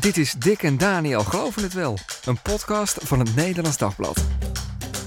Dit 0.00 0.16
is 0.16 0.34
Dick 0.38 0.62
en 0.62 0.78
Daniel 0.78 1.24
Geloven 1.24 1.62
het 1.62 1.72
Wel, 1.72 1.98
een 2.24 2.42
podcast 2.42 2.98
van 3.02 3.18
het 3.18 3.34
Nederlands 3.34 3.76
Dagblad. 3.76 4.24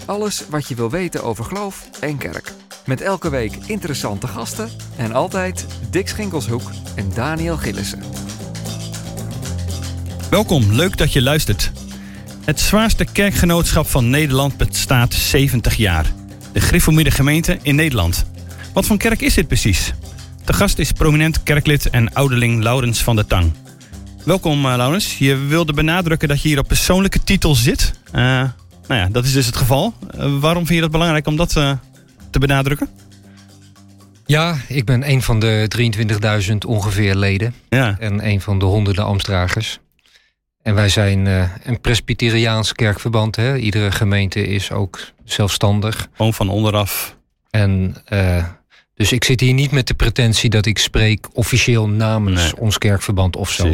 Alles 0.06 0.44
wat 0.50 0.68
je 0.68 0.76
wil 0.76 0.90
weten 0.90 1.24
over 1.24 1.44
geloof 1.44 1.90
en 2.00 2.18
kerk. 2.18 2.52
Met 2.86 3.02
elke 3.02 3.30
week 3.30 3.56
interessante 3.66 4.28
gasten 4.28 4.70
en 4.98 5.14
altijd 5.14 5.66
Dick 5.90 6.08
Schinkelshoek 6.08 6.72
en 6.96 7.12
Daniel 7.14 7.58
Gillissen. 7.58 8.02
Welkom, 10.30 10.72
leuk 10.72 10.98
dat 10.98 11.14
je 11.14 11.22
luistert. 11.22 11.72
Het 12.46 12.60
zwaarste 12.60 13.06
kerkgenootschap 13.12 13.88
van 13.88 14.10
Nederland 14.10 14.58
bestaat 14.58 15.14
70 15.14 15.76
jaar. 15.76 16.06
De 16.52 16.62
Griffomide 16.62 17.12
gemeente 17.12 17.58
in 17.62 17.76
Nederland. 17.76 18.26
Wat 18.74 18.86
voor 18.86 18.98
kerk 18.98 19.22
is 19.22 19.34
dit 19.34 19.48
precies? 19.48 19.94
De 20.46 20.54
gast 20.54 20.80
is 20.80 20.92
prominent 20.92 21.44
kerklid 21.44 21.90
en 21.90 22.14
ouderling 22.14 22.64
Laurens 22.64 23.04
van 23.04 23.16
der 23.16 23.26
Tang. 23.26 23.63
Welkom 24.26 24.66
uh, 24.66 24.74
Laurens. 24.76 25.18
Je 25.18 25.38
wilde 25.38 25.74
benadrukken 25.74 26.28
dat 26.28 26.42
je 26.42 26.48
hier 26.48 26.60
op 26.60 26.68
persoonlijke 26.68 27.24
titel 27.24 27.56
zit. 27.56 27.94
Uh, 28.08 28.14
nou 28.14 28.52
ja, 28.88 29.08
dat 29.12 29.26
is 29.26 29.34
dus 29.34 29.46
het 29.46 29.56
geval. 29.56 29.94
Uh, 30.16 30.40
waarom 30.40 30.66
vind 30.66 30.76
je 30.76 30.82
dat 30.82 30.92
belangrijk 30.92 31.28
om 31.28 31.36
dat 31.36 31.50
te 32.30 32.40
benadrukken? 32.40 32.90
Ja, 34.26 34.58
ik 34.68 34.86
ben 34.86 35.10
een 35.10 35.22
van 35.22 35.40
de 35.40 35.68
23.000 36.50 36.56
ongeveer 36.68 37.16
leden. 37.16 37.56
Ja. 37.70 37.96
En 38.00 38.28
een 38.28 38.42
van 38.42 38.60
de 38.60 38.66
honderden 38.66 39.06
Amstdragers. 39.06 39.80
En 40.62 40.76
wij 40.76 40.90
zijn 40.90 41.26
een 41.64 41.82
Presbyteriaans 41.82 42.74
kerkverband. 42.74 43.36
Hè. 43.36 43.58
Iedere 43.58 43.92
gemeente 43.92 44.48
is 44.48 44.72
ook 44.72 45.00
zelfstandig. 45.24 46.08
Gewoon 46.16 46.34
van 46.34 46.50
onderaf. 46.50 47.16
En 47.50 47.96
dus 48.96 49.12
ik 49.12 49.24
zit 49.24 49.40
hier 49.40 49.54
niet 49.54 49.72
met 49.72 49.88
de 49.88 49.94
pretentie 49.94 50.50
dat 50.50 50.66
ik 50.66 50.78
spreek 50.78 51.28
officieel 51.34 51.90
namens 51.90 52.42
nee. 52.42 52.58
ons 52.58 52.78
kerkverband 52.78 53.36
of 53.36 53.52
zo. 53.52 53.72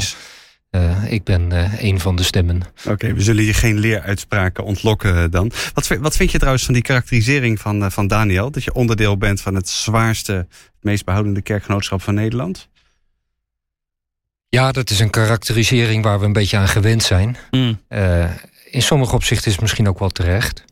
Uh, 0.72 1.12
ik 1.12 1.24
ben 1.24 1.54
uh, 1.54 1.82
een 1.82 2.00
van 2.00 2.16
de 2.16 2.24
stemmen. 2.24 2.62
Oké, 2.80 2.92
okay, 2.92 3.14
we 3.14 3.22
zullen 3.22 3.44
je 3.44 3.54
geen 3.54 3.78
leeruitspraken 3.80 4.64
ontlokken 4.64 5.32
dan. 5.32 5.52
Wat, 5.74 5.88
wat 5.88 6.16
vind 6.16 6.32
je 6.32 6.38
trouwens 6.38 6.66
van 6.66 6.74
die 6.74 6.84
karakterisering 6.84 7.60
van, 7.60 7.84
uh, 7.84 7.90
van 7.90 8.08
Daniel? 8.08 8.52
Dat 8.52 8.64
je 8.64 8.74
onderdeel 8.74 9.18
bent 9.18 9.42
van 9.42 9.56
het 9.56 9.70
zwaarste, 9.70 10.34
het 10.34 10.48
meest 10.82 11.06
behoudende 11.06 11.42
kerkgenootschap 11.42 12.02
van 12.02 12.14
Nederland? 12.14 12.70
Ja, 14.50 14.72
dat 14.72 14.90
is 14.90 15.00
een 15.00 15.10
karakterisering 15.10 16.04
waar 16.04 16.20
we 16.20 16.26
een 16.26 16.34
beetje 16.34 16.58
aan 16.58 16.68
gewend 16.68 17.04
zijn. 17.04 17.38
Mm. 17.52 17.80
in 18.66 18.82
sommige 18.82 19.16
opzichten 19.16 19.46
is 19.48 19.52
het 19.52 19.62
misschien 19.62 19.88
ook 19.88 20.00
wel 20.00 20.10
terecht. 20.10 20.64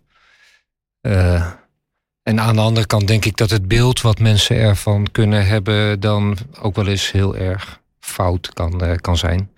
En 2.28 2.39
aan 2.39 2.56
de 2.56 2.61
andere 2.61 2.86
kant 2.86 3.08
denk 3.08 3.26
ik 3.26 3.38
dat 3.38 3.50
het 3.50 3.67
beeld 3.67 4.02
wat 4.02 4.20
mensen 4.20 4.56
ervan 4.56 5.08
kunnen 5.11 5.48
hebben, 5.48 6.00
dan 6.00 6.38
ook 6.61 6.76
wel 6.76 6.88
eens 6.88 7.11
heel 7.11 7.36
erg 7.36 7.82
fout 8.00 8.54
kan, 8.54 8.84
uh, 8.84 8.95
kan 8.95 9.17
zijn. 9.17 9.52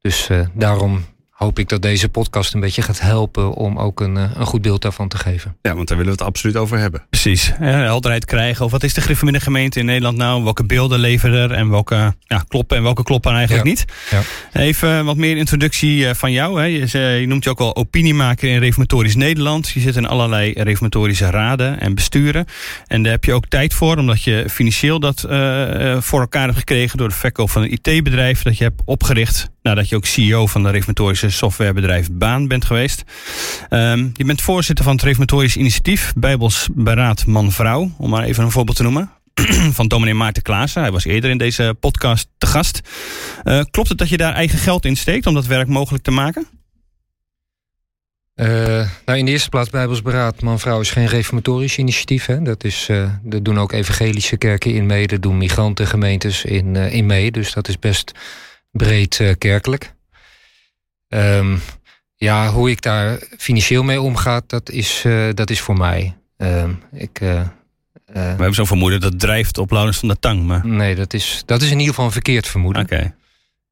Dus 0.00 0.28
uh, 0.28 0.40
daarom 0.54 1.04
hoop 1.40 1.58
ik 1.58 1.68
dat 1.68 1.82
deze 1.82 2.08
podcast 2.08 2.54
een 2.54 2.60
beetje 2.60 2.82
gaat 2.82 3.00
helpen 3.00 3.52
om 3.52 3.78
ook 3.78 4.00
een, 4.00 4.16
een 4.16 4.46
goed 4.46 4.62
beeld 4.62 4.82
daarvan 4.82 5.08
te 5.08 5.18
geven. 5.18 5.56
Ja, 5.62 5.74
want 5.74 5.88
daar 5.88 5.96
willen 5.96 6.12
we 6.12 6.18
het 6.18 6.28
absoluut 6.28 6.56
over 6.56 6.78
hebben. 6.78 7.06
Precies. 7.10 7.52
Ja, 7.60 7.66
helderheid 7.66 8.24
krijgen. 8.24 8.64
Of 8.64 8.70
wat 8.70 8.82
is 8.82 8.94
de 8.94 9.00
Griffeminde 9.00 9.40
gemeente 9.40 9.78
in 9.78 9.84
Nederland 9.84 10.16
nou? 10.16 10.44
Welke 10.44 10.64
beelden 10.64 10.98
leveren 10.98 11.50
er 11.50 11.56
en 11.56 11.70
welke 11.70 12.14
ja, 12.20 12.44
kloppen 12.48 12.76
en 12.76 12.82
welke 12.82 13.02
kloppen 13.02 13.32
eigenlijk 13.32 13.64
ja. 13.64 13.70
niet? 13.70 13.84
Ja. 14.10 14.22
Even 14.60 15.04
wat 15.04 15.16
meer 15.16 15.36
introductie 15.36 16.14
van 16.14 16.32
jou. 16.32 16.60
Hè. 16.60 16.64
Je, 16.64 16.98
je, 17.20 17.26
noemt 17.26 17.44
je 17.44 17.50
ook 17.50 17.58
wel 17.58 17.76
opiniemaker 17.76 18.48
in 18.48 18.58
Reformatorisch 18.58 19.16
Nederland. 19.16 19.68
Je 19.68 19.80
zit 19.80 19.96
in 19.96 20.06
allerlei 20.06 20.52
reformatorische 20.52 21.30
raden 21.30 21.80
en 21.80 21.94
besturen. 21.94 22.46
En 22.86 23.02
daar 23.02 23.12
heb 23.12 23.24
je 23.24 23.32
ook 23.32 23.46
tijd 23.46 23.74
voor, 23.74 23.96
omdat 23.96 24.22
je 24.22 24.44
financieel 24.50 25.00
dat 25.00 25.26
uh, 25.30 26.00
voor 26.00 26.20
elkaar 26.20 26.46
hebt 26.46 26.58
gekregen 26.58 26.98
door 26.98 27.08
de 27.08 27.14
verkoop 27.14 27.50
van 27.50 27.62
een 27.62 27.72
IT-bedrijf 27.72 28.42
dat 28.42 28.58
je 28.58 28.64
hebt 28.64 28.82
opgericht. 28.84 29.50
Nadat 29.62 29.88
je 29.88 29.96
ook 29.96 30.06
CEO 30.06 30.46
van 30.46 30.62
de 30.62 30.70
reformatorische 30.70 31.30
softwarebedrijf 31.30 32.08
Baan 32.12 32.48
bent 32.48 32.64
geweest. 32.64 33.02
Um, 33.70 34.10
je 34.12 34.24
bent 34.24 34.42
voorzitter 34.42 34.84
van 34.84 34.94
het 34.94 35.02
Reformatorisch 35.02 35.56
Initiatief, 35.56 36.12
Bijbels 36.16 36.68
Beraad 36.72 37.26
Man-Vrouw, 37.26 37.90
om 37.98 38.10
maar 38.10 38.24
even 38.24 38.44
een 38.44 38.50
voorbeeld 38.50 38.76
te 38.76 38.82
noemen. 38.82 39.10
van 39.78 39.88
dominee 39.88 40.14
Maarten 40.14 40.42
Klaassen. 40.42 40.82
Hij 40.82 40.90
was 40.90 41.04
eerder 41.04 41.30
in 41.30 41.38
deze 41.38 41.76
podcast 41.80 42.28
te 42.38 42.46
gast. 42.46 42.80
Uh, 43.44 43.60
klopt 43.70 43.88
het 43.88 43.98
dat 43.98 44.08
je 44.08 44.16
daar 44.16 44.34
eigen 44.34 44.58
geld 44.58 44.84
in 44.84 44.96
steekt 44.96 45.26
om 45.26 45.34
dat 45.34 45.46
werk 45.46 45.68
mogelijk 45.68 46.04
te 46.04 46.10
maken? 46.10 46.46
Uh, 48.34 48.46
nou, 49.04 49.18
in 49.18 49.24
de 49.24 49.30
eerste 49.30 49.48
plaats 49.48 49.70
Bijbelsberaad 49.70 50.42
Man-Vrouw 50.42 50.80
is 50.80 50.90
geen 50.90 51.06
reformatorisch 51.06 51.78
initiatief. 51.78 52.26
Hè? 52.26 52.42
Dat, 52.42 52.64
is, 52.64 52.88
uh, 52.90 53.10
dat 53.22 53.44
doen 53.44 53.58
ook 53.58 53.72
evangelische 53.72 54.36
kerken 54.36 54.74
in 54.74 54.86
mee. 54.86 55.06
Dat 55.06 55.22
doen 55.22 55.38
migrantengemeentes 55.38 56.44
in, 56.44 56.76
in 56.76 57.06
mee. 57.06 57.30
Dus 57.30 57.52
dat 57.52 57.68
is 57.68 57.78
best 57.78 58.12
breed 58.70 59.34
kerkelijk. 59.38 59.94
Um, 61.08 61.60
ja, 62.16 62.50
hoe 62.50 62.70
ik 62.70 62.82
daar 62.82 63.18
financieel 63.38 63.82
mee 63.82 64.00
omga, 64.00 64.40
dat 64.46 64.70
is, 64.70 65.04
dat 65.34 65.50
is 65.50 65.60
voor 65.60 65.76
mij. 65.76 66.16
Um, 66.36 66.82
ik... 66.92 67.20
Uh, 67.20 67.42
we 68.12 68.18
hebben 68.18 68.54
zo'n 68.54 68.66
vermoeden 68.66 69.00
dat 69.00 69.18
drijft 69.18 69.58
op 69.58 69.70
Laurens 69.70 69.98
van 69.98 70.08
der 70.08 70.18
Tang. 70.18 70.46
Maar... 70.46 70.66
Nee, 70.66 70.94
dat 70.94 71.14
is, 71.14 71.42
dat 71.46 71.62
is 71.62 71.66
in 71.70 71.78
ieder 71.78 71.88
geval 71.88 72.04
een 72.04 72.12
verkeerd 72.12 72.48
vermoeden. 72.48 72.82
Okay. 72.82 73.14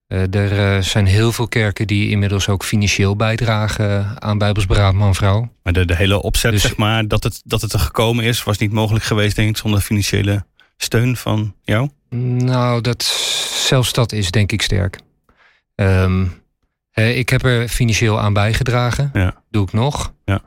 Uh, 0.08 0.34
er 0.34 0.76
uh, 0.76 0.82
zijn 0.82 1.06
heel 1.06 1.32
veel 1.32 1.48
kerken 1.48 1.86
die 1.86 2.10
inmiddels 2.10 2.48
ook 2.48 2.64
financieel 2.64 3.16
bijdragen 3.16 4.22
aan 4.22 4.38
Bijbelsberaad 4.38 4.94
man-vrouw. 4.94 5.52
Maar 5.62 5.72
de, 5.72 5.84
de 5.84 5.96
hele 5.96 6.22
opzet, 6.22 6.52
dus, 6.52 6.62
zeg 6.62 6.76
maar, 6.76 7.08
dat 7.08 7.22
het, 7.22 7.40
dat 7.44 7.60
het 7.60 7.72
er 7.72 7.78
gekomen 7.78 8.24
is, 8.24 8.42
was 8.42 8.58
niet 8.58 8.72
mogelijk 8.72 9.04
geweest, 9.04 9.36
denk 9.36 9.48
ik, 9.48 9.56
zonder 9.56 9.80
financiële 9.80 10.44
steun 10.76 11.16
van 11.16 11.54
jou? 11.62 11.90
Nou, 12.10 12.80
dat, 12.80 13.04
zelfs 13.68 13.92
dat 13.92 14.12
is 14.12 14.30
denk 14.30 14.52
ik 14.52 14.62
sterk. 14.62 15.00
Um, 15.74 16.42
uh, 16.94 17.18
ik 17.18 17.28
heb 17.28 17.44
er 17.44 17.68
financieel 17.68 18.20
aan 18.20 18.32
bijgedragen. 18.32 19.10
Ja. 19.12 19.42
Doe 19.50 19.62
ik 19.62 19.72
nog. 19.72 20.12
Ja. 20.24 20.40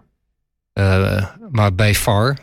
Uh, 0.73 1.25
maar 1.51 1.75
bij 1.75 1.95
far, 1.95 2.37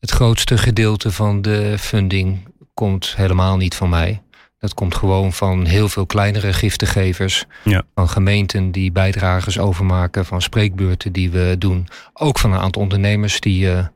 het 0.00 0.10
grootste 0.10 0.58
gedeelte 0.58 1.12
van 1.12 1.42
de 1.42 1.78
funding 1.78 2.48
komt 2.74 3.16
helemaal 3.16 3.56
niet 3.56 3.74
van 3.74 3.88
mij. 3.88 4.22
Dat 4.58 4.74
komt 4.74 4.94
gewoon 4.94 5.32
van 5.32 5.64
heel 5.64 5.88
veel 5.88 6.06
kleinere 6.06 6.52
giftegevers. 6.52 7.44
Ja. 7.64 7.82
Van 7.94 8.08
gemeenten 8.08 8.70
die 8.70 8.92
bijdragers 8.92 9.58
overmaken. 9.58 10.24
Van 10.24 10.42
spreekbeurten 10.42 11.12
die 11.12 11.30
we 11.30 11.56
doen. 11.58 11.88
Ook 12.12 12.38
van 12.38 12.52
een 12.52 12.58
aantal 12.58 12.82
ondernemers 12.82 13.40
die 13.40 13.66
uh, 13.66 13.86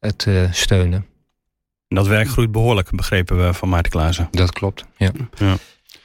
het 0.00 0.24
uh, 0.28 0.52
steunen. 0.52 1.06
En 1.88 1.96
dat 1.96 2.06
werk 2.06 2.28
groeit 2.28 2.52
behoorlijk, 2.52 2.90
begrepen 2.90 3.46
we 3.46 3.54
van 3.54 3.68
Maarten 3.68 3.92
Klaassen. 3.92 4.28
Dat 4.30 4.52
klopt, 4.52 4.84
ja. 4.96 5.10
ja. 5.34 5.56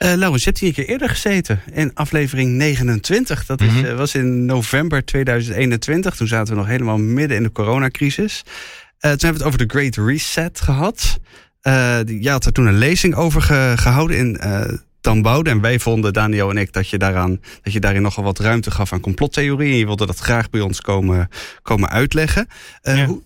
Uh, 0.03 0.13
Laurens, 0.13 0.43
je 0.43 0.49
hebt 0.49 0.59
hier 0.59 0.69
een 0.69 0.75
keer 0.75 0.87
eerder 0.87 1.09
gezeten 1.09 1.61
in 1.71 1.91
aflevering 1.93 2.51
29. 2.51 3.45
Dat 3.45 3.61
is, 3.61 3.67
mm 3.67 3.75
-hmm. 3.75 3.85
uh, 3.85 3.95
was 3.95 4.15
in 4.15 4.45
november 4.45 5.05
2021. 5.05 6.15
Toen 6.15 6.27
zaten 6.27 6.53
we 6.53 6.59
nog 6.59 6.69
helemaal 6.69 6.97
midden 6.97 7.37
in 7.37 7.43
de 7.43 7.51
coronacrisis. 7.51 8.43
Uh, 8.45 8.51
toen 8.99 9.09
hebben 9.09 9.29
we 9.29 9.37
het 9.37 9.43
over 9.43 9.57
de 9.57 9.73
Great 9.73 9.95
Reset 9.95 10.61
gehad. 10.61 11.19
Uh, 11.63 11.99
jij 12.05 12.31
had 12.31 12.45
er 12.45 12.51
toen 12.51 12.65
een 12.65 12.77
lezing 12.77 13.15
over 13.15 13.41
ge, 13.41 13.73
gehouden 13.75 14.17
in 14.17 14.39
Damboude. 15.01 15.49
En 15.49 15.61
wij 15.61 15.79
vonden, 15.79 16.13
Daniel 16.13 16.49
en 16.49 16.57
ik, 16.57 16.73
dat 16.73 16.89
je, 16.89 16.97
daaraan, 16.97 17.39
dat 17.61 17.73
je 17.73 17.79
daarin 17.79 18.01
nogal 18.01 18.23
wat 18.23 18.39
ruimte 18.39 18.71
gaf 18.71 18.93
aan 18.93 18.99
complottheorieën. 18.99 19.71
En 19.71 19.77
je 19.77 19.85
wilde 19.85 20.05
dat 20.05 20.19
graag 20.19 20.49
bij 20.49 20.61
ons 20.61 20.81
komen, 20.81 21.29
komen 21.61 21.89
uitleggen. 21.89 22.47
Ja. 22.81 23.05
Hoe, 23.05 23.21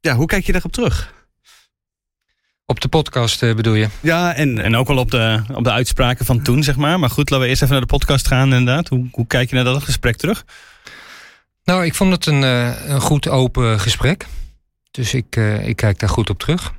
ja, 0.00 0.14
hoe 0.14 0.26
kijk 0.26 0.46
je 0.46 0.52
daarop 0.52 0.72
terug? 0.72 1.14
Op 2.68 2.80
de 2.80 2.88
podcast 2.88 3.42
uh, 3.42 3.54
bedoel 3.54 3.74
je? 3.74 3.88
Ja, 4.00 4.34
en, 4.34 4.58
en 4.58 4.76
ook 4.76 4.86
wel 4.86 4.98
op 4.98 5.10
de, 5.10 5.42
op 5.54 5.64
de 5.64 5.70
uitspraken 5.70 6.26
van 6.26 6.42
toen, 6.42 6.62
zeg 6.62 6.76
maar. 6.76 6.98
Maar 6.98 7.10
goed, 7.10 7.30
laten 7.30 7.44
we 7.44 7.50
eerst 7.50 7.62
even 7.62 7.74
naar 7.74 7.86
de 7.86 7.92
podcast 7.92 8.26
gaan 8.26 8.52
inderdaad. 8.54 8.88
Hoe, 8.88 9.08
hoe 9.12 9.26
kijk 9.26 9.48
je 9.48 9.54
naar 9.54 9.64
dat 9.64 9.82
gesprek 9.82 10.16
terug? 10.16 10.44
Nou, 11.64 11.84
ik 11.84 11.94
vond 11.94 12.12
het 12.12 12.26
een, 12.26 12.42
uh, 12.42 12.88
een 12.88 13.00
goed 13.00 13.28
open 13.28 13.80
gesprek. 13.80 14.26
Dus 14.90 15.14
ik, 15.14 15.36
uh, 15.36 15.68
ik 15.68 15.76
kijk 15.76 15.98
daar 15.98 16.08
goed 16.08 16.30
op 16.30 16.38
terug. 16.38 16.72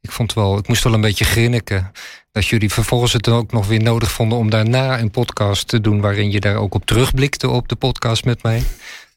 Ik 0.00 0.10
vond 0.10 0.34
wel, 0.34 0.58
ik 0.58 0.68
moest 0.68 0.84
wel 0.84 0.94
een 0.94 1.00
beetje 1.00 1.24
grinniken. 1.24 1.92
Dat 2.32 2.46
jullie 2.46 2.70
vervolgens 2.70 3.12
het 3.12 3.28
ook 3.28 3.52
nog 3.52 3.66
weer 3.66 3.82
nodig 3.82 4.12
vonden 4.12 4.38
om 4.38 4.50
daarna 4.50 4.98
een 4.98 5.10
podcast 5.10 5.68
te 5.68 5.80
doen. 5.80 6.00
waarin 6.00 6.30
je 6.30 6.40
daar 6.40 6.56
ook 6.56 6.74
op 6.74 6.86
terugblikte 6.86 7.48
op 7.48 7.68
de 7.68 7.76
podcast 7.76 8.24
met 8.24 8.42
mij. 8.42 8.62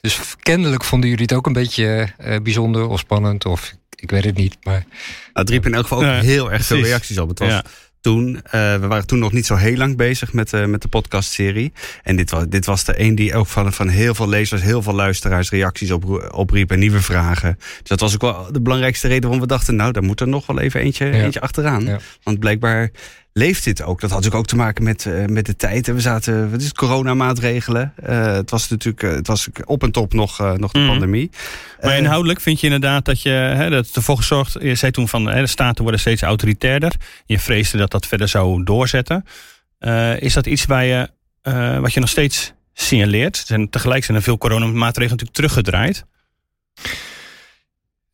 Dus 0.01 0.19
kennelijk 0.39 0.83
vonden 0.83 1.10
jullie 1.10 1.25
het 1.25 1.33
ook 1.33 1.45
een 1.45 1.54
beetje 1.54 2.13
bijzonder 2.44 2.88
of 2.88 3.00
spannend. 3.00 3.45
Of 3.45 3.74
ik 4.04 4.12
weet 4.12 4.24
het 4.24 4.38
niet. 4.38 4.58
Maar, 4.64 4.86
het 5.34 5.50
riep 5.50 5.66
in 5.66 5.74
elk 5.74 5.84
geval 5.84 5.98
ook 5.98 6.04
ja, 6.04 6.20
heel 6.20 6.52
erg 6.52 6.66
veel 6.66 6.82
reacties 6.82 7.18
op. 7.18 7.30
Het 7.30 7.40
was 7.40 7.48
ja. 7.48 7.64
toen, 8.02 8.36
uh, 8.36 8.42
we 8.52 8.88
waren 8.88 9.08
toen 9.08 9.20
nog 9.20 9.32
niet 9.32 9.46
zo 9.46 9.56
heel 9.56 9.78
lang 9.78 9.98
bezig 9.98 10.34
met, 10.34 10.54
uh, 10.54 10.66
met 10.66 10.82
de 10.82 10.88
podcastserie. 10.88 11.74
En 12.04 12.16
dit 12.16 12.32
was, 12.32 12.44
dit 12.50 12.66
was 12.66 12.84
de 12.84 13.00
een 13.00 13.16
die 13.16 13.36
ook 13.36 13.48
van, 13.48 13.74
van 13.74 13.88
heel 13.88 14.16
veel 14.16 14.30
lezers, 14.30 14.62
heel 14.62 14.82
veel 14.82 14.94
luisteraars 14.94 15.50
reacties 15.50 15.92
op, 15.92 16.30
opriep 16.34 16.72
en 16.72 16.80
nieuwe 16.80 17.02
vragen. 17.02 17.56
Dus 17.58 17.88
dat 17.90 18.00
was 18.00 18.14
ook 18.14 18.22
wel 18.22 18.52
de 18.52 18.62
belangrijkste 18.62 19.08
reden 19.08 19.24
waarom 19.24 19.42
we 19.42 19.48
dachten, 19.48 19.76
nou, 19.76 19.92
daar 19.92 20.04
moet 20.04 20.22
er 20.22 20.28
nog 20.28 20.46
wel 20.46 20.60
even 20.60 20.82
eentje, 20.82 21.06
ja. 21.06 21.24
eentje 21.24 21.42
achteraan. 21.42 21.86
Ja. 21.86 22.00
Want 22.24 22.40
blijkbaar 22.40 22.92
leeft 23.33 23.63
dit 23.63 23.81
ook. 23.81 24.01
Dat 24.01 24.09
had 24.09 24.19
natuurlijk 24.19 24.35
ook 24.35 24.45
te 24.45 24.56
maken 24.56 24.83
met, 24.83 25.06
uh, 25.06 25.25
met 25.25 25.45
de 25.45 25.56
tijd. 25.56 25.88
We 25.88 26.00
zaten, 26.00 26.51
wat 26.51 26.59
is 26.59 26.65
het, 26.65 26.77
coronamaatregelen. 26.77 27.94
Uh, 28.09 28.33
het 28.33 28.50
was 28.50 28.69
natuurlijk, 28.69 29.03
uh, 29.03 29.12
het 29.12 29.27
was 29.27 29.47
op 29.65 29.83
en 29.83 29.91
top 29.91 30.13
nog, 30.13 30.38
nog 30.57 30.71
de 30.71 30.80
mm. 30.80 30.88
pandemie. 30.88 31.30
Maar 31.81 31.97
inhoudelijk 31.97 32.41
vind 32.41 32.59
je 32.59 32.65
inderdaad 32.65 33.06
dat 33.06 33.21
je 33.21 33.30
hè, 33.30 33.69
dat 33.69 33.89
ervoor 33.94 34.18
gezorgd. 34.18 34.56
Je 34.59 34.75
zei 34.75 34.91
toen 34.91 35.07
van 35.07 35.27
hè, 35.27 35.39
de 35.39 35.47
staten 35.47 35.81
worden 35.81 36.01
steeds 36.01 36.21
autoritairder. 36.21 36.94
Je 37.25 37.39
vreesde 37.39 37.77
dat 37.77 37.91
dat 37.91 38.06
verder 38.06 38.27
zou 38.27 38.63
doorzetten. 38.63 39.25
is 40.19 40.33
dat 40.33 40.45
iets 40.45 40.65
waar 40.65 40.85
je 40.85 41.09
wat 41.81 41.94
je 41.94 42.00
nog 42.00 42.09
steeds 42.09 42.53
signaleert? 42.74 43.45
En 43.47 43.69
tegelijk 43.69 44.03
zijn 44.03 44.18
er 44.18 44.24
veel 44.24 44.38
coronamaatregelen 44.38 45.18
natuurlijk 45.18 45.35
teruggedraaid. 45.35 46.06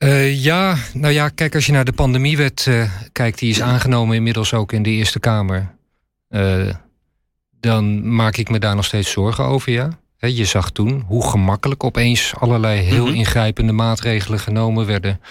Uh, 0.03 0.43
ja, 0.43 0.77
nou 0.93 1.13
ja, 1.13 1.29
kijk, 1.29 1.55
als 1.55 1.65
je 1.65 1.71
naar 1.71 1.85
de 1.85 1.93
pandemiewet 1.93 2.65
uh, 2.69 2.91
kijkt, 3.11 3.39
die 3.39 3.49
is 3.49 3.61
aangenomen 3.61 4.15
inmiddels 4.15 4.53
ook 4.53 4.71
in 4.71 4.83
de 4.83 4.89
Eerste 4.89 5.19
Kamer. 5.19 5.75
Uh, 6.29 6.73
dan 7.59 8.15
maak 8.15 8.37
ik 8.37 8.49
me 8.49 8.59
daar 8.59 8.75
nog 8.75 8.85
steeds 8.85 9.11
zorgen 9.11 9.43
over, 9.43 9.71
ja. 9.71 9.99
He, 10.17 10.27
je 10.27 10.45
zag 10.45 10.71
toen 10.71 11.03
hoe 11.07 11.29
gemakkelijk 11.29 11.83
opeens 11.83 12.33
allerlei 12.35 12.79
heel 12.79 13.05
-hmm. 13.05 13.15
ingrijpende 13.15 13.71
maatregelen 13.71 14.39
genomen 14.39 14.85
werden. 14.85 15.21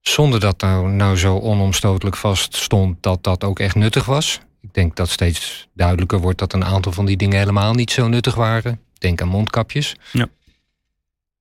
Zonder 0.00 0.40
dat 0.40 0.60
nou, 0.60 0.90
nou 0.90 1.16
zo 1.16 1.38
onomstotelijk 1.38 2.16
vast 2.16 2.56
stond 2.56 3.02
dat 3.02 3.24
dat 3.24 3.44
ook 3.44 3.58
echt 3.58 3.74
nuttig 3.74 4.04
was. 4.04 4.40
Ik 4.60 4.74
denk 4.74 4.96
dat 4.96 5.08
steeds 5.08 5.68
duidelijker 5.74 6.20
wordt 6.20 6.38
dat 6.38 6.52
een 6.52 6.64
aantal 6.64 6.92
van 6.92 7.04
die 7.04 7.16
dingen 7.16 7.38
helemaal 7.38 7.74
niet 7.74 7.90
zo 7.90 8.08
nuttig 8.08 8.34
waren. 8.34 8.80
Denk 8.98 9.20
aan 9.20 9.28
mondkapjes. 9.28 9.96
Ja. 10.12 10.28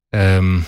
Um, 0.10 0.66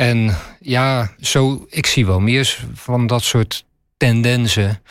en 0.00 0.36
ja, 0.60 1.10
zo, 1.20 1.66
ik 1.68 1.86
zie 1.86 2.06
wel 2.06 2.20
meer 2.20 2.58
van 2.74 3.06
dat 3.06 3.22
soort 3.22 3.64
tendensen. 3.96 4.82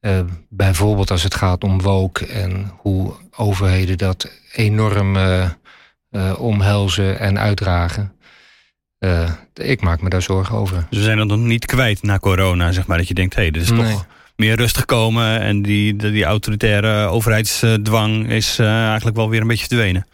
Uh, 0.00 0.20
bijvoorbeeld 0.48 1.10
als 1.10 1.22
het 1.22 1.34
gaat 1.34 1.64
om 1.64 1.82
woke 1.82 2.26
en 2.26 2.72
hoe 2.76 3.14
overheden 3.36 3.98
dat 3.98 4.30
enorm 4.52 5.16
uh, 5.16 5.50
uh, 6.10 6.40
omhelzen 6.40 7.18
en 7.18 7.38
uitdragen. 7.38 8.12
ik 9.54 9.80
maak 9.80 10.00
me 10.00 10.08
daar 10.08 10.22
zorgen 10.22 10.54
over. 10.56 10.86
We 10.90 11.02
zijn 11.02 11.18
dan 11.18 11.26
nog 11.26 11.38
niet 11.38 11.66
kwijt 11.66 12.02
na 12.02 12.18
corona, 12.18 12.72
zeg 12.72 12.86
maar. 12.86 12.98
Dat 12.98 13.08
je 13.08 13.14
denkt, 13.14 13.34
hé, 13.34 13.42
hey, 13.42 13.50
er 13.50 13.60
is 13.60 13.70
nee. 13.70 13.92
toch 13.92 14.06
meer 14.36 14.56
rust 14.56 14.78
gekomen. 14.78 15.40
En 15.40 15.62
die, 15.62 15.96
die, 15.96 16.10
die 16.10 16.24
autoritaire 16.24 17.06
overheidsdwang 17.06 18.30
is 18.30 18.58
eigenlijk 18.58 19.16
wel 19.16 19.28
weer 19.30 19.40
een 19.40 19.46
beetje 19.46 19.66
verdwenen. 19.66 20.06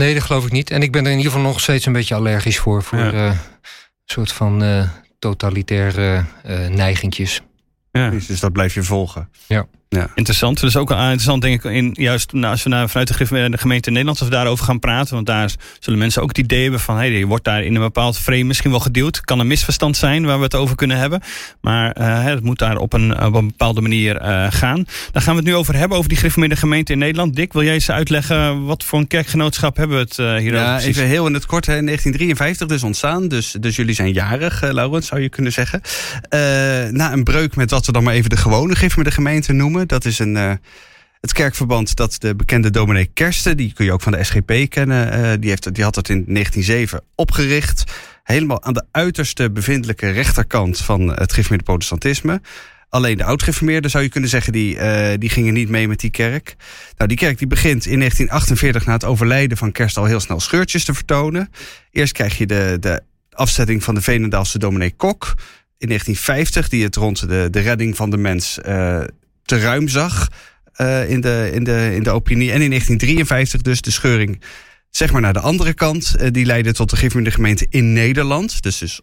Nee, 0.00 0.14
dat 0.14 0.22
geloof 0.22 0.44
ik 0.44 0.52
niet. 0.52 0.70
En 0.70 0.82
ik 0.82 0.92
ben 0.92 1.04
er 1.04 1.10
in 1.10 1.16
ieder 1.16 1.32
geval 1.32 1.46
nog 1.46 1.60
steeds 1.60 1.86
een 1.86 1.92
beetje 1.92 2.14
allergisch 2.14 2.58
voor. 2.58 2.82
Voor 2.82 2.98
ja. 2.98 3.12
uh, 3.12 3.38
soort 4.04 4.32
van 4.32 4.62
uh, 4.62 4.88
totalitaire 5.18 6.24
uh, 6.46 6.66
neigingjes. 6.66 7.42
Ja. 7.92 8.10
Dus 8.10 8.40
dat 8.40 8.52
blijf 8.52 8.74
je 8.74 8.82
volgen. 8.82 9.28
Ja. 9.46 9.66
Ja. 9.96 10.10
Interessant. 10.14 10.60
Dus 10.60 10.76
ook 10.76 10.90
interessant, 10.90 11.42
denk 11.42 11.64
ik, 11.64 11.72
in, 11.72 11.90
juist 11.98 12.32
nou, 12.32 12.52
als 12.52 12.62
we 12.62 12.68
naar, 12.68 12.88
vanuit 12.88 13.08
de, 13.18 13.58
gemeente 13.58 13.90
Nederland 13.90 14.18
als 14.18 14.28
we 14.28 14.34
daarover 14.34 14.64
gaan 14.64 14.78
praten. 14.78 15.14
Want 15.14 15.26
daar 15.26 15.50
zullen 15.78 15.98
mensen 15.98 16.22
ook 16.22 16.28
het 16.28 16.38
idee 16.38 16.62
hebben 16.62 16.80
van: 16.80 16.96
hey, 16.96 17.10
je 17.10 17.26
wordt 17.26 17.44
daar 17.44 17.62
in 17.62 17.74
een 17.74 17.80
bepaald 17.80 18.18
frame 18.18 18.44
misschien 18.44 18.70
wel 18.70 18.80
geduwd. 18.80 19.16
Het 19.16 19.24
kan 19.24 19.38
een 19.38 19.46
misverstand 19.46 19.96
zijn 19.96 20.24
waar 20.24 20.36
we 20.38 20.44
het 20.44 20.54
over 20.54 20.76
kunnen 20.76 20.96
hebben. 20.96 21.20
Maar 21.60 22.00
uh, 22.00 22.24
het 22.24 22.42
moet 22.42 22.58
daar 22.58 22.76
op 22.76 22.92
een, 22.92 23.22
op 23.22 23.34
een 23.34 23.46
bepaalde 23.46 23.80
manier 23.80 24.22
uh, 24.22 24.46
gaan. 24.50 24.84
Daar 25.12 25.22
gaan 25.22 25.34
we 25.34 25.40
het 25.40 25.48
nu 25.48 25.54
over 25.54 25.74
hebben, 25.74 25.96
over 25.96 26.08
die 26.08 26.18
gereformeerde 26.18 26.56
gemeente 26.56 26.92
in 26.92 26.98
Nederland. 26.98 27.36
Dick, 27.36 27.52
wil 27.52 27.62
jij 27.62 27.74
eens 27.74 27.90
uitleggen 27.90 28.64
wat 28.64 28.84
voor 28.84 28.98
een 28.98 29.06
kerkgenootschap 29.06 29.76
hebben 29.76 29.96
we 29.96 30.02
het 30.02 30.18
uh, 30.18 30.34
hier 30.34 30.54
Ja, 30.54 30.72
precies? 30.72 30.96
even 30.96 31.08
heel 31.08 31.26
in 31.26 31.34
het 31.34 31.46
kort. 31.46 31.66
Hè, 31.66 31.76
in 31.76 31.86
1953 31.86 32.66
dus 32.66 32.82
ontstaan. 32.82 33.28
Dus, 33.28 33.56
dus 33.60 33.76
jullie 33.76 33.94
zijn 33.94 34.12
jarig, 34.12 34.72
Laurens, 34.72 35.06
zou 35.06 35.20
je 35.20 35.28
kunnen 35.28 35.52
zeggen. 35.52 35.80
na 36.94 37.12
een 37.12 37.24
breuk 37.24 37.56
met 37.56 37.70
wat 37.70 37.86
we 37.86 37.92
dan 37.92 38.02
maar 38.02 38.14
even 38.14 38.30
de 38.30 38.36
gewone 38.36 38.74
gereformeerde 38.74 39.14
gemeente 39.14 39.52
noemen. 39.52 39.79
Dat 39.86 40.04
is 40.04 40.18
een, 40.18 40.34
uh, 40.34 40.52
het 41.20 41.32
kerkverband 41.32 41.96
dat 41.96 42.16
de 42.18 42.36
bekende 42.36 42.70
dominee 42.70 43.10
Kersten, 43.14 43.56
die 43.56 43.72
kun 43.72 43.84
je 43.84 43.92
ook 43.92 44.02
van 44.02 44.12
de 44.12 44.24
SGP 44.24 44.52
kennen, 44.68 45.18
uh, 45.18 45.32
die, 45.40 45.48
heeft, 45.50 45.74
die 45.74 45.84
had 45.84 45.94
het 45.94 46.08
in 46.08 46.24
1907 46.26 47.02
opgericht. 47.14 47.84
Helemaal 48.22 48.62
aan 48.62 48.72
de 48.72 48.84
uiterste 48.90 49.50
bevindelijke 49.50 50.10
rechterkant 50.10 50.78
van 50.78 51.08
het 51.08 51.30
gereformeerde 51.30 51.64
protestantisme. 51.64 52.40
Alleen 52.88 53.16
de 53.16 53.24
oud-gereformeerden 53.24 53.90
zou 53.90 54.04
je 54.04 54.10
kunnen 54.10 54.30
zeggen, 54.30 54.52
die, 54.52 54.74
uh, 54.74 55.08
die 55.18 55.28
gingen 55.28 55.54
niet 55.54 55.68
mee 55.68 55.88
met 55.88 56.00
die 56.00 56.10
kerk. 56.10 56.56
Nou, 56.96 57.08
die 57.08 57.18
kerk 57.18 57.38
die 57.38 57.46
begint 57.46 57.86
in 57.86 57.98
1948 57.98 58.86
na 58.86 58.92
het 58.92 59.04
overlijden 59.04 59.56
van 59.56 59.72
Kerst 59.72 59.96
al 59.96 60.04
heel 60.04 60.20
snel 60.20 60.40
scheurtjes 60.40 60.84
te 60.84 60.94
vertonen. 60.94 61.50
Eerst 61.90 62.12
krijg 62.12 62.38
je 62.38 62.46
de, 62.46 62.76
de 62.80 63.02
afzetting 63.30 63.84
van 63.84 63.94
de 63.94 64.02
Venendaalse 64.02 64.58
dominee 64.58 64.94
Kok 64.96 65.34
in 65.78 65.86
1950, 65.86 66.68
die 66.68 66.84
het 66.84 66.96
rond 66.96 67.28
de, 67.28 67.48
de 67.50 67.60
redding 67.60 67.96
van 67.96 68.10
de 68.10 68.16
mens 68.16 68.58
te 69.50 69.58
ruim 69.58 69.88
zag 69.88 70.28
uh, 70.80 71.10
in, 71.10 71.20
de, 71.20 71.50
in, 71.52 71.64
de, 71.64 71.90
in 71.94 72.02
de 72.02 72.10
opinie. 72.10 72.52
En 72.52 72.62
in 72.62 72.68
1953 72.68 73.62
dus 73.62 73.80
de 73.80 73.90
scheuring 73.90 74.42
zeg 74.90 75.12
maar 75.12 75.20
naar 75.20 75.32
de 75.32 75.40
andere 75.40 75.74
kant. 75.74 76.14
Uh, 76.20 76.26
die 76.30 76.46
leidde 76.46 76.72
tot 76.72 76.90
de 76.90 76.96
gemeente 76.96 77.30
gemeente 77.30 77.66
in 77.70 77.92
Nederland. 77.92 78.62
Dus, 78.62 78.78
dus 78.78 78.94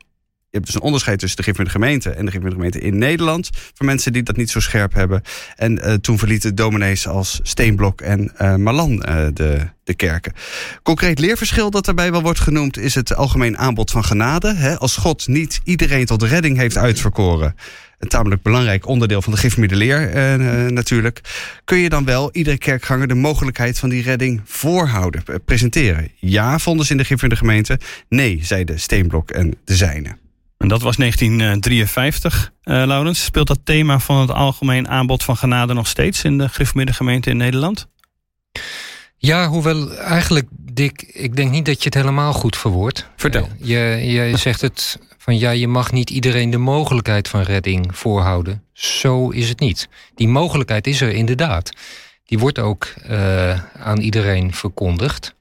je 0.49 0.57
hebt 0.57 0.65
dus 0.65 0.75
een 0.75 0.81
onderscheid 0.81 1.19
tussen 1.19 1.37
de 1.37 1.43
gemeente 1.43 1.71
gemeente 1.71 2.09
en 2.09 2.25
de 2.25 2.31
gemeente 2.31 2.79
in 2.79 2.97
Nederland. 2.97 3.49
Voor 3.73 3.85
mensen 3.85 4.13
die 4.13 4.23
dat 4.23 4.35
niet 4.35 4.49
zo 4.49 4.59
scherp 4.59 4.93
hebben. 4.93 5.21
En 5.55 5.77
uh, 5.77 5.93
toen 5.93 6.17
verlieten 6.17 6.55
dominees 6.55 7.07
als 7.07 7.39
Steenblok 7.43 8.01
en 8.01 8.31
uh, 8.41 8.55
Malan 8.55 8.95
de, 9.33 9.67
de 9.83 9.93
kerken. 9.93 10.33
Concreet 10.83 11.19
leerverschil 11.19 11.69
dat 11.69 11.85
daarbij 11.85 12.11
wel 12.11 12.21
wordt 12.21 12.39
genoemd 12.39 12.77
is 12.77 12.95
het 12.95 13.15
algemeen 13.15 13.57
aanbod 13.57 13.91
van 13.91 14.03
genade. 14.03 14.77
Als 14.77 14.95
God 14.95 15.27
niet 15.27 15.59
iedereen 15.63 16.05
tot 16.05 16.23
redding 16.23 16.57
heeft 16.57 16.77
uitverkoren 16.77 17.55
een 17.99 18.07
tamelijk 18.07 18.41
belangrijk 18.41 18.87
onderdeel 18.87 19.21
van 19.21 19.31
de 19.33 19.37
gereformeerde 19.37 19.75
leer 19.75 20.15
uh, 20.15 20.69
natuurlijk. 20.69 21.21
Kun 21.63 21.77
je 21.77 21.89
dan 21.89 22.05
wel 22.05 22.29
iedere 22.31 22.57
kerkganger 22.57 23.07
de 23.07 23.15
mogelijkheid 23.15 23.79
van 23.79 23.89
die 23.89 24.03
redding 24.03 24.41
voorhouden, 24.45 25.23
presenteren? 25.45 26.11
Ja, 26.15 26.59
vonden 26.59 26.85
ze 26.85 26.91
in 26.91 26.97
de 26.97 27.03
gereformeerde 27.03 27.45
gemeente. 27.45 27.79
Nee, 28.09 28.39
zeiden 28.41 28.79
Steenblok 28.79 29.31
en 29.31 29.55
de 29.65 29.75
zijnen. 29.75 30.19
En 30.57 30.67
dat 30.67 30.81
was 30.81 30.95
1953, 30.95 32.51
uh, 32.63 32.83
Laurens. 32.85 33.23
Speelt 33.23 33.47
dat 33.47 33.59
thema 33.63 33.99
van 33.99 34.19
het 34.19 34.31
algemeen 34.31 34.89
aanbod 34.89 35.23
van 35.23 35.37
genade 35.37 35.73
nog 35.73 35.87
steeds 35.87 36.23
in 36.23 36.37
de 36.37 36.49
gereformeerde 36.49 36.93
gemeente 36.93 37.29
in 37.29 37.37
Nederland? 37.37 37.87
Ja, 39.17 39.47
hoewel 39.47 39.93
eigenlijk, 39.93 40.47
Dick, 40.51 41.01
ik 41.01 41.35
denk 41.35 41.51
niet 41.51 41.65
dat 41.65 41.77
je 41.77 41.85
het 41.85 41.93
helemaal 41.93 42.33
goed 42.33 42.57
verwoordt. 42.57 43.09
Vertel. 43.15 43.49
Uh, 43.61 43.67
je, 43.67 44.11
je 44.11 44.37
zegt 44.47 44.61
het 44.61 44.99
van 45.27 45.37
ja, 45.37 45.51
je 45.51 45.67
mag 45.67 45.91
niet 45.91 46.09
iedereen 46.09 46.49
de 46.49 46.57
mogelijkheid 46.57 47.27
van 47.27 47.41
redding 47.41 47.97
voorhouden. 47.97 48.63
Zo 48.73 49.29
is 49.29 49.49
het 49.49 49.59
niet. 49.59 49.89
Die 50.15 50.27
mogelijkheid 50.27 50.87
is 50.87 51.01
er 51.01 51.09
inderdaad. 51.09 51.71
Die 52.25 52.39
wordt 52.39 52.59
ook 52.59 52.93
uh, 53.09 53.63
aan 53.75 53.99
iedereen 53.99 54.53
verkondigd. 54.53 55.35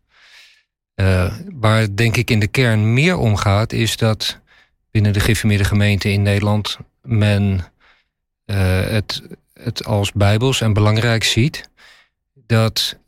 Uh, 0.94 1.34
waar 1.52 1.94
denk 1.94 2.16
ik 2.16 2.30
in 2.30 2.40
de 2.40 2.46
kern 2.46 2.92
meer 2.92 3.16
om 3.16 3.36
gaat, 3.36 3.72
is 3.72 3.96
dat 3.96 4.38
binnen 4.90 5.12
de 5.12 5.20
geïnformeerde 5.20 5.64
gemeente 5.64 6.12
in 6.12 6.22
Nederland 6.22 6.78
men 7.02 7.60
uh, 8.46 8.56
het, 8.86 9.22
het 9.52 9.84
als 9.84 10.12
bijbels 10.12 10.60
en 10.60 10.72
belangrijk 10.72 11.24
ziet 11.24 11.70
dat 12.34 12.98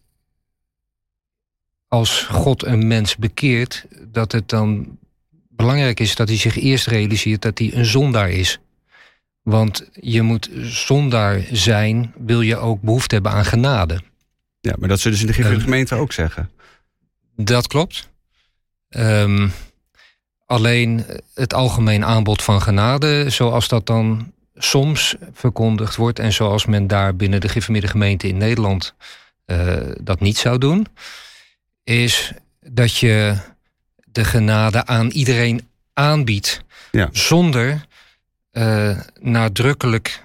als 1.89 2.23
God 2.23 2.65
een 2.65 2.87
mens 2.87 3.17
bekeert, 3.17 3.87
dat 4.07 4.33
het 4.33 4.49
dan 4.49 4.99
belangrijk 5.59 6.01
is 6.01 6.15
dat 6.15 6.29
hij 6.29 6.37
zich 6.37 6.59
eerst 6.59 6.87
realiseert 6.87 7.43
dat 7.43 7.59
hij 7.59 7.71
een 7.75 7.85
zondaar 7.85 8.31
is. 8.31 8.59
Want 9.43 9.89
je 9.93 10.23
moet 10.23 10.51
zondaar 10.63 11.41
zijn, 11.53 12.13
wil 12.17 12.41
je 12.41 12.57
ook 12.57 12.81
behoefte 12.81 13.15
hebben 13.15 13.33
aan 13.33 13.45
genade. 13.45 14.01
Ja, 14.61 14.75
maar 14.79 14.89
dat 14.89 15.01
zullen 15.01 15.19
ze 15.19 15.27
in 15.27 15.33
de 15.33 15.51
uh, 15.51 15.61
gemeente 15.61 15.95
ook 15.95 16.13
zeggen. 16.13 16.51
Dat 17.37 17.67
klopt. 17.67 18.09
Um, 18.89 19.53
alleen 20.47 21.05
het 21.35 21.55
algemeen 21.55 22.05
aanbod 22.05 22.43
van 22.43 22.63
genade, 22.63 23.31
zoals 23.31 23.69
dat 23.69 23.87
dan 23.87 24.33
soms 24.55 25.17
verkondigd 25.33 25.97
wordt... 25.97 26.19
en 26.19 26.33
zoals 26.33 26.67
men 26.67 26.87
daar 26.87 27.17
binnen 27.17 27.41
de 27.41 27.49
geïnformeerde 27.49 27.89
gemeente 27.89 28.29
in 28.29 28.37
Nederland 28.37 28.95
uh, 29.47 29.77
dat 30.01 30.21
niet 30.21 30.37
zou 30.37 30.59
doen... 30.59 30.87
is 31.85 32.33
dat 32.61 32.97
je 32.97 33.37
de 34.19 34.25
genade 34.25 34.87
aan 34.87 35.11
iedereen 35.11 35.69
aanbiedt. 35.93 36.63
Ja. 36.91 37.09
Zonder 37.13 37.87
uh, 38.53 38.99
nadrukkelijk 39.21 40.25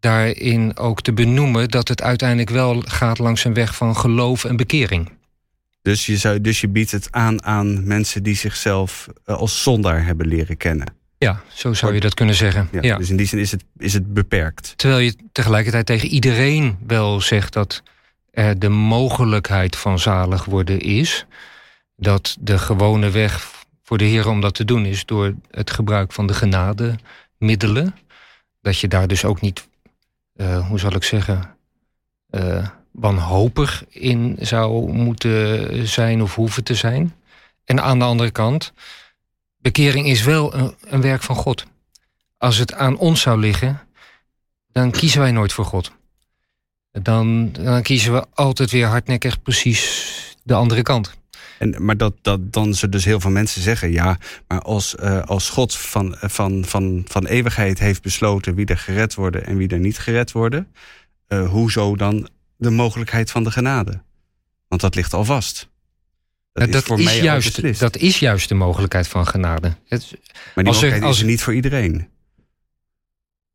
daarin 0.00 0.76
ook 0.76 1.02
te 1.02 1.12
benoemen 1.12 1.68
dat 1.68 1.88
het 1.88 2.02
uiteindelijk 2.02 2.50
wel 2.50 2.82
gaat 2.86 3.18
langs 3.18 3.44
een 3.44 3.54
weg 3.54 3.76
van 3.76 3.96
geloof 3.96 4.44
en 4.44 4.56
bekering. 4.56 5.10
Dus 5.82 6.06
je, 6.06 6.16
zou, 6.16 6.40
dus 6.40 6.60
je 6.60 6.68
biedt 6.68 6.90
het 6.90 7.08
aan 7.10 7.44
aan 7.44 7.86
mensen 7.86 8.22
die 8.22 8.36
zichzelf 8.36 9.06
uh, 9.26 9.36
als 9.36 9.62
zondaar 9.62 10.04
hebben 10.04 10.26
leren 10.26 10.56
kennen. 10.56 10.86
Ja, 11.18 11.42
zo 11.52 11.72
zou 11.72 11.94
je 11.94 12.00
dat 12.00 12.14
kunnen 12.14 12.34
zeggen. 12.34 12.68
Ja, 12.72 12.82
ja. 12.82 12.96
Dus 12.96 13.10
in 13.10 13.16
die 13.16 13.26
zin 13.26 13.38
is 13.38 13.50
het, 13.50 13.64
is 13.78 13.92
het 13.92 14.14
beperkt. 14.14 14.72
Terwijl 14.76 15.00
je 15.00 15.16
tegelijkertijd 15.32 15.86
tegen 15.86 16.08
iedereen 16.08 16.76
wel 16.86 17.20
zegt 17.20 17.52
dat 17.52 17.82
er 18.30 18.58
de 18.58 18.68
mogelijkheid 18.68 19.76
van 19.76 19.98
zalig 19.98 20.44
worden 20.44 20.80
is 20.80 21.26
dat 21.96 22.36
de 22.40 22.58
gewone 22.58 23.10
weg 23.10 23.52
voor 23.82 23.98
de 23.98 24.04
Heer 24.04 24.28
om 24.28 24.40
dat 24.40 24.54
te 24.54 24.64
doen 24.64 24.86
is 24.86 25.04
door 25.04 25.34
het 25.50 25.70
gebruik 25.70 26.12
van 26.12 26.26
de 26.26 26.34
genademiddelen. 26.34 27.96
Dat 28.60 28.78
je 28.78 28.88
daar 28.88 29.08
dus 29.08 29.24
ook 29.24 29.40
niet, 29.40 29.68
uh, 30.36 30.68
hoe 30.68 30.78
zal 30.78 30.94
ik 30.94 31.02
zeggen, 31.02 31.56
uh, 32.30 32.68
wanhopig 32.90 33.84
in 33.88 34.36
zou 34.40 34.92
moeten 34.92 35.88
zijn 35.88 36.22
of 36.22 36.34
hoeven 36.34 36.64
te 36.64 36.74
zijn. 36.74 37.14
En 37.64 37.82
aan 37.82 37.98
de 37.98 38.04
andere 38.04 38.30
kant, 38.30 38.72
bekering 39.56 40.06
is 40.06 40.22
wel 40.22 40.54
een, 40.54 40.74
een 40.80 41.00
werk 41.00 41.22
van 41.22 41.36
God. 41.36 41.64
Als 42.38 42.56
het 42.56 42.74
aan 42.74 42.96
ons 42.96 43.20
zou 43.20 43.40
liggen, 43.40 43.80
dan 44.72 44.90
kiezen 44.90 45.20
wij 45.20 45.32
nooit 45.32 45.52
voor 45.52 45.64
God. 45.64 45.92
dan, 46.90 47.52
dan 47.52 47.82
kiezen 47.82 48.12
we 48.12 48.26
altijd 48.34 48.70
weer 48.70 48.86
hardnekkig 48.86 49.42
precies 49.42 50.36
de 50.42 50.54
andere 50.54 50.82
kant. 50.82 51.14
En, 51.64 51.84
maar 51.84 51.96
dat, 51.96 52.14
dat 52.22 52.52
dan 52.52 52.74
ze 52.74 52.88
dus 52.88 53.04
heel 53.04 53.20
veel 53.20 53.30
mensen 53.30 53.62
zeggen: 53.62 53.92
ja, 53.92 54.18
maar 54.48 54.60
als, 54.60 54.94
uh, 55.02 55.22
als 55.22 55.50
God 55.50 55.76
van, 55.76 56.16
van, 56.20 56.64
van, 56.64 57.04
van 57.08 57.26
eeuwigheid 57.26 57.78
heeft 57.78 58.02
besloten 58.02 58.54
wie 58.54 58.66
er 58.66 58.78
gered 58.78 59.14
worden 59.14 59.46
en 59.46 59.56
wie 59.56 59.68
er 59.68 59.78
niet 59.78 59.98
gered 59.98 60.32
worden, 60.32 60.72
uh, 61.28 61.48
hoezo 61.48 61.96
dan 61.96 62.28
de 62.56 62.70
mogelijkheid 62.70 63.30
van 63.30 63.44
de 63.44 63.50
genade? 63.50 64.02
Want 64.68 64.80
dat 64.80 64.94
ligt 64.94 65.12
al 65.12 65.24
vast. 65.24 65.68
Dat, 66.52 66.68
is, 66.68 66.82
voor 66.82 66.98
is 66.98 67.04
mij 67.04 67.22
juist, 67.22 67.78
dat 67.78 67.96
is 67.96 68.18
juist 68.18 68.48
de 68.48 68.54
mogelijkheid 68.54 69.08
van 69.08 69.26
genade. 69.26 69.76
Het, 69.88 70.10
maar 70.54 70.64
die 70.64 70.66
als 70.66 70.82
mogelijkheid 70.82 71.02
er, 71.02 71.08
als, 71.08 71.16
is 71.16 71.22
er 71.22 71.28
niet 71.28 71.42
voor 71.42 71.54
iedereen. 71.54 72.08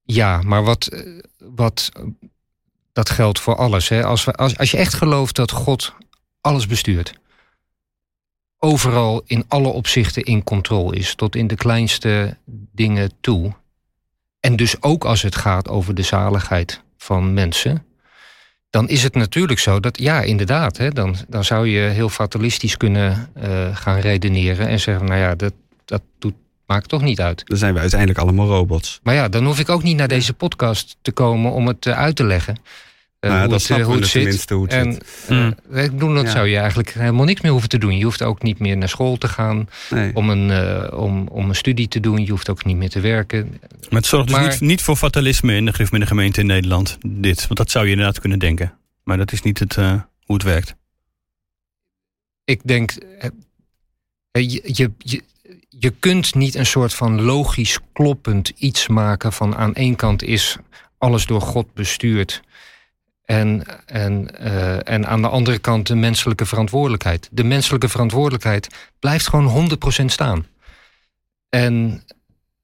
Ja, 0.04 0.42
maar 0.42 0.64
wat, 0.64 1.06
wat 1.38 1.92
dat 2.94 3.10
geldt 3.10 3.40
voor 3.40 3.56
alles. 3.56 3.90
Hè? 3.90 4.04
Als, 4.04 4.24
we, 4.24 4.34
als, 4.34 4.58
als 4.58 4.72
je 4.72 4.78
echt 4.78 4.94
gelooft 4.94 5.36
dat 5.36 5.52
God 5.52 5.94
alles 6.42 6.68
bestuurt, 6.68 7.14
overal 8.60 9.22
in 9.26 9.44
alle 9.48 9.68
opzichten 9.68 10.24
in 10.24 10.44
controle 10.44 10.96
is, 10.96 11.16
tot 11.16 11.36
in 11.36 11.48
de 11.48 11.56
kleinste 11.56 12.38
dingen 12.72 13.12
toe. 13.22 13.54
En 14.40 14.56
dus 14.56 14.82
ook 14.82 15.06
als 15.06 15.22
het 15.22 15.36
gaat 15.36 15.68
over 15.68 15.96
de 15.96 16.02
zaligheid 16.02 16.82
van 16.98 17.34
mensen, 17.34 17.86
dan 18.70 18.90
is 18.90 19.04
het 19.04 19.16
natuurlijk 19.16 19.60
zo 19.60 19.80
dat, 19.80 20.00
ja, 20.00 20.22
inderdaad, 20.22 20.78
hè, 20.78 20.90
dan, 20.90 21.16
dan 21.28 21.44
zou 21.44 21.68
je 21.68 21.80
heel 21.80 22.10
fatalistisch 22.10 22.78
kunnen 22.78 23.32
uh, 23.38 23.76
gaan 23.76 24.00
redeneren 24.00 24.68
en 24.68 24.80
zeggen, 24.80 25.06
nou 25.06 25.20
ja, 25.20 25.36
dat, 25.36 25.54
dat 25.86 26.02
doet, 26.20 26.34
maakt 26.66 26.90
toch 26.90 27.02
niet 27.02 27.22
uit. 27.22 27.42
Dan 27.46 27.58
zijn 27.58 27.74
we 27.74 27.80
uiteindelijk 27.80 28.20
allemaal 28.20 28.48
robots. 28.48 29.00
Maar 29.04 29.16
ja, 29.16 29.30
dan 29.30 29.46
hoef 29.46 29.60
ik 29.60 29.70
ook 29.70 29.84
niet 29.84 29.98
naar 29.98 30.08
deze 30.08 30.34
podcast 30.34 30.98
te 31.02 31.12
komen 31.12 31.52
om 31.52 31.68
het 31.68 31.86
uh, 31.86 31.98
uit 31.98 32.16
te 32.16 32.24
leggen. 32.24 32.58
Uh, 33.20 33.32
nou, 33.32 33.42
hoe 33.42 33.50
dat 33.50 33.68
het, 33.68 33.82
hoe 33.82 33.96
het 33.96 34.08
zit. 34.08 34.50
Hoe 34.50 34.64
het 34.64 34.74
en, 34.74 34.98
mm. 35.30 35.78
ik 35.78 35.92
bedoel, 35.92 36.14
dat 36.14 36.30
zou 36.30 36.48
je 36.48 36.58
eigenlijk 36.58 36.94
helemaal 36.94 37.26
niks 37.26 37.42
meer 37.42 37.52
hoeven 37.52 37.70
te 37.70 37.78
doen. 37.78 37.98
Je 37.98 38.04
hoeft 38.04 38.22
ook 38.22 38.42
niet 38.42 38.60
meer 38.60 38.78
naar 38.78 38.90
school 38.90 39.18
te 39.18 39.28
gaan 39.28 39.70
nee. 39.90 40.16
om, 40.16 40.30
een, 40.30 40.50
uh, 40.50 41.00
om, 41.00 41.28
om 41.28 41.50
een 41.50 41.56
studie 41.56 41.88
te 41.88 42.00
doen. 42.00 42.26
Je 42.26 42.32
hoeft 42.32 42.50
ook 42.50 42.66
niet 42.66 42.78
meer 42.78 42.90
te 42.90 43.00
werken. 43.00 43.60
Maar 43.90 44.00
het 44.00 44.06
zorgt 44.06 44.32
maar, 44.32 44.44
dus 44.44 44.60
niet, 44.60 44.70
niet, 44.70 44.82
voor 44.82 44.96
fatalisme 44.96 45.56
in 45.56 45.66
de 45.66 46.06
gemeente 46.06 46.40
in 46.40 46.46
Nederland, 46.46 46.98
dit. 47.08 47.42
Want 47.42 47.58
dat 47.58 47.72
zou 47.72 47.86
je 47.86 47.92
inderdaad 47.92 48.20
kunnen 48.20 48.40
denken. 48.40 48.74
Maar 49.04 49.18
dat 49.18 49.32
is 49.32 49.42
niet 49.42 49.60
het, 49.60 49.76
uh, 49.76 50.02
hoe 50.24 50.36
het 50.36 50.44
werkt. 50.44 50.76
Ik 52.46 52.62
denk, 52.64 52.92
je, 54.32 54.62
je, 54.64 54.92
je, 54.98 55.24
je 55.70 55.90
kunt 56.00 56.36
niet 56.36 56.56
een 56.56 56.66
soort 56.66 56.94
van 56.94 57.22
logisch 57.22 57.80
kloppend 57.94 58.52
iets 58.56 58.88
maken 58.88 59.34
van 59.34 59.56
aan 59.56 59.74
één 59.74 59.96
kant 59.96 60.24
is 60.24 60.58
alles 60.98 61.26
door 61.26 61.42
God 61.42 61.74
bestuurd. 61.74 62.42
En, 63.30 63.64
en, 63.86 64.28
uh, 64.42 64.90
en 64.90 65.08
aan 65.08 65.22
de 65.22 65.28
andere 65.28 65.60
kant 65.60 65.88
de 65.88 65.96
menselijke 65.96 66.46
verantwoordelijkheid. 66.46 67.30
De 67.32 67.44
menselijke 67.44 67.90
verantwoordelijkheid 67.90 68.68
blijft 69.00 69.28
gewoon 69.28 69.70
100% 70.02 70.06
staan. 70.06 70.46
En, 71.50 72.04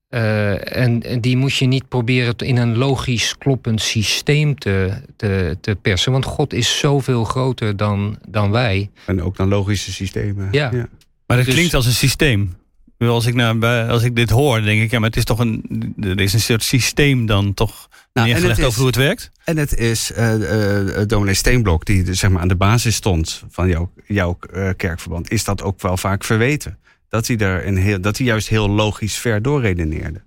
uh, 0.09 0.77
en, 0.77 1.03
en, 1.03 1.21
die 1.21 1.37
moet 1.37 1.55
je 1.55 1.65
niet 1.65 1.87
proberen 1.87 2.35
in 2.37 2.57
een 2.57 2.77
logisch 2.77 3.37
kloppend 3.37 3.81
systeem 3.81 4.59
te, 4.59 5.01
te, 5.15 5.57
te 5.61 5.75
persen. 5.75 6.11
Want 6.11 6.25
God 6.25 6.53
is 6.53 6.79
zoveel 6.79 7.23
groter 7.23 7.77
dan, 7.77 8.17
dan 8.27 8.51
wij. 8.51 8.89
En 9.05 9.21
ook 9.21 9.37
dan 9.37 9.47
logische 9.47 9.91
systemen. 9.91 10.47
Ja. 10.51 10.69
ja. 10.71 10.87
Maar 11.27 11.37
het 11.37 11.45
dus, 11.45 11.55
klinkt 11.55 11.73
als 11.73 11.85
een 11.85 11.91
systeem. 11.91 12.55
Als 12.97 13.25
ik, 13.25 13.33
nou, 13.33 13.65
als 13.89 14.03
ik 14.03 14.15
dit 14.15 14.29
hoor, 14.29 14.61
denk 14.61 14.81
ik, 14.81 14.91
ja, 14.91 14.99
maar 14.99 15.09
het 15.09 15.17
is 15.17 15.23
toch 15.23 15.39
een. 15.39 15.93
Er 16.01 16.19
is 16.19 16.33
een 16.33 16.39
soort 16.39 16.63
systeem 16.63 17.25
dan 17.25 17.53
toch 17.53 17.89
nou, 18.13 18.27
neergelegd 18.27 18.63
over 18.63 18.77
hoe 18.77 18.87
het 18.87 18.95
werkt? 18.95 19.31
En 19.43 19.57
het 19.57 19.75
is 19.75 20.11
uh, 20.17 20.33
uh, 20.33 21.01
dominee 21.07 21.33
Steenblok, 21.33 21.85
die 21.85 22.13
zeg 22.13 22.29
maar 22.29 22.41
aan 22.41 22.47
de 22.47 22.55
basis 22.55 22.95
stond 22.95 23.43
van 23.49 23.67
jouw, 23.67 23.91
jouw 24.05 24.37
uh, 24.53 24.69
kerkverband, 24.77 25.31
is 25.31 25.43
dat 25.43 25.63
ook 25.63 25.81
wel 25.81 25.97
vaak 25.97 26.23
verweten. 26.23 26.77
Dat 27.09 27.27
hij, 27.27 27.37
er 27.37 27.67
een 27.67 27.77
heel, 27.77 28.01
dat 28.01 28.17
hij 28.17 28.25
juist 28.25 28.47
heel 28.47 28.69
logisch 28.69 29.15
ver 29.15 29.41
doorredeneerde. 29.41 30.21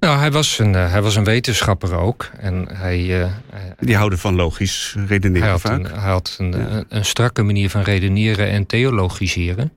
Nou, 0.00 0.18
hij 0.18 0.32
was 0.32 0.58
een, 0.58 0.72
hij 0.72 1.02
was 1.02 1.16
een 1.16 1.24
wetenschapper 1.24 1.94
ook. 1.94 2.30
En 2.38 2.68
hij, 2.72 3.30
die 3.78 3.96
houden 3.96 4.18
van 4.18 4.34
logisch 4.34 4.96
redeneren 5.06 5.42
hij 5.42 5.50
had 5.50 5.60
vaak. 5.60 5.78
Een, 5.78 6.00
hij 6.00 6.10
had 6.10 6.36
een, 6.38 6.50
ja. 6.50 6.58
een, 6.58 6.84
een 6.88 7.04
strakke 7.04 7.42
manier 7.42 7.70
van 7.70 7.82
redeneren 7.82 8.50
en 8.50 8.66
theologiseren. 8.66 9.72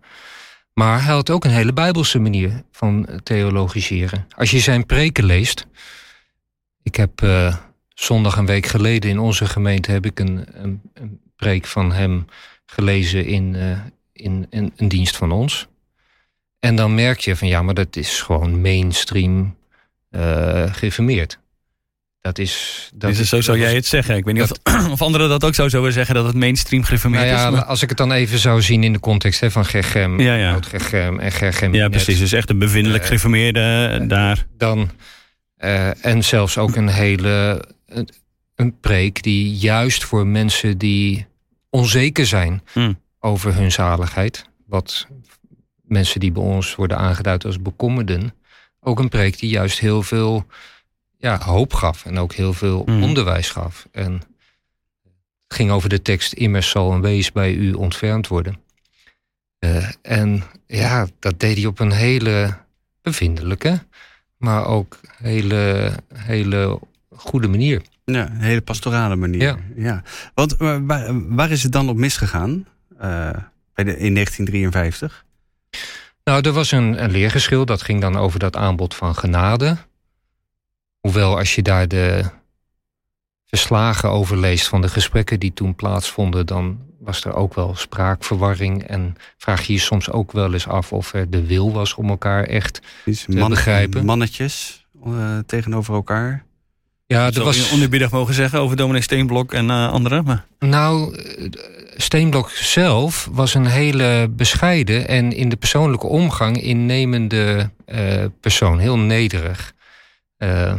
Maar 0.78 1.04
hij 1.04 1.14
had 1.14 1.30
ook 1.30 1.44
een 1.44 1.52
hele 1.52 1.74
bijbelse 1.74 2.20
manier 2.20 2.64
van 2.72 3.08
theologiseren. 3.24 4.28
Als 4.36 4.52
je 4.52 4.60
zijn 4.60 4.86
preken 4.86 5.24
leest. 5.24 5.68
Ik 6.84 6.96
heb 6.96 7.22
uh, 7.22 7.56
zondag 7.94 8.38
een 8.38 8.46
week 8.46 8.66
geleden 8.66 9.10
in 9.10 9.20
onze 9.20 9.46
gemeente 9.46 9.92
heb 9.92 10.06
ik 10.06 10.20
een, 10.20 10.46
een, 10.54 10.82
preek 11.36 11.66
van 11.66 11.92
hem 11.92 12.26
gelezen 12.66 13.26
in, 13.26 13.54
uh, 13.54 13.80
in, 14.14 14.48
in, 14.50 14.74
een 14.76 14.88
dienst 14.88 15.16
van 15.16 15.32
ons. 15.32 15.68
En 16.60 16.76
dan 16.76 16.96
merk 16.96 17.20
je 17.20 17.36
van 17.36 17.48
ja, 17.48 17.62
maar 17.62 17.74
dat 17.74 17.96
is 17.96 18.22
gewoon 18.22 18.62
mainstream 18.62 19.56
uh, 20.12 20.74
geïnformeerd. 20.74 21.40
Dat 22.28 22.38
is, 22.38 22.90
dat 22.94 23.18
is, 23.18 23.30
zo 23.30 23.42
zou 23.42 23.60
jij 23.60 23.76
het 23.76 23.86
zeggen. 23.86 24.16
Ik 24.16 24.26
weet 24.26 24.34
niet 24.34 24.48
dat, 24.48 24.60
of, 24.64 24.90
of, 24.94 25.02
anderen 25.02 25.30
dat 25.30 25.44
ook 25.44 25.56
zo 25.56 25.70
zouden 25.70 25.94
zeggen 25.94 26.16
dat 26.16 26.26
het 26.26 26.36
mainstream 26.36 26.84
gereformeerd 26.84 27.24
nou 27.24 27.36
ja, 27.38 27.48
is. 27.48 27.54
Maar... 27.54 27.64
Als 27.64 27.82
ik 27.82 27.90
het 27.90 27.98
dan 27.98 28.12
even 28.12 28.40
zou 28.40 28.62
zien 28.62 28.84
in 28.84 28.94
de 28.94 29.00
context 29.00 29.40
hè, 29.40 29.52
van 29.52 29.66
Gergem, 29.66 30.20
ja, 30.20 30.36
ja. 30.36 30.60
Gergem 30.62 31.20
en 31.20 31.32
Gergem. 31.32 31.74
Ja, 31.74 31.90
precies. 31.90 32.20
Dus 32.20 32.32
echt 32.32 32.50
een 32.50 32.60
bevindelijk 32.60 33.02
uh, 33.02 33.08
gereformeerde 33.08 33.98
uh, 34.02 34.10
daar. 34.10 34.46
Dan, 34.58 34.90
uh, 35.60 36.06
en 36.06 36.24
zelfs 36.24 36.58
ook 36.58 36.76
een 36.76 36.88
hele 36.88 37.66
een, 37.88 38.10
een, 38.56 38.80
preek 38.80 39.24
die 39.24 39.54
juist 39.56 40.04
voor 40.04 40.28
mensen 40.28 40.78
die 40.78 41.26
onzeker 41.70 42.26
zijn 42.26 42.62
hmm. 42.72 43.00
over 43.20 43.56
hun 43.56 43.72
zaligheid, 43.72 44.50
wat 44.66 45.08
mensen 45.82 46.20
die 46.20 46.32
bij 46.32 46.44
ons 46.44 46.76
worden 46.76 46.98
aangeduid 46.98 47.46
als 47.46 47.62
bekommerden, 47.62 48.34
ook 48.80 49.00
een 49.00 49.10
preek 49.10 49.40
die 49.40 49.50
juist 49.50 49.80
heel 49.80 50.04
veel 50.04 50.46
ja, 51.18 51.40
hoop 51.40 51.74
gaf 51.74 52.06
en 52.06 52.18
ook 52.18 52.34
heel 52.34 52.54
veel 52.54 52.84
mm. 52.86 53.04
onderwijs 53.04 53.50
gaf. 53.50 53.88
En 53.92 54.14
het 55.48 55.58
ging 55.58 55.72
over 55.72 55.90
de 55.90 56.02
tekst: 56.02 56.34
Immers 56.34 56.70
zal 56.70 56.92
een 56.92 57.02
wees 57.02 57.32
bij 57.32 57.54
u 57.54 57.74
ontfermd 57.74 58.28
worden. 58.28 58.60
Uh, 59.60 59.90
en 60.02 60.44
ja, 60.68 61.08
dat 61.20 61.40
deed 61.40 61.58
hij 61.58 61.66
op 61.66 61.80
een 61.80 61.92
hele 61.92 62.58
bevindelijke, 63.02 63.80
maar 64.38 64.66
ook 64.66 65.00
hele, 65.18 65.92
hele 66.14 66.80
goede 67.16 67.48
manier. 67.48 67.82
Ja, 68.06 68.30
een 68.30 68.42
hele 68.42 68.62
pastorale 68.62 69.16
manier. 69.16 69.42
Ja. 69.42 69.58
ja. 69.76 70.04
Want 70.34 70.56
waar, 70.58 71.36
waar, 71.36 71.52
is 71.52 71.64
het 71.64 71.72
dan 71.72 71.90
op 71.90 71.96
misgegaan 71.96 72.66
uh, 72.96 73.30
bij 73.74 73.84
de, 73.84 73.98
in 73.98 74.14
1953? 74.14 75.26
Nou, 76.24 76.42
er 76.42 76.52
was 76.52 76.72
een, 76.72 77.04
een 77.04 77.12
leergeschil 77.12 77.66
dat 77.66 77.82
ging 77.82 78.02
dan 78.02 78.16
over 78.16 78.40
dat 78.40 78.56
aanbod 78.56 78.96
van 78.96 79.16
genade. 79.16 79.78
Hoewel 81.00 81.38
als 81.38 81.56
je 81.56 81.62
daar 81.62 81.88
de 81.88 82.24
verslagen 83.46 84.10
over 84.10 84.38
leest 84.38 84.68
van 84.68 84.82
de 84.82 84.90
gesprekken 84.90 85.40
die 85.40 85.54
toen 85.54 85.76
plaatsvonden, 85.76 86.46
dan 86.46 86.80
was 87.00 87.24
er 87.24 87.34
ook 87.34 87.54
wel 87.54 87.76
spraakverwarring. 87.76 88.84
En 88.84 89.16
vraag 89.38 89.68
je 89.68 89.74
je 89.74 89.80
soms 89.80 90.12
ook 90.12 90.32
wel 90.32 90.54
eens 90.54 90.68
af 90.68 90.94
of 90.94 91.14
er 91.14 91.30
de 91.30 91.46
wil 91.46 91.72
was 91.72 91.96
om 91.96 92.10
elkaar 92.10 92.44
echt 92.44 92.82
te 93.04 93.38
man, 93.38 93.50
begrijpen. 93.50 94.06
Mannetjes 94.06 94.86
uh, 95.08 95.38
tegenover 95.46 95.94
elkaar. 95.94 96.46
Ja, 97.06 97.32
er 97.32 97.44
was 97.44 97.72
onherbiedig 97.72 98.12
mogen 98.12 98.34
zeggen 98.34 98.60
over 98.60 98.78
dominee 98.78 99.02
Steenblok 99.02 99.54
en 99.54 99.66
uh, 99.66 99.90
anderen. 99.90 100.24
Maar... 100.24 100.46
Nou, 100.60 101.16
Steenblok 101.96 102.50
zelf 102.50 103.30
was 103.32 103.54
een 103.54 103.66
hele 103.66 104.28
bescheiden 104.30 105.08
en 105.08 105.32
in 105.32 105.50
de 105.50 105.56
persoonlijke 105.56 106.08
omgang 106.08 106.62
innemende 106.62 107.70
uh, 107.88 108.26
persoon. 108.40 108.80
Heel 108.80 108.98
nederig. 108.98 109.74
Uh, 110.38 110.74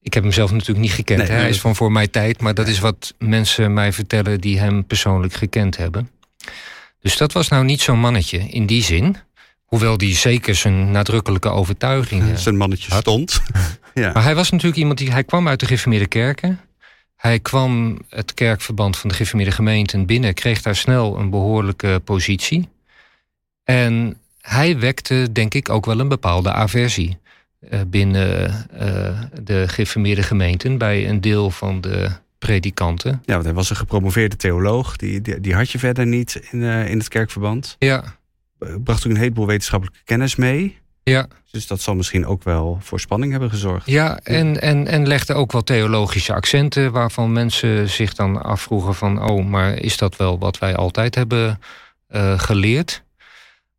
ik 0.00 0.14
heb 0.14 0.22
hem 0.22 0.32
zelf 0.32 0.50
natuurlijk 0.50 0.78
niet 0.78 0.92
gekend. 0.92 1.18
Nee, 1.18 1.28
Hij 1.28 1.48
is 1.48 1.60
van 1.60 1.76
voor 1.76 1.92
mijn 1.92 2.10
tijd, 2.10 2.40
maar 2.40 2.54
dat 2.54 2.68
is 2.68 2.78
wat 2.78 3.14
mensen 3.18 3.74
mij 3.74 3.92
vertellen 3.92 4.40
die 4.40 4.58
hem 4.58 4.86
persoonlijk 4.86 5.34
gekend 5.34 5.76
hebben. 5.76 6.10
Dus 7.00 7.16
dat 7.16 7.32
was 7.32 7.48
nou 7.48 7.64
niet 7.64 7.80
zo'n 7.80 7.98
mannetje 7.98 8.38
in 8.38 8.66
die 8.66 8.82
zin. 8.82 9.16
Hoewel 9.64 9.98
die 9.98 10.14
zeker 10.14 10.54
zijn 10.54 10.90
nadrukkelijke 10.90 11.48
overtuiging. 11.48 12.24
Zijn 12.38 12.56
mannetje 12.56 12.90
had. 12.92 13.00
stond. 13.00 13.42
ja. 13.94 14.12
Maar 14.12 14.22
hij 14.22 14.34
was 14.34 14.50
natuurlijk 14.50 14.78
iemand 14.78 14.98
die. 14.98 15.10
Hij 15.10 15.24
kwam 15.24 15.48
uit 15.48 15.60
de 15.60 15.66
gereformeerde 15.66 16.06
kerken. 16.06 16.60
Hij 17.16 17.40
kwam 17.40 17.98
het 18.08 18.34
kerkverband 18.34 18.96
van 18.96 19.08
de 19.08 19.14
gereformeerde 19.14 19.52
gemeenten 19.52 20.06
binnen, 20.06 20.34
kreeg 20.34 20.62
daar 20.62 20.76
snel 20.76 21.18
een 21.18 21.30
behoorlijke 21.30 22.00
positie. 22.04 22.68
En 23.64 24.20
hij 24.40 24.78
wekte, 24.78 25.28
denk 25.32 25.54
ik, 25.54 25.68
ook 25.68 25.86
wel 25.86 26.00
een 26.00 26.08
bepaalde 26.08 26.52
aversie. 26.52 27.18
Eh, 27.70 27.80
binnen 27.86 28.66
uh, 28.74 29.20
de 29.42 29.68
geïnformeerde 29.68 30.22
gemeenten 30.22 30.78
bij 30.78 31.08
een 31.08 31.20
deel 31.20 31.50
van 31.50 31.80
de 31.80 32.10
predikanten. 32.38 33.22
Ja, 33.24 33.32
want 33.32 33.44
hij 33.44 33.54
was 33.54 33.70
een 33.70 33.76
gepromoveerde 33.76 34.36
theoloog. 34.36 34.96
Die, 34.96 35.20
die, 35.20 35.40
die 35.40 35.54
had 35.54 35.70
je 35.70 35.78
verder 35.78 36.06
niet 36.06 36.40
in, 36.50 36.60
uh, 36.60 36.88
in 36.88 36.98
het 36.98 37.08
kerkverband. 37.08 37.76
Ja. 37.78 38.04
Bracht 38.84 39.06
ook 39.06 39.12
een 39.12 39.18
heleboel 39.18 39.46
wetenschappelijke 39.46 40.00
kennis 40.04 40.36
mee. 40.36 40.78
Ja. 41.02 41.26
Dus 41.50 41.66
dat 41.66 41.80
zal 41.80 41.94
misschien 41.94 42.26
ook 42.26 42.42
wel 42.42 42.78
voor 42.80 43.00
spanning 43.00 43.32
hebben 43.32 43.50
gezorgd. 43.50 43.86
Ja, 43.86 44.18
en, 44.22 44.60
en, 44.60 44.86
en 44.86 45.06
legde 45.06 45.34
ook 45.34 45.52
wel 45.52 45.62
theologische 45.62 46.34
accenten 46.34 46.92
waarvan 46.92 47.32
mensen 47.32 47.88
zich 47.88 48.14
dan 48.14 48.42
afvroegen 48.42 48.94
van... 48.94 49.30
oh, 49.30 49.46
maar 49.46 49.72
is 49.78 49.96
dat 49.96 50.16
wel 50.16 50.38
wat 50.38 50.58
wij 50.58 50.76
altijd 50.76 51.14
hebben 51.14 51.60
uh, 52.10 52.38
geleerd? 52.38 53.02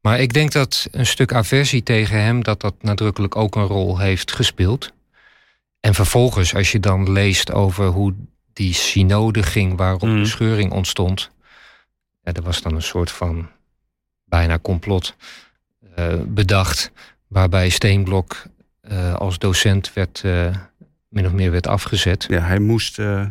Maar 0.07 0.19
ik 0.19 0.33
denk 0.33 0.51
dat 0.51 0.87
een 0.91 1.05
stuk 1.05 1.33
aversie 1.33 1.83
tegen 1.83 2.21
hem... 2.21 2.43
dat 2.43 2.61
dat 2.61 2.73
nadrukkelijk 2.81 3.35
ook 3.35 3.55
een 3.55 3.65
rol 3.65 3.99
heeft 3.99 4.31
gespeeld. 4.31 4.93
En 5.79 5.93
vervolgens, 5.93 6.55
als 6.55 6.71
je 6.71 6.79
dan 6.79 7.11
leest 7.11 7.51
over 7.51 7.85
hoe 7.85 8.13
die 8.53 8.73
synode 8.73 9.43
ging... 9.43 9.77
waarop 9.77 10.09
mm. 10.09 10.23
de 10.23 10.25
scheuring 10.25 10.71
ontstond... 10.71 11.29
Ja, 12.23 12.33
er 12.33 12.41
was 12.41 12.61
dan 12.61 12.75
een 12.75 12.81
soort 12.81 13.11
van 13.11 13.49
bijna 14.25 14.59
complot 14.59 15.15
uh, 15.99 16.13
bedacht 16.25 16.91
waarbij 17.27 17.69
Steenblok 17.69 18.43
uh, 18.91 19.13
als 19.13 19.37
docent 19.37 19.93
werd, 19.93 20.21
uh, 20.25 20.55
min 21.07 21.25
of 21.25 21.31
meer 21.31 21.51
werd 21.51 21.67
afgezet. 21.67 22.25
Ja, 22.29 22.39
hij 22.39 22.59
moest, 22.59 22.99
uh, 22.99 23.25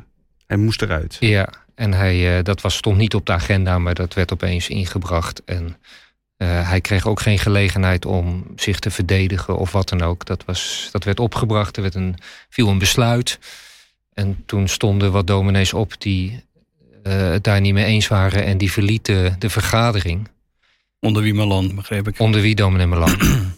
hij 0.47 0.57
moest 0.57 0.83
eruit. 0.83 1.17
Ja, 1.21 1.49
en 1.75 1.93
hij, 1.93 2.43
dat 2.43 2.61
was, 2.61 2.77
stond 2.77 2.97
niet 2.97 3.15
op 3.15 3.27
de 3.27 3.33
agenda, 3.33 3.79
maar 3.79 3.95
dat 3.95 4.15
werd 4.15 4.33
opeens 4.33 4.69
ingebracht. 4.69 5.45
En 5.45 5.77
hij 6.45 6.81
kreeg 6.81 7.07
ook 7.07 7.21
geen 7.21 7.39
gelegenheid 7.39 8.07
om 8.07 8.45
zich 8.57 8.79
te 8.79 8.91
verdedigen 8.91 9.57
of 9.57 9.73
wat 9.73 9.89
dan 9.89 10.03
ook. 10.03 10.25
Dat, 10.25 10.45
was, 10.45 10.89
dat 10.93 11.05
werd 11.05 11.21
opgebracht, 11.21 11.77
er 11.77 11.83
werd 11.83 11.95
een, 11.95 12.17
viel 12.49 12.69
een 12.69 12.79
besluit. 12.79 13.39
En 14.15 14.43
toen 14.47 14.69
stonden 14.69 15.13
wat 15.13 15.27
dominees 15.27 15.73
op 15.73 16.01
die 16.01 16.45
het 17.03 17.45
daar 17.45 17.61
niet 17.61 17.73
mee 17.73 17.85
eens 17.85 18.09
waren... 18.09 18.45
en 18.45 18.59
die 18.59 18.73
verlieten 18.73 19.37
de 19.39 19.51
vergadering. 19.51 20.29
Onder 21.01 21.23
wie 21.23 21.35
Malan, 21.35 21.75
begreep 21.75 22.09
ik. 22.09 22.19
Onder 22.19 22.41
wie 22.41 22.55
dominee 22.55 22.87
Malan. 22.87 23.17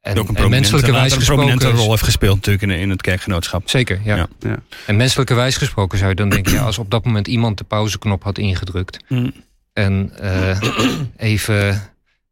En, 0.00 0.18
ook 0.18 0.38
een 0.38 0.50
menselijke 0.50 0.92
wijs 0.92 1.12
een 1.12 1.24
prominente 1.24 1.70
rol 1.70 1.90
heeft 1.90 2.02
gespeeld 2.02 2.34
natuurlijk 2.34 2.62
in, 2.62 2.70
in 2.70 2.90
het 2.90 3.02
kerkgenootschap. 3.02 3.70
Zeker, 3.70 4.00
ja. 4.04 4.28
ja. 4.38 4.58
En 4.86 4.96
menselijke 4.96 5.34
wijs 5.34 5.56
gesproken 5.56 5.98
zou 5.98 6.10
je 6.10 6.16
dan 6.16 6.28
denken... 6.28 6.52
ja, 6.52 6.62
als 6.62 6.78
op 6.78 6.90
dat 6.90 7.04
moment 7.04 7.26
iemand 7.26 7.58
de 7.58 7.64
pauzeknop 7.64 8.22
had 8.22 8.38
ingedrukt... 8.38 8.98
Mm. 9.08 9.32
En 9.76 10.12
uh, 10.22 10.60
even 11.16 11.82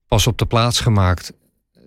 pas 0.08 0.26
op 0.26 0.38
de 0.38 0.46
plaats 0.46 0.80
gemaakt 0.80 1.32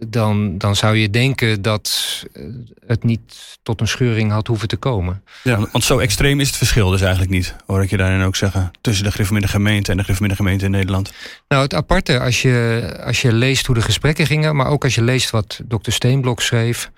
dan, 0.07 0.57
dan 0.57 0.75
zou 0.75 0.95
je 0.95 1.09
denken 1.09 1.61
dat 1.61 2.23
eh, 2.33 2.43
het 2.87 3.03
niet 3.03 3.57
tot 3.63 3.81
een 3.81 3.87
scheuring 3.87 4.31
had 4.31 4.47
hoeven 4.47 4.67
te 4.67 4.75
komen. 4.75 5.23
Ja, 5.43 5.67
want 5.71 5.83
zo 5.83 5.99
extreem 5.99 6.39
is 6.39 6.47
het 6.47 6.57
verschil 6.57 6.89
dus 6.89 7.01
eigenlijk 7.01 7.31
niet, 7.31 7.55
hoor 7.65 7.83
ik 7.83 7.89
je 7.89 7.97
daarin 7.97 8.21
ook 8.21 8.35
zeggen, 8.35 8.71
tussen 8.81 9.05
de 9.05 9.11
Griffemiddag 9.11 9.51
gemeente 9.51 9.91
en 9.91 9.97
de 9.97 10.03
Griffemiddag 10.03 10.39
gemeente 10.39 10.65
in 10.65 10.71
Nederland. 10.71 11.11
Nou, 11.47 11.63
het 11.63 11.73
aparte, 11.73 12.19
als 12.19 12.41
je, 12.41 12.97
als 13.05 13.21
je 13.21 13.33
leest 13.33 13.65
hoe 13.65 13.75
de 13.75 13.81
gesprekken 13.81 14.25
gingen, 14.25 14.55
maar 14.55 14.67
ook 14.67 14.83
als 14.83 14.95
je 14.95 15.03
leest 15.03 15.29
wat 15.29 15.59
dokter 15.65 15.93
Steenblok 15.93 16.41
schreef, 16.41 16.91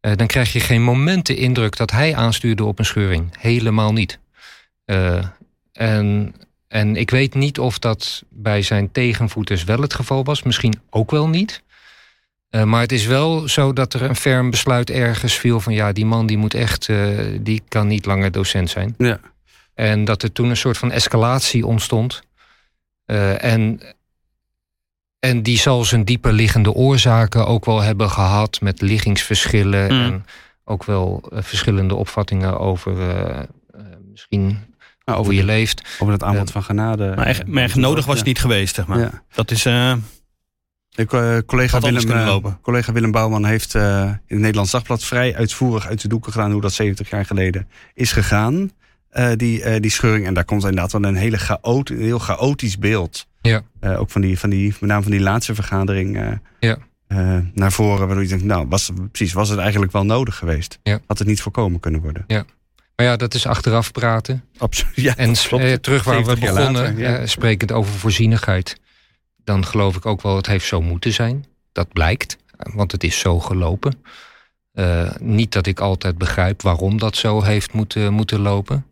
eh, 0.00 0.12
dan 0.16 0.26
krijg 0.26 0.52
je 0.52 0.60
geen 0.60 0.82
moment 0.82 1.26
de 1.26 1.36
indruk 1.36 1.76
dat 1.76 1.90
hij 1.90 2.14
aanstuurde 2.14 2.64
op 2.64 2.78
een 2.78 2.84
scheuring. 2.84 3.28
Helemaal 3.38 3.92
niet. 3.92 4.18
Uh, 4.86 5.24
en, 5.72 6.34
en 6.68 6.96
ik 6.96 7.10
weet 7.10 7.34
niet 7.34 7.58
of 7.58 7.78
dat 7.78 8.22
bij 8.28 8.62
zijn 8.62 8.92
tegenvoeters 8.92 9.64
wel 9.64 9.80
het 9.80 9.94
geval 9.94 10.24
was, 10.24 10.42
misschien 10.42 10.80
ook 10.90 11.10
wel 11.10 11.28
niet. 11.28 11.64
Uh, 12.50 12.62
maar 12.62 12.80
het 12.80 12.92
is 12.92 13.06
wel 13.06 13.48
zo 13.48 13.72
dat 13.72 13.94
er 13.94 14.02
een 14.02 14.16
ferm 14.16 14.50
besluit 14.50 14.90
ergens 14.90 15.34
viel 15.34 15.60
van 15.60 15.72
ja, 15.72 15.92
die 15.92 16.06
man 16.06 16.26
die 16.26 16.36
moet 16.36 16.54
echt, 16.54 16.88
uh, 16.88 17.38
die 17.40 17.62
kan 17.68 17.86
niet 17.86 18.06
langer 18.06 18.32
docent 18.32 18.70
zijn. 18.70 18.94
Ja. 18.98 19.20
En 19.74 20.04
dat 20.04 20.22
er 20.22 20.32
toen 20.32 20.48
een 20.50 20.56
soort 20.56 20.78
van 20.78 20.90
escalatie 20.90 21.66
ontstond. 21.66 22.22
Uh, 23.06 23.44
en, 23.44 23.80
en 25.18 25.42
die 25.42 25.58
zal 25.58 25.84
zijn 25.84 26.04
dieper 26.04 26.32
liggende 26.32 26.72
oorzaken 26.72 27.46
ook 27.46 27.64
wel 27.64 27.80
hebben 27.80 28.10
gehad 28.10 28.60
met 28.60 28.80
liggingsverschillen 28.80 29.92
mm. 29.92 30.04
en 30.04 30.24
ook 30.64 30.84
wel 30.84 31.24
verschillende 31.30 31.94
opvattingen 31.94 32.58
over 32.58 32.96
misschien 34.10 34.58
over 35.14 35.24
hoe 35.24 35.34
je 35.34 35.44
leeft. 35.44 35.82
Over 35.98 36.12
het 36.12 36.22
aanbod 36.22 36.50
van 36.50 36.62
genade. 36.62 37.12
Maar 37.16 37.26
echt, 37.26 37.46
maar 37.46 37.62
echt 37.62 37.74
nodig 37.74 38.04
was 38.04 38.16
het 38.16 38.26
niet 38.26 38.38
geweest, 38.38 38.74
zeg 38.74 38.86
maar. 38.86 39.22
Dat 39.34 39.50
is. 39.50 39.62
De 39.62 41.42
collega, 41.46 41.80
Willem, 41.80 42.10
uh, 42.10 42.36
collega 42.62 42.92
Willem 42.92 43.10
Bouwman 43.10 43.44
heeft 43.44 43.74
uh, 43.74 43.82
in 44.02 44.16
het 44.26 44.38
Nederlands 44.38 44.70
Dagblad 44.70 45.04
vrij 45.04 45.36
uitvoerig 45.36 45.86
uit 45.86 46.00
de 46.00 46.08
doeken 46.08 46.32
gedaan 46.32 46.52
hoe 46.52 46.60
dat 46.60 46.72
70 46.72 47.10
jaar 47.10 47.24
geleden 47.24 47.68
is 47.94 48.12
gegaan. 48.12 48.70
Die, 49.36 49.80
die 49.80 49.90
scheuring. 49.90 50.26
En 50.26 50.34
daar 50.34 50.44
komt 50.44 50.62
inderdaad 50.62 50.92
wel 50.92 51.04
een, 51.04 51.16
hele 51.16 51.38
chaot, 51.38 51.90
een 51.90 52.00
heel 52.00 52.18
chaotisch 52.18 52.78
beeld. 52.78 53.26
Ja. 53.42 53.62
ook 53.80 54.10
van 54.10 54.20
die, 54.20 54.38
van 54.38 54.50
die, 54.50 54.74
met 54.80 54.90
name 54.90 55.02
van 55.02 55.10
die 55.10 55.20
laatste 55.20 55.54
vergadering 55.54 56.38
ja. 56.60 56.78
naar 57.54 57.72
voren. 57.72 58.06
Waardoor 58.06 58.22
je 58.22 58.28
denkt, 58.28 58.44
nou, 58.44 58.66
was, 58.68 58.90
precies, 59.12 59.32
was 59.32 59.48
het 59.48 59.58
eigenlijk 59.58 59.92
wel 59.92 60.04
nodig 60.04 60.36
geweest? 60.36 60.78
Ja. 60.82 61.00
Had 61.06 61.18
het 61.18 61.28
niet 61.28 61.40
voorkomen 61.40 61.80
kunnen 61.80 62.00
worden? 62.00 62.24
Ja. 62.26 62.44
Maar 62.96 63.06
ja, 63.06 63.16
dat 63.16 63.34
is 63.34 63.46
achteraf 63.46 63.92
praten. 63.92 64.44
Absoluut. 64.58 64.94
Ja, 64.96 65.16
en 65.16 65.32
terug 65.80 66.04
waar 66.04 66.24
we 66.24 66.36
begonnen, 66.36 66.72
later, 66.72 66.98
ja. 66.98 67.26
sprekend 67.26 67.72
over 67.72 67.92
voorzienigheid 67.92 68.76
dan 69.46 69.66
geloof 69.66 69.96
ik 69.96 70.06
ook 70.06 70.22
wel, 70.22 70.36
het 70.36 70.46
heeft 70.46 70.66
zo 70.66 70.82
moeten 70.82 71.12
zijn. 71.12 71.44
Dat 71.72 71.92
blijkt, 71.92 72.36
want 72.56 72.92
het 72.92 73.04
is 73.04 73.18
zo 73.18 73.40
gelopen. 73.40 74.04
Uh, 74.74 75.10
niet 75.20 75.52
dat 75.52 75.66
ik 75.66 75.80
altijd 75.80 76.18
begrijp 76.18 76.62
waarom 76.62 76.98
dat 76.98 77.16
zo 77.16 77.42
heeft 77.42 77.72
moeten, 77.72 78.12
moeten 78.12 78.40
lopen. 78.40 78.86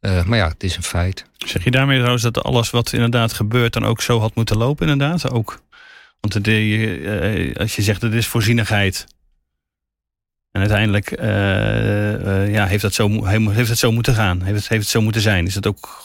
Uh, 0.00 0.24
maar 0.24 0.38
ja, 0.38 0.48
het 0.48 0.62
is 0.62 0.76
een 0.76 0.82
feit. 0.82 1.24
Zeg 1.36 1.64
je 1.64 1.70
daarmee 1.70 1.96
trouwens 1.96 2.22
dat 2.22 2.42
alles 2.42 2.70
wat 2.70 2.92
inderdaad 2.92 3.32
gebeurt... 3.32 3.72
dan 3.72 3.84
ook 3.84 4.00
zo 4.00 4.20
had 4.20 4.34
moeten 4.34 4.56
lopen 4.56 4.88
inderdaad? 4.88 5.30
Ook, 5.30 5.60
want 6.20 6.44
de, 6.44 6.60
uh, 6.60 7.56
als 7.56 7.76
je 7.76 7.82
zegt 7.82 8.02
het 8.02 8.14
is 8.14 8.26
voorzienigheid... 8.26 9.06
en 10.56 10.62
uiteindelijk 10.62 11.10
ja, 12.50 12.66
heeft, 12.66 12.82
dat 12.82 12.94
zo, 12.94 13.24
heeft 13.26 13.68
het 13.68 13.78
zo 13.78 13.92
moeten 13.92 14.14
gaan. 14.14 14.42
Heeft 14.42 14.58
het, 14.58 14.68
heeft 14.68 14.82
het 14.82 14.90
zo 14.90 15.00
moeten 15.00 15.20
zijn. 15.20 15.46
Is 15.46 15.54
het 15.54 15.66
ook 15.66 16.04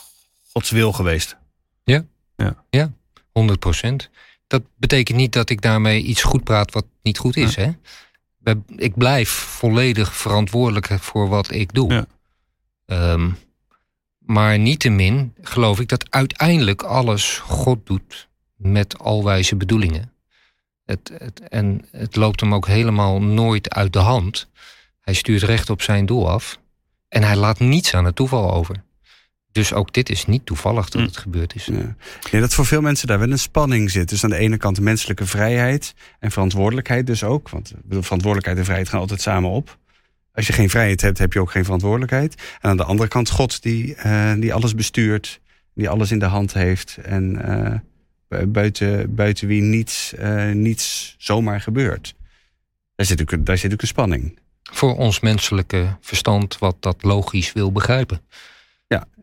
Gods 0.51 0.69
wil 0.69 0.91
geweest? 0.93 1.37
Ja, 1.83 2.05
ja. 2.35 2.63
ja. 2.69 2.91
100 3.31 3.59
procent. 3.59 4.09
Dat 4.47 4.63
betekent 4.77 5.17
niet 5.17 5.33
dat 5.33 5.49
ik 5.49 5.61
daarmee 5.61 6.01
iets 6.01 6.23
goed 6.23 6.43
praat 6.43 6.71
wat 6.71 6.85
niet 7.01 7.17
goed 7.17 7.37
is. 7.37 7.55
Hè? 7.55 7.71
Ik 8.75 8.97
blijf 8.97 9.29
volledig 9.29 10.15
verantwoordelijk 10.15 10.87
voor 10.99 11.27
wat 11.29 11.51
ik 11.51 11.73
doe. 11.73 11.93
Ja. 11.93 12.05
Um, 13.13 13.37
maar 14.19 14.59
niettemin 14.59 15.33
geloof 15.41 15.79
ik 15.79 15.87
dat 15.87 16.05
uiteindelijk 16.09 16.81
alles 16.81 17.37
God 17.37 17.85
doet 17.85 18.29
met 18.55 18.99
alwijze 18.99 19.55
bedoelingen. 19.55 20.10
Het, 20.91 21.11
het, 21.17 21.39
en 21.39 21.85
het 21.91 22.15
loopt 22.15 22.39
hem 22.39 22.53
ook 22.53 22.67
helemaal 22.67 23.21
nooit 23.21 23.73
uit 23.73 23.93
de 23.93 23.99
hand. 23.99 24.49
Hij 25.01 25.13
stuurt 25.13 25.43
recht 25.43 25.69
op 25.69 25.81
zijn 25.81 26.05
doel 26.05 26.29
af. 26.29 26.59
En 27.07 27.23
hij 27.23 27.35
laat 27.35 27.59
niets 27.59 27.93
aan 27.93 28.05
het 28.05 28.15
toeval 28.15 28.53
over. 28.53 28.83
Dus 29.51 29.73
ook 29.73 29.93
dit 29.93 30.09
is 30.09 30.25
niet 30.25 30.45
toevallig 30.45 30.89
dat 30.89 31.01
hm. 31.01 31.07
het 31.07 31.17
gebeurd 31.17 31.55
is. 31.55 31.65
Ja. 31.65 31.95
ja. 32.31 32.39
dat 32.39 32.53
voor 32.53 32.65
veel 32.65 32.81
mensen 32.81 33.07
daar 33.07 33.19
wel 33.19 33.31
een 33.31 33.39
spanning 33.39 33.91
zit. 33.91 34.09
Dus 34.09 34.23
aan 34.23 34.29
de 34.29 34.37
ene 34.37 34.57
kant 34.57 34.79
menselijke 34.79 35.25
vrijheid 35.25 35.93
en 36.19 36.31
verantwoordelijkheid 36.31 37.07
dus 37.07 37.23
ook. 37.23 37.49
Want 37.49 37.73
verantwoordelijkheid 37.89 38.57
en 38.57 38.63
vrijheid 38.63 38.89
gaan 38.89 38.99
altijd 38.99 39.21
samen 39.21 39.49
op. 39.49 39.77
Als 40.33 40.47
je 40.47 40.53
geen 40.53 40.69
vrijheid 40.69 41.01
hebt, 41.01 41.17
heb 41.17 41.33
je 41.33 41.39
ook 41.39 41.51
geen 41.51 41.63
verantwoordelijkheid. 41.63 42.35
En 42.61 42.69
aan 42.69 42.77
de 42.77 42.83
andere 42.83 43.09
kant 43.09 43.29
God 43.29 43.61
die, 43.61 43.95
uh, 44.05 44.33
die 44.37 44.53
alles 44.53 44.75
bestuurt, 44.75 45.41
die 45.73 45.89
alles 45.89 46.11
in 46.11 46.19
de 46.19 46.25
hand 46.25 46.53
heeft. 46.53 46.97
En 47.03 47.41
uh, 47.45 47.73
buiten, 48.47 49.15
buiten 49.15 49.47
wie 49.47 49.61
niets, 49.61 50.13
uh, 50.19 50.51
niets 50.51 51.15
zomaar 51.17 51.61
gebeurt. 51.61 52.15
Daar 52.95 53.05
zit, 53.05 53.21
ook, 53.21 53.45
daar 53.45 53.57
zit 53.57 53.73
ook 53.73 53.81
een 53.81 53.87
spanning. 53.87 54.39
Voor 54.63 54.97
ons 54.97 55.19
menselijke 55.19 55.97
verstand 56.01 56.57
wat 56.57 56.75
dat 56.79 57.03
logisch 57.03 57.53
wil 57.53 57.71
begrijpen. 57.71 58.21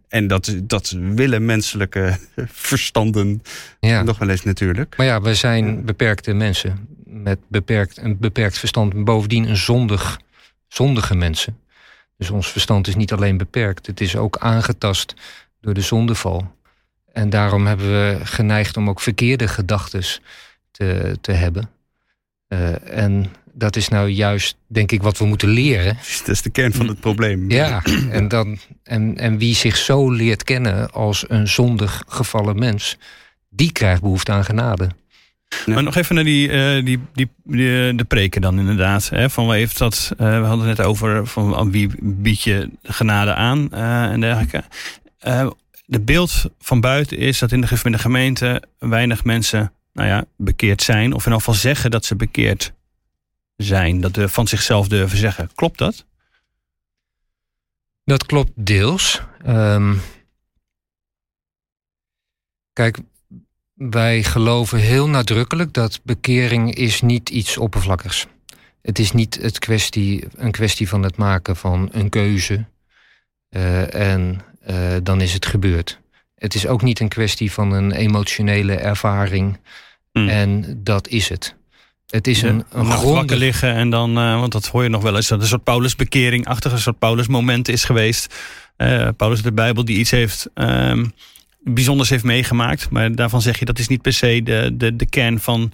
En 0.08 0.26
dat, 0.26 0.54
dat 0.62 0.90
willen 0.90 1.44
menselijke 1.44 2.18
verstanden 2.46 3.42
ja. 3.80 4.02
nog 4.02 4.18
wel 4.18 4.28
eens 4.28 4.44
natuurlijk. 4.44 4.96
Maar 4.96 5.06
ja, 5.06 5.20
we 5.20 5.34
zijn 5.34 5.84
beperkte 5.84 6.32
mensen 6.32 6.88
met 7.04 7.38
beperkt, 7.48 7.96
een 7.96 8.18
beperkt 8.18 8.58
verstand. 8.58 9.04
Bovendien 9.04 9.48
een 9.48 9.56
zondig, 9.56 10.20
zondige 10.68 11.14
mensen. 11.14 11.58
Dus 12.16 12.30
ons 12.30 12.48
verstand 12.50 12.86
is 12.86 12.94
niet 12.94 13.12
alleen 13.12 13.36
beperkt, 13.36 13.86
het 13.86 14.00
is 14.00 14.16
ook 14.16 14.38
aangetast 14.38 15.14
door 15.60 15.74
de 15.74 15.80
zondeval. 15.80 16.56
En 17.12 17.30
daarom 17.30 17.66
hebben 17.66 17.86
we 17.86 18.26
geneigd 18.26 18.76
om 18.76 18.88
ook 18.88 19.00
verkeerde 19.00 19.48
gedachten 19.48 20.02
te, 20.70 21.18
te 21.20 21.32
hebben. 21.32 21.70
Uh, 22.48 22.98
en 22.98 23.26
dat 23.52 23.76
is 23.76 23.88
nou 23.88 24.08
juist, 24.08 24.56
denk 24.66 24.92
ik, 24.92 25.02
wat 25.02 25.18
we 25.18 25.24
moeten 25.24 25.48
leren. 25.48 25.96
Dat 26.18 26.28
is 26.28 26.42
de 26.42 26.50
kern 26.50 26.72
van 26.72 26.88
het 26.88 27.00
probleem. 27.00 27.50
Ja, 27.50 27.82
en, 28.10 28.28
dan, 28.28 28.58
en, 28.82 29.16
en 29.16 29.38
wie 29.38 29.54
zich 29.54 29.76
zo 29.76 30.10
leert 30.10 30.44
kennen 30.44 30.90
als 30.90 31.24
een 31.28 31.48
zondig 31.48 32.02
gevallen 32.06 32.58
mens, 32.58 32.98
die 33.48 33.72
krijgt 33.72 34.02
behoefte 34.02 34.32
aan 34.32 34.44
genade. 34.44 34.88
Maar 35.66 35.82
nog 35.82 35.96
even 35.96 36.14
naar 36.14 36.24
die, 36.24 36.48
uh, 36.48 36.84
die, 36.84 37.00
die, 37.12 37.30
die, 37.44 37.94
de 37.94 38.04
preken 38.08 38.40
dan 38.40 38.58
inderdaad. 38.58 39.08
Hè, 39.08 39.30
van 39.30 39.52
heeft 39.52 39.78
dat, 39.78 40.12
uh, 40.12 40.18
we 40.18 40.46
hadden 40.46 40.66
het 40.68 40.76
net 40.76 40.86
over 40.86 41.26
van 41.26 41.70
wie 41.70 41.90
bied 42.00 42.42
je 42.42 42.70
genade 42.82 43.34
aan 43.34 43.68
uh, 43.72 44.02
en 44.02 44.20
dergelijke. 44.20 44.64
De 45.88 46.00
beeld 46.00 46.44
van 46.58 46.80
buiten 46.80 47.18
is 47.18 47.38
dat 47.38 47.52
in 47.52 47.60
de 47.60 47.98
gemeente 47.98 48.62
weinig 48.78 49.24
mensen 49.24 49.72
nou 49.92 50.08
ja, 50.08 50.24
bekeerd 50.36 50.82
zijn. 50.82 51.12
Of 51.12 51.26
in 51.26 51.32
ieder 51.32 51.38
geval 51.38 51.54
zeggen 51.54 51.90
dat 51.90 52.04
ze 52.04 52.16
bekeerd 52.16 52.72
zijn. 53.56 54.00
Dat 54.00 54.14
ze 54.14 54.28
van 54.28 54.48
zichzelf 54.48 54.88
durven 54.88 55.18
zeggen. 55.18 55.50
Klopt 55.54 55.78
dat? 55.78 56.04
Dat 58.04 58.26
klopt 58.26 58.50
deels. 58.54 59.22
Ehm, 59.44 59.94
kijk, 62.72 62.98
wij 63.74 64.22
geloven 64.22 64.78
heel 64.78 65.08
nadrukkelijk 65.08 65.72
dat 65.72 66.00
bekering 66.02 66.74
is 66.74 67.00
niet 67.00 67.28
iets 67.28 67.56
oppervlakkigs. 67.56 68.26
Het 68.82 68.98
is 68.98 69.12
niet 69.12 69.34
het 69.42 69.58
kwestie, 69.58 70.26
een 70.36 70.52
kwestie 70.52 70.88
van 70.88 71.02
het 71.02 71.16
maken 71.16 71.56
van 71.56 71.88
een 71.92 72.08
keuze 72.08 72.66
uh, 73.50 73.94
en 73.94 74.40
uh, 74.70 74.76
dan 75.02 75.20
is 75.20 75.32
het 75.32 75.46
gebeurd. 75.46 76.00
Het 76.34 76.54
is 76.54 76.66
ook 76.66 76.82
niet 76.82 77.00
een 77.00 77.08
kwestie 77.08 77.52
van 77.52 77.72
een 77.72 77.92
emotionele 77.92 78.74
ervaring 78.74 79.58
mm. 80.12 80.28
en 80.28 80.80
dat 80.84 81.08
is 81.08 81.28
het. 81.28 81.56
Het 82.06 82.26
is 82.26 82.42
een, 82.42 82.64
een 82.70 83.24
liggen 83.24 83.74
en 83.74 83.90
dan, 83.90 84.18
uh, 84.18 84.40
want 84.40 84.52
dat 84.52 84.66
hoor 84.66 84.82
je 84.82 84.88
nog 84.88 85.02
wel 85.02 85.16
eens, 85.16 85.28
dat 85.28 85.40
een 85.40 85.46
soort 85.46 85.64
Paulus-bekering-achtige, 85.64 86.74
een 86.74 86.80
soort 86.80 86.98
Paulus-moment 86.98 87.68
is 87.68 87.84
geweest. 87.84 88.34
Paulus 89.16 89.42
de 89.42 89.52
Bijbel 89.52 89.84
die 89.84 89.98
iets 89.98 90.10
heeft 90.10 90.50
um, 90.54 91.12
bijzonders 91.60 92.08
heeft 92.08 92.24
meegemaakt. 92.24 92.90
Maar 92.90 93.14
daarvan 93.14 93.42
zeg 93.42 93.58
je 93.58 93.64
dat 93.64 93.78
is 93.78 93.88
niet 93.88 94.02
per 94.02 94.12
se 94.12 94.42
de, 94.42 94.70
de, 94.74 94.96
de 94.96 95.06
kern 95.06 95.40
van 95.40 95.72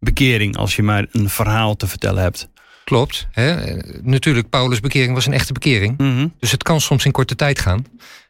bekering. 0.00 0.56
Als 0.56 0.76
je 0.76 0.82
maar 0.82 1.06
een 1.10 1.28
verhaal 1.28 1.76
te 1.76 1.86
vertellen 1.86 2.22
hebt. 2.22 2.48
Klopt. 2.84 3.26
Hè? 3.30 3.76
Natuurlijk, 4.02 4.48
Paulus' 4.48 4.80
bekering 4.80 5.14
was 5.14 5.26
een 5.26 5.32
echte 5.32 5.52
bekering. 5.52 5.98
Mhm. 5.98 6.28
Dus 6.38 6.50
het 6.50 6.62
kan 6.62 6.80
soms 6.80 7.04
in 7.04 7.12
korte 7.12 7.34
tijd 7.34 7.60
gaan. 7.60 7.84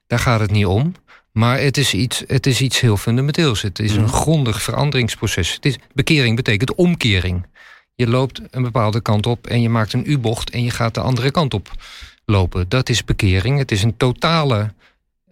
Daar 0.07 0.19
gaat 0.19 0.41
het 0.41 0.51
niet 0.51 0.67
om. 0.67 0.95
Maar 1.33 1.61
het 1.61 1.77
is 1.77 1.95
iets, 1.95 2.25
het 2.27 2.47
is 2.47 2.61
iets 2.61 2.81
heel 2.81 2.97
fundamenteels. 2.97 3.63
Het 3.63 3.79
is 3.79 3.93
een 3.93 4.03
mhm. 4.03 4.13
grondig 4.13 4.63
veranderingsproces. 4.63 5.55
Het 5.55 5.67
is, 5.67 5.79
bekering 5.93 6.37
betekent 6.37 6.75
omkering. 6.75 7.47
Je 7.95 8.09
loopt 8.09 8.41
een 8.51 8.63
bepaalde 8.63 9.01
kant 9.01 9.27
op 9.27 9.47
en 9.47 9.63
je 9.63 9.69
maakt 9.69 9.93
een 9.93 10.11
U-bocht 10.11 10.51
en 10.51 10.63
je 10.63 10.71
gaat 10.71 10.95
de 10.95 11.01
andere 11.01 11.31
kant 11.31 11.55
op 11.55 11.71
lopen. 12.25 12.69
Dat 12.69 12.89
is 12.89 13.05
bekering. 13.05 13.59
Het 13.59 13.73
is 13.73 13.83
een 13.83 13.97
totale 13.97 14.73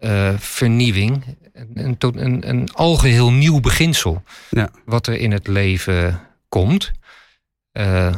uh, 0.00 0.38
vernieuwing 0.38 1.24
een, 1.54 1.96
een, 1.98 2.48
een 2.48 2.72
algeheel 2.72 3.32
nieuw 3.32 3.60
beginsel. 3.60 4.22
Ja. 4.50 4.70
Wat 4.84 5.06
er 5.06 5.16
in 5.16 5.32
het 5.32 5.46
leven 5.46 6.20
komt. 6.48 6.92
Uh, 7.72 8.14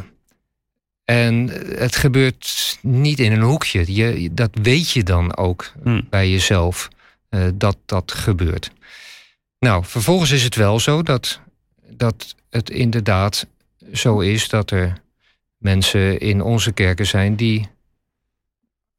en 1.09 1.49
het 1.77 1.95
gebeurt 1.95 2.77
niet 2.81 3.19
in 3.19 3.31
een 3.31 3.41
hoekje. 3.41 3.93
Je, 3.95 4.29
dat 4.33 4.49
weet 4.61 4.91
je 4.91 5.03
dan 5.03 5.37
ook 5.37 5.71
hmm. 5.83 6.07
bij 6.09 6.29
jezelf. 6.29 6.87
Uh, 7.29 7.47
dat 7.53 7.77
dat 7.85 8.11
gebeurt. 8.11 8.71
Nou, 9.59 9.85
vervolgens 9.85 10.31
is 10.31 10.43
het 10.43 10.55
wel 10.55 10.79
zo 10.79 11.03
dat, 11.03 11.39
dat 11.89 12.35
het 12.49 12.69
inderdaad 12.69 13.47
zo 13.93 14.19
is 14.19 14.49
dat 14.49 14.71
er 14.71 15.01
mensen 15.57 16.19
in 16.19 16.41
onze 16.41 16.71
kerken 16.71 17.07
zijn 17.07 17.35
die, 17.35 17.67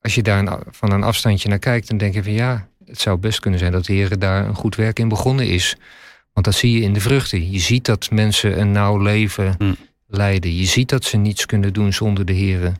als 0.01 0.15
je 0.15 0.23
daar 0.23 0.61
van 0.71 0.93
een 0.93 1.03
afstandje 1.03 1.49
naar 1.49 1.59
kijkt, 1.59 1.89
dan 1.89 1.99
denk 1.99 2.15
je 2.15 2.23
van 2.23 2.33
ja, 2.33 2.69
het 2.87 3.01
zou 3.01 3.19
best 3.19 3.41
kunnen 3.41 3.61
zijn 3.61 3.73
dat 3.73 3.85
de 3.85 3.93
Heer 3.93 4.19
daar 4.19 4.47
een 4.47 4.55
goed 4.55 4.75
werk 4.75 4.99
in 4.99 5.09
begonnen 5.09 5.49
is. 5.49 5.77
Want 6.33 6.47
dat 6.47 6.55
zie 6.55 6.73
je 6.73 6.81
in 6.81 6.93
de 6.93 7.01
vruchten. 7.01 7.51
Je 7.51 7.59
ziet 7.59 7.85
dat 7.85 8.11
mensen 8.11 8.61
een 8.61 8.73
nauw 8.73 8.99
leven 8.99 9.55
hm. 9.59 9.73
Leiden. 10.09 10.57
Je 10.57 10.65
ziet 10.65 10.89
dat 10.89 11.05
ze 11.05 11.17
niets 11.17 11.47
kunnen 11.47 11.73
doen 11.73 11.93
zonder 11.93 12.25
de 12.25 12.33
Heer. 12.33 12.73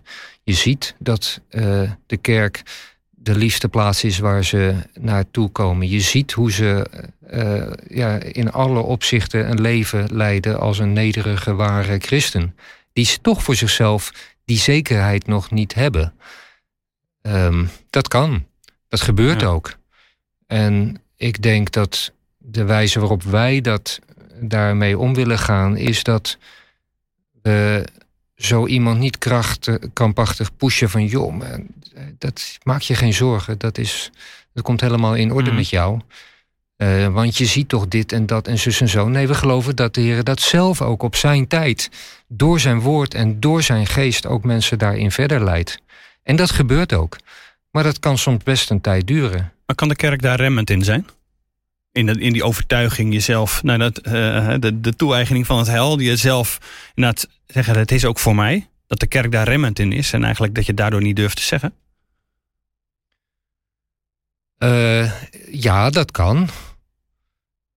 Je 0.43 0.53
ziet 0.53 0.95
dat 0.99 1.41
uh, 1.51 1.91
de 2.07 2.17
kerk 2.17 2.63
de 3.11 3.37
liefste 3.37 3.69
plaats 3.69 4.05
is 4.05 4.19
waar 4.19 4.45
ze 4.45 4.75
naartoe 5.01 5.49
komen. 5.49 5.89
Je 5.89 6.01
ziet 6.01 6.33
hoe 6.33 6.53
ze 6.53 6.87
uh, 7.31 7.97
ja, 7.97 8.19
in 8.23 8.53
alle 8.53 8.81
opzichten 8.81 9.51
een 9.51 9.61
leven 9.61 10.17
leiden 10.17 10.61
als 10.61 10.79
een 10.79 10.93
nederige, 10.93 11.55
ware 11.55 11.99
christen. 11.99 12.57
Die 12.93 13.05
ze 13.05 13.21
toch 13.21 13.43
voor 13.43 13.55
zichzelf 13.55 14.13
die 14.45 14.59
zekerheid 14.59 15.27
nog 15.27 15.51
niet 15.51 15.75
hebben. 15.75 16.15
Um, 17.23 17.69
dat 17.91 18.09
kan. 18.09 18.47
Dat 18.89 19.01
gebeurt 19.01 19.45
ook. 19.45 19.77
En 20.47 21.03
ik 21.17 21.43
denk 21.43 21.71
dat 21.71 22.13
de 22.39 22.65
wijze 22.65 22.99
waarop 22.99 23.23
wij 23.23 23.61
dat 23.61 23.99
daarmee 24.41 24.99
om 24.99 25.15
willen 25.15 25.39
gaan, 25.39 25.77
is 25.77 26.03
dat 26.03 26.39
zo 28.37 28.67
iemand 28.67 28.99
niet 28.99 29.19
krampachtig 29.93 30.57
pushen 30.57 30.91
van 30.91 31.07
joh, 31.07 31.43
dat 32.19 32.59
maak 32.63 32.81
je 32.81 32.95
geen 32.95 33.15
zorgen. 33.15 33.59
Dat, 33.59 33.79
is, 33.79 34.11
dat 34.53 34.65
komt 34.65 34.81
helemaal 34.81 35.15
in 35.15 35.33
orde 35.33 35.49
mhm. 35.49 35.59
met 35.59 35.69
jou. 35.69 36.01
Uh, 36.77 37.07
want 37.07 37.37
je 37.37 37.47
ziet 37.47 37.69
toch 37.69 37.89
dit 37.89 38.13
en 38.13 38.27
dat 38.27 38.49
en 38.49 38.59
zus 38.59 38.81
en 38.81 38.89
zo. 38.89 39.09
Nee, 39.09 39.27
we 39.27 39.35
geloven 39.35 39.77
dat 39.77 39.95
de 39.95 40.01
Heer 40.01 40.25
dat 40.25 40.41
zelf 40.41 40.83
ook 40.83 41.03
op 41.03 41.17
zijn 41.17 41.47
tijd, 41.47 41.91
door 42.29 42.61
zijn 42.61 42.81
woord 42.81 43.15
en 43.15 43.41
door 43.41 43.63
zijn 43.63 43.87
geest 43.87 44.27
ook 44.27 44.45
mensen 44.45 44.79
daarin 44.79 45.11
verder 45.11 45.45
leidt. 45.45 45.81
En 46.23 46.37
dat 46.37 46.51
gebeurt 46.51 46.93
ook. 46.93 47.17
Maar 47.71 47.83
dat 47.83 47.99
kan 47.99 48.19
soms 48.19 48.45
best 48.45 48.71
een 48.71 48.81
tijd 48.81 49.07
duren. 49.07 49.53
Maar 49.67 49.77
kan 49.77 49.89
de 49.89 49.97
kerk 49.97 50.23
daar 50.23 50.37
remmend 50.37 50.71
in 50.71 50.85
zijn? 50.85 51.07
In, 51.93 52.07
de, 52.07 52.21
in 52.21 52.33
die 52.33 52.45
overtuiging 52.45 53.13
jezelf, 53.13 53.63
nou 53.63 53.79
dat, 53.79 54.07
uh, 54.07 54.55
de, 54.59 54.81
de 54.81 54.97
toe-eigening 54.97 55.47
van 55.47 55.59
het 55.59 55.67
hel, 55.67 55.97
die 55.97 56.07
jezelf 56.07 56.59
inderdaad 56.95 57.29
zeggen, 57.53 57.79
het 57.79 57.93
is 57.93 58.05
ook 58.05 58.19
voor 58.19 58.35
mij. 58.35 58.69
Dat 58.87 59.01
de 59.01 59.07
kerk 59.07 59.33
daar 59.33 59.49
remmend 59.49 59.79
in 59.79 59.93
is 59.93 60.13
en 60.13 60.25
eigenlijk 60.25 60.55
dat 60.55 60.67
je 60.67 60.75
daardoor 60.75 61.03
niet 61.03 61.17
durft 61.17 61.37
te 61.37 61.43
zeggen? 61.43 61.75
Uh, 64.59 65.13
ja, 65.51 65.91
dat 65.91 66.11
kan. 66.11 66.49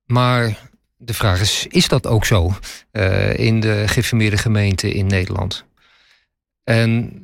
Maar 0.05 0.69
de 0.97 1.13
vraag 1.13 1.41
is, 1.41 1.67
is 1.69 1.87
dat 1.87 2.07
ook 2.07 2.25
zo 2.25 2.53
uh, 2.91 3.37
in 3.37 3.59
de 3.59 3.83
geïnformeerde 3.87 4.37
gemeente 4.37 4.93
in 4.93 5.07
Nederland? 5.07 5.65
En 6.63 7.23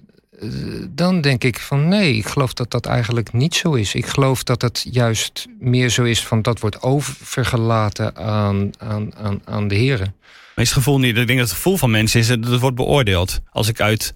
dan 0.89 1.21
denk 1.21 1.43
ik 1.43 1.59
van 1.59 1.87
nee, 1.87 2.15
ik 2.15 2.27
geloof 2.27 2.53
dat 2.53 2.71
dat 2.71 2.85
eigenlijk 2.85 3.33
niet 3.33 3.55
zo 3.55 3.73
is. 3.73 3.95
Ik 3.95 4.05
geloof 4.05 4.43
dat 4.43 4.61
het 4.61 4.87
juist 4.91 5.47
meer 5.59 5.89
zo 5.89 6.03
is 6.03 6.25
van 6.25 6.41
dat 6.41 6.59
wordt 6.59 6.81
overgelaten 6.81 8.15
aan, 8.15 8.71
aan, 8.77 9.15
aan, 9.15 9.41
aan 9.45 9.67
de 9.67 9.75
heren. 9.75 10.15
Maar 10.55 10.65
het 10.65 10.73
gevoel 10.73 10.99
niet, 10.99 11.17
ik 11.17 11.27
denk 11.27 11.39
dat 11.39 11.47
het 11.47 11.57
gevoel 11.57 11.77
van 11.77 11.91
mensen 11.91 12.19
is 12.19 12.27
dat 12.27 12.45
het 12.45 12.59
wordt 12.59 12.75
beoordeeld. 12.75 13.39
Als 13.51 13.67
ik 13.67 13.81
uit, 13.81 14.13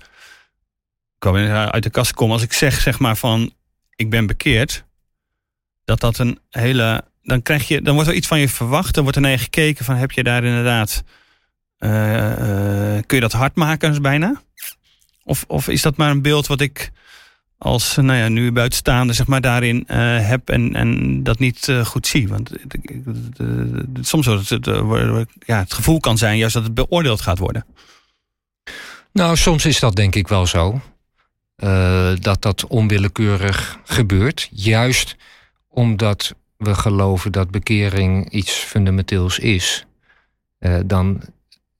uit 1.19 1.83
de 1.83 1.89
kast 1.89 2.13
kom, 2.13 2.31
als 2.31 2.41
ik 2.41 2.53
zeg 2.53 2.81
zeg 2.81 2.99
maar 2.99 3.17
van 3.17 3.53
ik 3.95 4.09
ben 4.09 4.25
bekeerd, 4.25 4.83
dat 5.85 5.99
dat 5.99 6.17
een 6.17 6.39
hele, 6.49 7.03
dan 7.21 7.41
krijg 7.41 7.67
je, 7.67 7.81
dan 7.81 7.93
wordt 7.93 8.09
er 8.09 8.15
iets 8.15 8.27
van 8.27 8.39
je 8.39 8.49
verwacht, 8.49 8.93
dan 8.93 9.03
wordt 9.03 9.17
er 9.17 9.23
naar 9.23 9.31
je 9.31 9.37
gekeken 9.37 9.85
van 9.85 9.95
heb 9.95 10.11
je 10.11 10.23
daar 10.23 10.43
inderdaad, 10.43 11.03
uh, 11.79 11.89
uh, 11.89 12.99
kun 13.05 13.17
je 13.17 13.19
dat 13.19 13.31
hard 13.31 13.55
maken 13.55 14.01
bijna? 14.01 14.41
Of, 15.31 15.43
of 15.47 15.67
is 15.67 15.81
dat 15.81 15.97
maar 15.97 16.11
een 16.11 16.21
beeld 16.21 16.47
wat 16.47 16.61
ik 16.61 16.91
als 17.57 17.95
nou 17.95 18.17
ja, 18.17 18.27
nu 18.27 18.51
buitenstaande 18.51 19.13
zeg 19.13 19.27
maar, 19.27 19.41
daarin 19.41 19.83
uh, 19.87 20.27
heb 20.27 20.49
en, 20.49 20.75
en 20.75 21.23
dat 21.23 21.39
niet 21.39 21.67
uh, 21.67 21.85
goed 21.85 22.07
zie? 22.07 22.27
Want 22.27 22.51
soms 24.01 24.25
het, 24.25 24.49
het, 24.49 24.65
ja, 25.45 25.59
het 25.59 25.73
gevoel 25.73 25.99
kan 25.99 26.17
zijn 26.17 26.37
juist 26.37 26.53
dat 26.53 26.63
het 26.63 26.73
beoordeeld 26.73 27.21
gaat 27.21 27.37
worden. 27.37 27.65
Nou, 29.11 29.37
soms 29.37 29.65
is 29.65 29.79
dat 29.79 29.95
denk 29.95 30.15
ik 30.15 30.27
wel 30.27 30.45
zo. 30.45 30.81
dat 32.19 32.41
dat 32.41 32.67
onwillekeurig 32.67 33.79
gebeurt. 33.85 34.49
Juist 34.51 35.15
omdat 35.67 36.35
we 36.57 36.75
geloven 36.75 37.31
dat 37.31 37.51
bekering 37.51 38.31
iets 38.31 38.53
fundamenteels 38.53 39.39
is. 39.39 39.85
dan, 40.85 41.21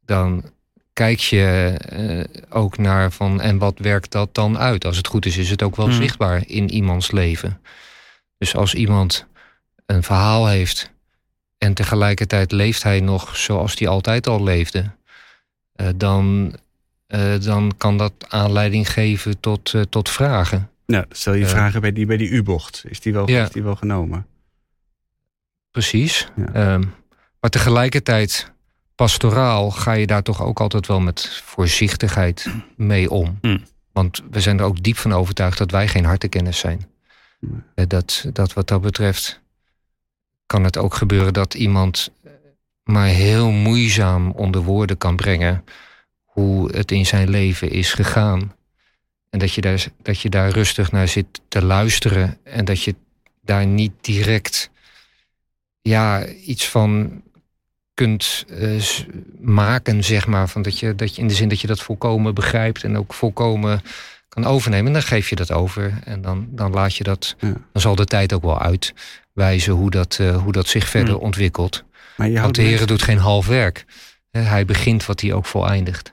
dan 0.05 0.51
kijk 0.93 1.19
je 1.19 1.73
uh, 1.93 2.41
ook 2.49 2.77
naar 2.77 3.11
van 3.11 3.41
en 3.41 3.57
wat 3.57 3.79
werkt 3.79 4.11
dat 4.11 4.33
dan 4.35 4.57
uit? 4.57 4.85
Als 4.85 4.97
het 4.97 5.07
goed 5.07 5.25
is, 5.25 5.37
is 5.37 5.49
het 5.49 5.63
ook 5.63 5.75
wel 5.75 5.85
hmm. 5.85 5.95
zichtbaar 5.95 6.43
in 6.47 6.69
iemands 6.69 7.11
leven. 7.11 7.61
Dus 8.37 8.55
als 8.55 8.73
iemand 8.73 9.25
een 9.85 10.03
verhaal 10.03 10.47
heeft 10.47 10.91
en 11.57 11.73
tegelijkertijd 11.73 12.51
leeft 12.51 12.83
hij 12.83 12.99
nog 12.99 13.37
zoals 13.37 13.79
hij 13.79 13.87
altijd 13.87 14.27
al 14.27 14.43
leefde, 14.43 14.91
uh, 15.75 15.87
dan, 15.95 16.55
uh, 17.07 17.39
dan 17.39 17.73
kan 17.77 17.97
dat 17.97 18.13
aanleiding 18.27 18.91
geven 18.91 19.39
tot, 19.39 19.73
tot 19.89 20.09
vragen. 20.09 20.69
Nou, 20.85 21.05
stel 21.09 21.33
je 21.33 21.45
vragen 21.45 21.81
bij 21.81 21.91
die, 21.91 22.05
bij 22.05 22.17
die 22.17 22.29
U-bocht. 22.29 22.83
Is, 22.87 22.99
die 22.99 23.13
wel, 23.13 23.29
ja. 23.29 23.43
is 23.43 23.49
die 23.49 23.63
wel 23.63 23.75
genomen? 23.75 24.25
Precies. 25.71 26.27
Ja. 26.35 26.73
Um, 26.73 26.93
maar 27.39 27.49
tegelijkertijd 27.49 28.51
pastoraal 29.01 29.71
ga 29.71 29.91
je 29.91 30.07
daar 30.07 30.23
toch 30.23 30.41
ook 30.41 30.59
altijd 30.59 30.87
wel 30.87 30.99
met 30.99 31.41
voorzichtigheid 31.43 32.47
mee 32.75 33.09
om. 33.09 33.37
Mm. 33.41 33.63
Want 33.91 34.21
we 34.31 34.39
zijn 34.41 34.59
er 34.59 34.65
ook 34.65 34.83
diep 34.83 34.97
van 34.97 35.13
overtuigd 35.13 35.57
dat 35.57 35.71
wij 35.71 35.87
geen 35.87 36.05
hartenkennis 36.05 36.57
zijn. 36.59 36.89
Mm. 37.39 37.63
Dat, 37.87 38.25
dat 38.33 38.53
wat 38.53 38.67
dat 38.67 38.81
betreft 38.81 39.41
kan 40.45 40.63
het 40.63 40.77
ook 40.77 40.93
gebeuren 40.93 41.33
dat 41.33 41.53
iemand 41.53 42.11
maar 42.83 43.07
heel 43.07 43.51
moeizaam 43.51 44.31
onder 44.31 44.61
woorden 44.61 44.97
kan 44.97 45.15
brengen 45.15 45.63
hoe 46.23 46.75
het 46.75 46.91
in 46.91 47.05
zijn 47.05 47.29
leven 47.29 47.71
is 47.71 47.93
gegaan. 47.93 48.55
En 49.29 49.39
dat 49.39 49.53
je 49.53 49.61
daar, 49.61 49.85
dat 50.01 50.19
je 50.19 50.29
daar 50.29 50.49
rustig 50.49 50.91
naar 50.91 51.07
zit 51.07 51.41
te 51.47 51.65
luisteren 51.65 52.37
en 52.43 52.65
dat 52.65 52.83
je 52.83 52.95
daar 53.41 53.65
niet 53.65 53.93
direct 54.01 54.69
ja, 55.81 56.27
iets 56.27 56.69
van 56.69 57.21
kunt 58.01 58.45
uh, 58.49 58.81
maken, 59.39 60.03
zeg 60.03 60.27
maar. 60.27 60.49
Van 60.49 60.61
dat, 60.61 60.79
je, 60.79 60.95
dat 60.95 61.15
je 61.15 61.21
in 61.21 61.27
de 61.27 61.33
zin 61.33 61.49
dat 61.49 61.61
je 61.61 61.67
dat 61.67 61.81
volkomen 61.81 62.33
begrijpt 62.33 62.83
en 62.83 62.97
ook 62.97 63.13
volkomen 63.13 63.81
kan 64.29 64.45
overnemen. 64.45 64.93
Dan 64.93 65.01
geef 65.01 65.29
je 65.29 65.35
dat 65.35 65.51
over 65.51 65.99
en 66.03 66.21
dan, 66.21 66.47
dan 66.49 66.71
laat 66.71 66.95
je 66.95 67.03
dat. 67.03 67.35
Ja. 67.39 67.53
Dan 67.71 67.81
zal 67.81 67.95
de 67.95 68.05
tijd 68.05 68.33
ook 68.33 68.41
wel 68.41 68.59
uitwijzen 68.59 69.73
hoe 69.73 69.89
dat, 69.89 70.17
uh, 70.21 70.37
hoe 70.37 70.51
dat 70.51 70.67
zich 70.67 70.89
verder 70.89 71.13
hmm. 71.13 71.23
ontwikkelt. 71.23 71.83
Maar 72.17 72.29
je 72.29 72.41
Want 72.41 72.55
de 72.55 72.61
Heer 72.61 72.85
doet 72.85 73.01
geen 73.01 73.17
half 73.17 73.47
werk. 73.47 73.85
Hij 74.31 74.65
begint 74.65 75.05
wat 75.05 75.21
hij 75.21 75.33
ook 75.33 75.45
voleindigt. 75.45 76.09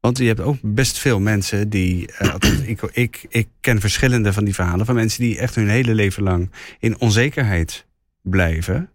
Want 0.00 0.18
je 0.18 0.26
hebt 0.26 0.40
ook 0.40 0.58
best 0.62 0.98
veel 0.98 1.20
mensen 1.20 1.68
die. 1.68 2.08
Uh, 2.20 2.68
ik, 2.68 2.82
ik, 2.92 3.26
ik 3.28 3.48
ken 3.60 3.80
verschillende 3.80 4.32
van 4.32 4.44
die 4.44 4.54
verhalen 4.54 4.86
van 4.86 4.94
mensen 4.94 5.20
die 5.20 5.38
echt 5.38 5.54
hun 5.54 5.68
hele 5.68 5.94
leven 5.94 6.22
lang 6.22 6.50
in 6.78 7.00
onzekerheid 7.00 7.86
blijven. 8.22 8.90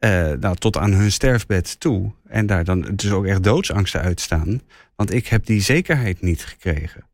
Uh, 0.00 0.32
nou, 0.32 0.56
tot 0.56 0.76
aan 0.76 0.92
hun 0.92 1.12
sterfbed 1.12 1.80
toe. 1.80 2.12
En 2.28 2.46
daar 2.46 2.64
dan 2.64 2.80
dus 2.80 3.10
ook 3.10 3.26
echt 3.26 3.42
doodsangsten 3.42 4.00
uitstaan. 4.00 4.60
Want 4.96 5.12
ik 5.12 5.26
heb 5.26 5.46
die 5.46 5.60
zekerheid 5.60 6.20
niet 6.20 6.44
gekregen. 6.44 7.06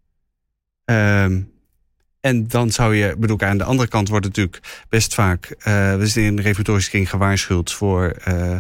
Um, 0.85 1.53
en 2.21 2.49
dan 2.49 2.71
zou 2.71 2.95
je, 2.95 3.17
bedoel, 3.19 3.41
aan 3.41 3.59
de 3.59 3.65
andere 3.65 3.89
kant 3.89 4.09
wordt 4.09 4.25
het 4.25 4.37
natuurlijk 4.37 4.85
best 4.89 5.15
vaak. 5.15 5.55
Uh, 5.59 5.97
we 5.97 6.07
zijn 6.07 6.25
in 6.25 6.37
de 6.37 6.43
reformatorische 6.43 6.91
kring 6.91 7.11
gewaarschuwd 7.11 7.73
voor. 7.73 8.17
Uh, 8.29 8.57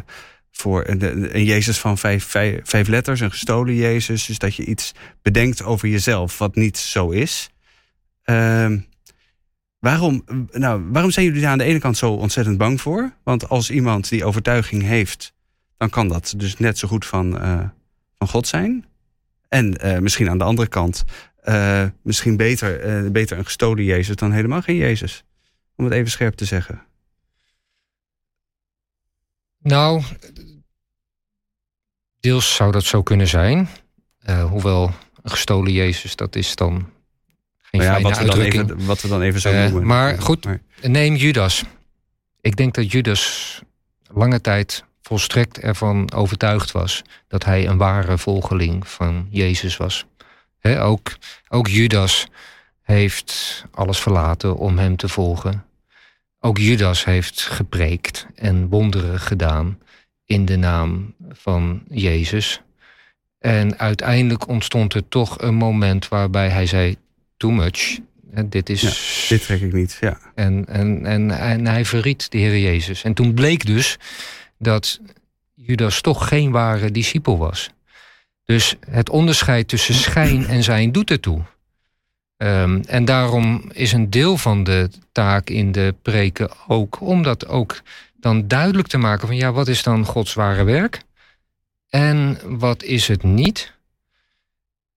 voor 0.50 0.84
een, 0.86 1.34
een, 1.36 1.44
Jezus 1.44 1.78
van 1.78 1.98
vijf, 1.98 2.24
vijf, 2.62 2.88
letters, 2.88 3.20
een 3.20 3.30
gestolen 3.30 3.74
Jezus. 3.74 4.26
Dus 4.26 4.38
dat 4.38 4.54
je 4.54 4.64
iets 4.64 4.92
bedenkt 5.22 5.62
over 5.62 5.88
jezelf 5.88 6.38
wat 6.38 6.54
niet 6.54 6.78
zo 6.78 7.10
is. 7.10 7.50
Uh, 8.24 8.70
waarom, 9.84 10.24
nou, 10.50 10.82
waarom 10.90 11.10
zijn 11.10 11.26
jullie 11.26 11.40
daar 11.40 11.50
aan 11.50 11.58
de 11.58 11.64
ene 11.64 11.78
kant 11.78 11.96
zo 11.96 12.12
ontzettend 12.12 12.58
bang 12.58 12.80
voor? 12.80 13.12
Want 13.22 13.48
als 13.48 13.70
iemand 13.70 14.08
die 14.08 14.24
overtuiging 14.24 14.82
heeft, 14.82 15.32
dan 15.76 15.90
kan 15.90 16.08
dat 16.08 16.34
dus 16.36 16.58
net 16.58 16.78
zo 16.78 16.88
goed 16.88 17.06
van, 17.06 17.36
uh, 17.36 17.68
van 18.18 18.28
God 18.28 18.46
zijn. 18.46 18.86
En 19.48 19.86
uh, 19.86 19.98
misschien 19.98 20.30
aan 20.30 20.38
de 20.38 20.44
andere 20.44 20.68
kant, 20.68 21.04
uh, 21.44 21.84
misschien 22.02 22.36
beter, 22.36 23.12
beter 23.12 23.38
een 23.38 23.44
gestolen 23.44 23.84
Jezus 23.84 24.16
dan 24.16 24.32
helemaal 24.32 24.62
geen 24.62 24.76
Jezus. 24.76 25.24
Om 25.76 25.84
het 25.84 25.94
even 25.94 26.10
scherp 26.10 26.34
te 26.34 26.44
zeggen. 26.44 26.82
Nou, 29.58 30.02
deels 32.20 32.54
zou 32.54 32.72
dat 32.72 32.84
zo 32.84 33.02
kunnen 33.02 33.28
zijn. 33.28 33.68
Hoewel 34.48 34.92
een 35.22 35.30
gestolen 35.30 35.72
Jezus, 35.72 36.16
dat 36.16 36.36
is 36.36 36.56
dan 36.56 36.92
ja, 37.82 38.00
wat 38.00 38.18
we, 38.18 38.24
dan 38.24 38.40
even, 38.40 38.84
wat 38.84 39.02
we 39.02 39.08
dan 39.08 39.22
even 39.22 39.40
zo 39.40 39.52
uh, 39.52 39.62
noemen. 39.62 39.86
Maar 39.86 40.20
goed, 40.20 40.46
neem 40.82 41.14
Judas. 41.14 41.64
Ik 42.40 42.56
denk 42.56 42.74
dat 42.74 42.90
Judas 42.90 43.62
lange 44.12 44.40
tijd 44.40 44.84
volstrekt 45.02 45.58
ervan 45.58 46.12
overtuigd 46.12 46.72
was... 46.72 47.02
dat 47.28 47.44
hij 47.44 47.68
een 47.68 47.76
ware 47.76 48.18
volgeling 48.18 48.88
van 48.88 49.26
Jezus 49.30 49.76
was. 49.76 50.06
He, 50.58 50.82
ook, 50.82 51.16
ook 51.48 51.68
Judas 51.68 52.26
heeft 52.82 53.64
alles 53.70 53.98
verlaten 53.98 54.56
om 54.56 54.78
hem 54.78 54.96
te 54.96 55.08
volgen. 55.08 55.64
Ook 56.40 56.58
Judas 56.58 57.04
heeft 57.04 57.40
gepreekt 57.40 58.26
en 58.34 58.68
wonderen 58.68 59.20
gedaan 59.20 59.78
in 60.24 60.44
de 60.44 60.56
naam 60.56 61.14
van 61.28 61.82
Jezus. 61.88 62.60
En 63.38 63.78
uiteindelijk 63.78 64.48
ontstond 64.48 64.94
er 64.94 65.08
toch 65.08 65.40
een 65.40 65.54
moment 65.54 66.08
waarbij 66.08 66.48
hij 66.48 66.66
zei: 66.66 66.96
Too 67.44 67.52
much. 67.52 67.98
Dit 68.44 68.68
is. 68.68 69.26
dit 69.28 69.42
trek 69.42 69.60
ik 69.60 69.72
niet. 69.72 69.96
Ja. 70.00 70.18
En, 70.34 70.64
en, 70.68 71.06
en, 71.06 71.30
en 71.30 71.66
hij 71.66 71.84
verriet 71.84 72.30
de 72.30 72.38
Heer 72.38 72.58
Jezus. 72.58 73.04
En 73.04 73.14
toen 73.14 73.34
bleek 73.34 73.66
dus 73.66 73.96
dat 74.58 75.00
Judas 75.54 76.00
toch 76.00 76.28
geen 76.28 76.50
ware 76.50 76.90
discipel 76.90 77.38
was. 77.38 77.70
Dus 78.44 78.76
het 78.90 79.10
onderscheid 79.10 79.68
tussen 79.68 79.94
schijn 79.94 80.46
en 80.46 80.62
zijn 80.62 80.92
doet 80.92 81.10
ertoe. 81.10 81.40
Um, 82.36 82.82
en 82.86 83.04
daarom 83.04 83.70
is 83.72 83.92
een 83.92 84.10
deel 84.10 84.36
van 84.36 84.64
de 84.64 84.90
taak 85.12 85.50
in 85.50 85.72
de 85.72 85.94
preken 86.02 86.50
ook 86.66 87.00
om 87.00 87.22
dat 87.22 87.46
ook 87.48 87.80
dan 88.20 88.48
duidelijk 88.48 88.88
te 88.88 88.98
maken 88.98 89.26
van 89.26 89.36
ja, 89.36 89.52
wat 89.52 89.68
is 89.68 89.82
dan 89.82 90.04
Gods 90.04 90.34
ware 90.34 90.64
werk? 90.64 91.02
En 91.88 92.38
wat 92.44 92.82
is 92.82 93.08
het 93.08 93.22
niet? 93.22 93.73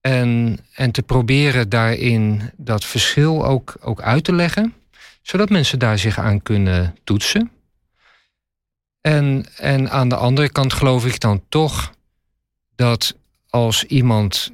En, 0.00 0.58
en 0.74 0.90
te 0.90 1.02
proberen 1.02 1.68
daarin 1.68 2.50
dat 2.56 2.84
verschil 2.84 3.46
ook, 3.46 3.76
ook 3.80 4.02
uit 4.02 4.24
te 4.24 4.34
leggen, 4.34 4.74
zodat 5.22 5.50
mensen 5.50 5.78
daar 5.78 5.98
zich 5.98 6.18
aan 6.18 6.42
kunnen 6.42 6.96
toetsen. 7.04 7.50
En, 9.00 9.46
en 9.56 9.90
aan 9.90 10.08
de 10.08 10.16
andere 10.16 10.48
kant 10.48 10.72
geloof 10.72 11.06
ik 11.06 11.20
dan 11.20 11.42
toch 11.48 11.92
dat 12.74 13.16
als 13.48 13.84
iemand 13.84 14.52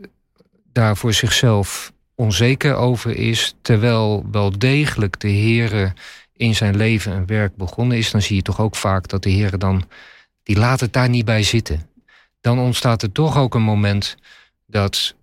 daar 0.72 0.96
voor 0.96 1.12
zichzelf 1.12 1.92
onzeker 2.14 2.74
over 2.74 3.16
is, 3.16 3.54
terwijl 3.62 4.26
wel 4.30 4.59
degelijk 4.59 5.20
de 5.20 5.30
Heere 5.30 5.92
in 6.33 6.54
zijn 6.54 6.76
leven 6.76 7.12
en 7.12 7.26
werk 7.26 7.57
begonnen 7.57 7.96
is, 7.96 8.11
dan 8.11 8.22
zie 8.22 8.37
je 8.37 8.42
toch 8.42 8.61
ook 8.61 8.76
vaak 8.76 9.09
dat 9.09 9.22
de 9.22 9.30
Heer 9.30 9.59
dan, 9.59 9.85
die 10.42 10.59
laat 10.59 10.80
het 10.80 10.92
daar 10.92 11.09
niet 11.09 11.24
bij 11.24 11.42
zitten. 11.42 11.88
Dan 12.40 12.59
ontstaat 12.59 13.02
er 13.02 13.12
toch 13.12 13.37
ook 13.37 13.54
een 13.54 13.62
moment 13.62 14.16
dat, 14.66 15.14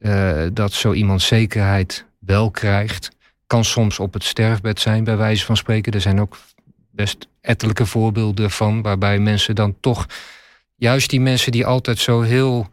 uh, 0.00 0.46
dat 0.52 0.72
zo 0.72 0.92
iemand 0.92 1.22
zekerheid 1.22 2.04
wel 2.18 2.50
krijgt. 2.50 3.10
Kan 3.46 3.64
soms 3.64 3.98
op 3.98 4.12
het 4.12 4.24
sterfbed 4.24 4.80
zijn, 4.80 5.04
bij 5.04 5.16
wijze 5.16 5.44
van 5.44 5.56
spreken. 5.56 5.92
Er 5.92 6.00
zijn 6.00 6.20
ook 6.20 6.38
best 6.90 7.28
ettelijke 7.40 7.86
voorbeelden 7.86 8.50
van, 8.50 8.82
waarbij 8.82 9.18
mensen 9.18 9.54
dan 9.54 9.76
toch, 9.80 10.06
juist 10.76 11.10
die 11.10 11.20
mensen 11.20 11.52
die 11.52 11.66
altijd 11.66 11.98
zo 11.98 12.20
heel 12.20 12.68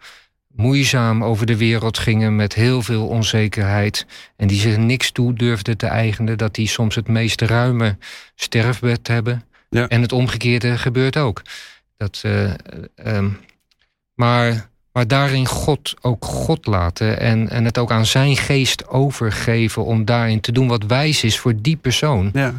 moeizaam 0.55 1.23
over 1.23 1.45
de 1.45 1.57
wereld 1.57 1.97
gingen 1.97 2.35
met 2.35 2.53
heel 2.53 2.81
veel 2.81 3.07
onzekerheid 3.07 4.05
en 4.35 4.47
die 4.47 4.59
zich 4.59 4.77
niks 4.77 5.11
toe 5.11 5.33
durfden 5.33 5.77
te 5.77 5.87
eigenen, 5.87 6.37
dat 6.37 6.55
die 6.55 6.67
soms 6.67 6.95
het 6.95 7.07
meest 7.07 7.41
ruime 7.41 7.97
sterfbed 8.35 9.07
hebben. 9.07 9.43
Ja. 9.69 9.87
En 9.87 10.01
het 10.01 10.11
omgekeerde 10.11 10.77
gebeurt 10.77 11.17
ook. 11.17 11.41
Dat, 11.97 12.21
uh, 12.25 12.53
um, 13.05 13.39
maar, 14.13 14.69
maar 14.95 15.07
daarin 15.07 15.45
God 15.45 15.93
ook 16.01 16.25
God 16.25 16.65
laten 16.65 17.19
en, 17.19 17.49
en 17.49 17.65
het 17.65 17.77
ook 17.77 17.91
aan 17.91 18.05
zijn 18.05 18.37
geest 18.37 18.87
overgeven 18.87 19.85
om 19.85 20.05
daarin 20.05 20.39
te 20.39 20.51
doen 20.51 20.67
wat 20.67 20.85
wijs 20.85 21.23
is 21.23 21.39
voor 21.39 21.53
die 21.61 21.75
persoon. 21.75 22.29
Ja. 22.33 22.53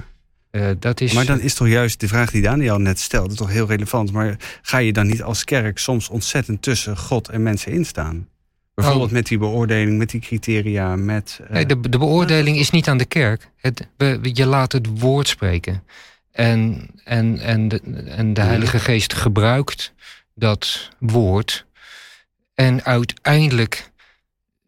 Uh, 0.51 0.67
dat 0.79 1.01
is... 1.01 1.13
Maar 1.13 1.27
dan 1.27 1.41
is 1.41 1.55
toch 1.55 1.69
juist 1.69 2.01
de 2.01 2.09
vraag 2.09 2.31
die 2.31 2.43
Daniel 2.43 2.79
net 2.79 2.99
stelde 2.99 3.35
toch 3.35 3.51
heel 3.51 3.67
relevant. 3.67 4.13
Maar 4.13 4.37
ga 4.63 4.79
je 4.79 4.93
dan 4.93 5.07
niet 5.07 5.23
als 5.23 5.45
kerk 5.45 5.79
soms 5.79 6.09
ontzettend 6.09 6.63
tussen 6.63 6.97
God 6.97 7.29
en 7.29 7.43
mensen 7.43 7.73
instaan? 7.73 8.29
Bijvoorbeeld 8.75 9.09
oh. 9.09 9.15
met 9.15 9.27
die 9.27 9.39
beoordeling, 9.39 9.99
met 9.99 10.11
die 10.11 10.21
criteria, 10.21 10.97
met... 10.97 11.41
Uh... 11.43 11.51
Nee, 11.51 11.67
de, 11.67 11.81
de 11.81 11.99
beoordeling 11.99 12.57
is 12.59 12.71
niet 12.71 12.89
aan 12.89 12.99
de 12.99 13.05
kerk. 13.05 13.51
Het, 13.57 13.89
we, 13.97 14.19
je 14.23 14.47
laat 14.47 14.73
het 14.73 15.01
woord 15.01 15.29
spreken. 15.29 15.83
En, 16.33 16.89
en, 17.05 17.39
en, 17.39 17.69
de, 17.69 17.81
en 18.07 18.35
de 18.35 18.41
Heilige 18.41 18.79
Geest 18.79 19.15
gebruikt 19.15 19.93
dat 20.35 20.91
woord. 20.99 21.66
En 22.57 22.85
uiteindelijk 22.85 23.91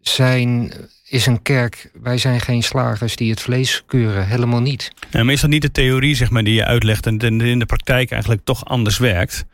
zijn 0.01 0.73
is 1.05 1.27
een 1.27 1.43
kerk, 1.43 1.91
wij 2.03 2.19
zijn 2.19 2.41
geen 2.41 2.63
slagers 2.63 3.17
die 3.17 3.31
het 3.31 3.41
vlees 3.41 3.83
keuren, 3.87 4.27
helemaal 4.27 4.61
niet. 4.61 4.93
Is 5.11 5.41
dat 5.41 5.51
niet 5.51 5.63
de 5.63 5.71
theorie 5.71 6.15
zeg 6.15 6.31
maar, 6.31 6.45
die 6.45 6.55
je 6.55 6.65
uitlegt 6.65 7.07
en 7.07 7.19
in 7.41 7.59
de 7.59 7.67
praktijk 7.67 8.11
eigenlijk 8.11 8.45
toch 8.45 8.65
anders 8.65 8.99
werkt? 8.99 9.47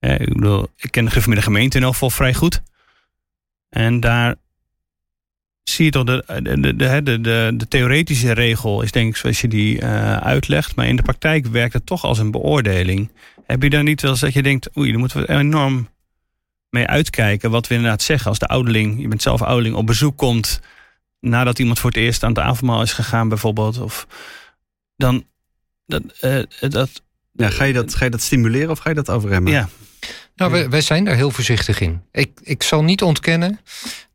ik, 0.00 0.32
bedoel, 0.32 0.68
ik 0.76 0.90
ken 0.90 1.04
de 1.04 1.42
gemeente 1.42 1.76
in 1.76 1.82
elk 1.82 1.92
geval 1.92 2.10
vrij 2.10 2.34
goed. 2.34 2.62
En 3.68 4.00
daar 4.00 4.36
zie 5.62 5.84
je 5.84 5.90
toch 5.90 6.04
de, 6.04 6.24
de, 6.76 7.02
de, 7.02 7.20
de, 7.56 7.68
theoretische 7.68 8.32
regel 8.32 8.82
is 8.82 8.92
denk 8.92 9.08
ik 9.08 9.16
zoals 9.16 9.40
je 9.40 9.48
die 9.48 9.80
uh, 9.80 10.16
uitlegt. 10.16 10.76
Maar 10.76 10.86
in 10.86 10.96
de 10.96 11.02
praktijk 11.02 11.46
werkt 11.46 11.72
het 11.72 11.86
toch 11.86 12.04
als 12.04 12.18
een 12.18 12.30
beoordeling. 12.30 13.10
Heb 13.46 13.62
je 13.62 13.70
dan 13.70 13.84
niet 13.84 14.02
wel 14.02 14.18
dat 14.18 14.32
je 14.32 14.42
denkt, 14.42 14.76
oei, 14.76 14.90
dan 14.90 15.00
moeten 15.00 15.20
we 15.20 15.30
enorm 15.30 15.88
mee 16.70 16.86
uitkijken 16.86 17.50
wat 17.50 17.66
we 17.66 17.74
inderdaad 17.74 18.02
zeggen. 18.02 18.28
Als 18.28 18.38
de 18.38 18.46
ouderling, 18.46 19.00
je 19.00 19.08
bent 19.08 19.22
zelf 19.22 19.42
ouderling, 19.42 19.74
op 19.74 19.86
bezoek 19.86 20.16
komt 20.16 20.60
nadat 21.20 21.58
iemand 21.58 21.78
voor 21.78 21.90
het 21.90 21.98
eerst 21.98 22.22
aan 22.22 22.30
het 22.30 22.38
avondmaal 22.38 22.82
is 22.82 22.92
gegaan 22.92 23.28
bijvoorbeeld. 23.28 23.78
Of 23.78 24.06
dan, 24.96 25.24
dat, 25.86 26.02
uh, 26.20 26.42
dat 26.70 27.02
ja, 27.32 27.50
ga, 27.50 27.64
je 27.64 27.72
dat, 27.72 27.94
ga 27.94 28.04
je 28.04 28.10
dat 28.10 28.20
stimuleren 28.20 28.70
of 28.70 28.78
ga 28.78 28.88
je 28.88 28.94
dat 28.94 29.10
overremmen? 29.10 29.52
Ja. 29.52 29.68
Nou, 30.34 30.52
wij, 30.52 30.68
wij 30.68 30.80
zijn 30.80 31.04
daar 31.04 31.16
heel 31.16 31.30
voorzichtig 31.30 31.80
in. 31.80 32.02
Ik, 32.12 32.30
ik 32.42 32.62
zal 32.62 32.82
niet 32.84 33.02
ontkennen 33.02 33.60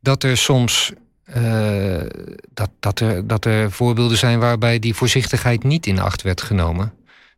dat 0.00 0.22
er 0.22 0.36
soms 0.36 0.92
uh, 1.36 2.02
dat, 2.52 2.70
dat, 2.80 3.00
er, 3.00 3.26
dat 3.26 3.44
er 3.44 3.72
voorbeelden 3.72 4.18
zijn 4.18 4.38
waarbij 4.38 4.78
die 4.78 4.94
voorzichtigheid 4.94 5.62
niet 5.62 5.86
in 5.86 5.98
acht 5.98 6.22
werd 6.22 6.42
genomen. 6.42 6.92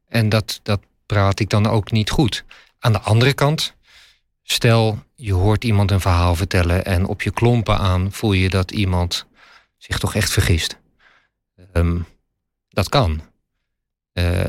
En 0.09 0.29
dat, 0.29 0.61
dat 0.63 0.81
praat 1.07 1.41
ik 1.41 1.49
dan 1.49 1.67
ook 1.67 1.91
niet 1.91 2.11
goed. 2.11 2.45
Aan 2.79 2.93
de 2.93 3.01
andere 3.01 3.33
kant, 3.33 3.75
Stel, 4.51 5.03
je 5.15 5.33
hoort 5.33 5.65
iemand 5.65 5.91
een 5.91 6.01
verhaal 6.01 6.35
vertellen 6.35 6.85
en 6.85 7.07
op 7.07 7.23
je 7.23 7.31
klompen 7.31 7.79
aan 7.79 8.13
voel 8.13 8.33
je 8.33 8.49
dat 8.49 8.71
iemand 8.71 9.27
zich 9.77 9.99
toch 9.99 10.15
echt 10.15 10.31
vergist. 10.31 10.79
Um, 11.73 12.07
dat 12.69 12.89
kan. 12.89 13.21
Uh, 14.13 14.45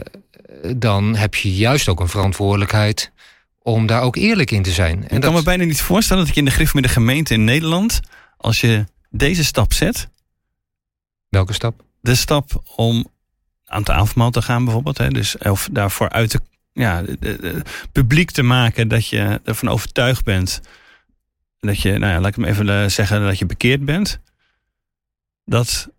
dan 0.75 1.15
heb 1.15 1.35
je 1.35 1.55
juist 1.55 1.87
ook 1.87 1.99
een 1.99 2.07
verantwoordelijkheid 2.07 3.11
om 3.59 3.85
daar 3.85 4.01
ook 4.01 4.15
eerlijk 4.15 4.51
in 4.51 4.63
te 4.63 4.71
zijn. 4.71 5.07
En 5.07 5.15
ik 5.15 5.21
kan 5.21 5.33
me 5.33 5.43
bijna 5.43 5.63
niet 5.63 5.81
voorstellen 5.81 6.21
dat 6.21 6.31
ik 6.31 6.37
in 6.37 6.45
de 6.45 6.51
grif 6.51 6.73
met 6.73 6.83
de 6.83 6.89
gemeente 6.89 7.33
in 7.33 7.43
Nederland, 7.43 7.99
als 8.37 8.61
je 8.61 8.85
deze 9.09 9.43
stap 9.43 9.73
zet. 9.73 10.09
Welke 11.29 11.53
stap? 11.53 11.83
De 12.01 12.15
stap 12.15 12.61
om 12.75 13.07
aan 13.65 13.79
het 13.79 13.89
avondmaal 13.89 14.31
te 14.31 14.41
gaan 14.41 14.63
bijvoorbeeld. 14.63 14.97
Hè, 14.97 15.09
dus, 15.09 15.37
of 15.37 15.69
daarvoor 15.71 16.09
uit 16.09 16.29
te 16.29 16.41
ja, 16.71 17.03
publiek 17.91 18.31
te 18.31 18.43
maken 18.43 18.87
dat 18.87 19.07
je 19.07 19.41
ervan 19.43 19.69
overtuigd 19.69 20.23
bent. 20.23 20.61
Dat 21.59 21.81
je, 21.81 21.97
nou 21.97 22.13
ja, 22.13 22.19
laat 22.19 22.29
ik 22.29 22.35
hem 22.35 22.45
even 22.45 22.69
eh, 22.69 22.89
zeggen, 22.89 23.21
dat 23.21 23.39
je 23.39 23.45
bekeerd 23.45 23.85
bent. 23.85 24.19
Dat, 25.45 25.89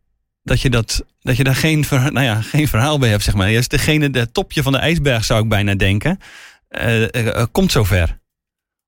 dat, 0.42 0.61
je, 0.61 0.70
dat, 0.70 1.04
dat 1.20 1.37
je 1.37 1.44
daar 1.44 1.56
geen, 1.56 1.85
nou 1.90 2.22
ja, 2.22 2.42
geen 2.42 2.68
verhaal 2.68 2.98
bij 2.98 3.09
hebt, 3.09 3.22
zeg 3.22 3.35
maar. 3.35 3.50
Juist 3.50 3.70
degene, 3.70 4.11
de 4.11 4.33
topje 4.33 4.62
van 4.62 4.72
de 4.72 4.78
ijsberg 4.78 5.24
zou 5.24 5.42
ik 5.42 5.48
bijna 5.48 5.74
denken, 5.74 6.18
uh, 6.70 7.44
komt 7.52 7.72
zover. 7.72 8.18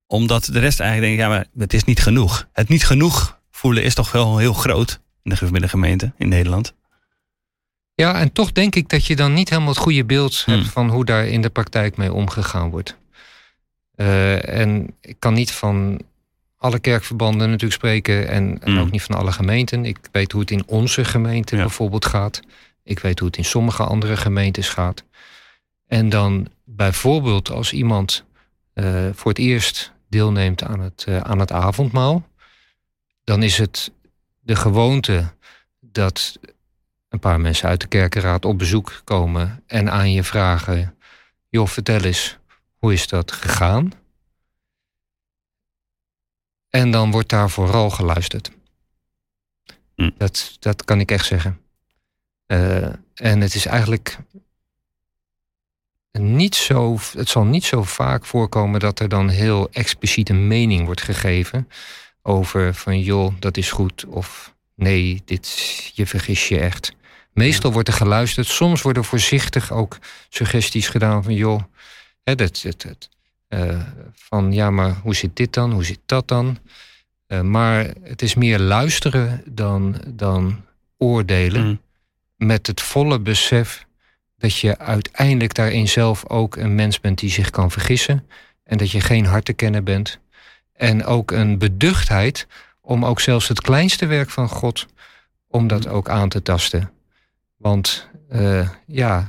Omdat 0.06 0.44
de 0.44 0.58
rest 0.58 0.80
eigenlijk 0.80 1.16
denkt, 1.16 1.32
ja, 1.32 1.36
maar 1.36 1.46
het 1.62 1.74
is 1.74 1.84
niet 1.84 2.02
genoeg. 2.02 2.48
Het 2.52 2.68
niet 2.68 2.86
genoeg 2.86 3.40
voelen 3.50 3.82
is 3.82 3.94
toch 3.94 4.12
wel 4.12 4.38
heel 4.38 4.52
groot 4.52 5.00
in 5.22 5.36
de 5.52 5.68
gemeente 5.68 6.12
in 6.18 6.28
Nederland. 6.28 6.74
Ja, 8.02 8.20
en 8.20 8.32
toch 8.32 8.52
denk 8.52 8.74
ik 8.74 8.88
dat 8.88 9.06
je 9.06 9.16
dan 9.16 9.32
niet 9.32 9.48
helemaal 9.48 9.70
het 9.70 9.78
goede 9.78 10.04
beeld 10.04 10.44
hebt 10.44 10.62
hmm. 10.62 10.70
van 10.70 10.88
hoe 10.88 11.04
daar 11.04 11.26
in 11.26 11.40
de 11.40 11.50
praktijk 11.50 11.96
mee 11.96 12.12
omgegaan 12.12 12.70
wordt. 12.70 12.96
Uh, 13.96 14.48
en 14.48 14.94
ik 15.00 15.16
kan 15.18 15.34
niet 15.34 15.52
van 15.52 16.00
alle 16.56 16.78
kerkverbanden 16.78 17.46
natuurlijk 17.46 17.80
spreken 17.80 18.28
en, 18.28 18.58
en, 18.60 18.72
hmm. 18.72 18.80
ook 18.80 18.90
niet 18.90 19.02
van 19.02 19.16
alle 19.16 19.32
gemeenten. 19.32 19.84
Ik 19.84 19.98
weet 20.12 20.32
hoe 20.32 20.40
het 20.40 20.50
in 20.50 20.62
onze 20.66 21.04
gemeente 21.04 21.56
bijvoorbeeld 21.56 22.04
gaat. 22.04 22.40
Ik 22.84 22.98
weet 22.98 23.18
hoe 23.18 23.28
het 23.28 23.36
in 23.36 23.44
sommige 23.44 23.84
andere 23.84 24.16
gemeentes 24.16 24.68
gaat. 24.68 25.04
En 25.86 26.08
dan 26.08 26.48
bijvoorbeeld 26.64 27.50
als 27.50 27.72
iemand 27.72 28.24
uh, 28.74 29.08
voor 29.12 29.30
het 29.30 29.40
eerst 29.40 29.92
deelneemt 30.08 30.62
aan 30.62 30.80
het, 30.80 31.04
uh, 31.08 31.20
aan 31.20 31.38
het 31.38 31.52
avondmaal, 31.52 32.28
dan 33.24 33.42
is 33.42 33.58
het 33.58 33.92
de 34.40 34.56
gewoonte 34.56 35.32
dat 35.80 36.38
een 37.12 37.18
paar 37.18 37.40
mensen 37.40 37.68
uit 37.68 37.80
de 37.80 37.86
kerkenraad 37.86 38.44
op 38.44 38.58
bezoek 38.58 39.00
komen 39.04 39.62
en 39.66 39.90
aan 39.90 40.12
je 40.12 40.24
vragen: 40.24 40.98
joh, 41.48 41.66
vertel 41.66 42.00
eens, 42.00 42.38
hoe 42.78 42.92
is 42.92 43.06
dat 43.06 43.32
gegaan? 43.32 43.92
En 46.68 46.90
dan 46.90 47.10
wordt 47.10 47.28
daar 47.28 47.50
vooral 47.50 47.90
geluisterd. 47.90 48.50
Hm. 49.94 50.10
Dat, 50.16 50.56
dat 50.58 50.84
kan 50.84 51.00
ik 51.00 51.10
echt 51.10 51.26
zeggen. 51.26 51.60
Uh, 52.46 52.92
en 53.14 53.40
het 53.40 53.54
is 53.54 53.66
eigenlijk 53.66 54.18
niet 56.12 56.54
zo, 56.54 56.98
het 57.12 57.28
zal 57.28 57.44
niet 57.44 57.64
zo 57.64 57.82
vaak 57.82 58.24
voorkomen 58.24 58.80
dat 58.80 59.00
er 59.00 59.08
dan 59.08 59.28
heel 59.28 59.70
expliciet 59.70 60.28
een 60.28 60.46
mening 60.46 60.84
wordt 60.84 61.02
gegeven 61.02 61.68
over 62.22 62.74
van 62.74 63.00
joh, 63.00 63.34
dat 63.38 63.56
is 63.56 63.70
goed 63.70 64.04
of 64.04 64.54
nee, 64.74 65.22
dit, 65.24 65.92
je 65.94 66.06
vergis 66.06 66.48
je 66.48 66.60
echt. 66.60 66.94
Meestal 67.32 67.72
wordt 67.72 67.88
er 67.88 67.94
geluisterd. 67.94 68.46
Soms 68.46 68.82
worden 68.82 69.04
voorzichtig 69.04 69.72
ook 69.72 69.98
suggesties 70.28 70.88
gedaan 70.88 71.22
van 71.22 71.34
joh, 71.34 71.62
hè, 72.24 72.34
dat, 72.34 72.60
dat, 72.62 72.82
dat 72.82 73.08
uh, 73.48 73.80
van 74.14 74.52
ja, 74.52 74.70
maar 74.70 74.94
hoe 75.02 75.14
zit 75.14 75.36
dit 75.36 75.52
dan? 75.52 75.72
Hoe 75.72 75.84
zit 75.84 76.00
dat 76.06 76.28
dan? 76.28 76.58
Uh, 77.28 77.40
maar 77.40 77.90
het 78.02 78.22
is 78.22 78.34
meer 78.34 78.58
luisteren 78.58 79.42
dan, 79.46 79.96
dan 80.06 80.64
oordelen. 80.96 81.66
Mm. 81.66 81.80
Met 82.36 82.66
het 82.66 82.80
volle 82.80 83.20
besef 83.20 83.86
dat 84.38 84.56
je 84.56 84.78
uiteindelijk 84.78 85.54
daarin 85.54 85.88
zelf 85.88 86.28
ook 86.28 86.56
een 86.56 86.74
mens 86.74 87.00
bent 87.00 87.18
die 87.18 87.30
zich 87.30 87.50
kan 87.50 87.70
vergissen. 87.70 88.26
En 88.64 88.78
dat 88.78 88.90
je 88.90 89.00
geen 89.00 89.26
hart 89.26 89.44
te 89.44 89.52
kennen 89.52 89.84
bent. 89.84 90.18
En 90.72 91.04
ook 91.04 91.30
een 91.30 91.58
beduchtheid 91.58 92.46
om 92.80 93.04
ook 93.04 93.20
zelfs 93.20 93.48
het 93.48 93.60
kleinste 93.60 94.06
werk 94.06 94.30
van 94.30 94.48
God, 94.48 94.86
om 95.48 95.66
dat 95.66 95.88
ook 95.88 96.08
aan 96.08 96.28
te 96.28 96.42
tasten. 96.42 96.90
Want 97.62 98.08
uh, 98.32 98.68
ja, 98.86 99.28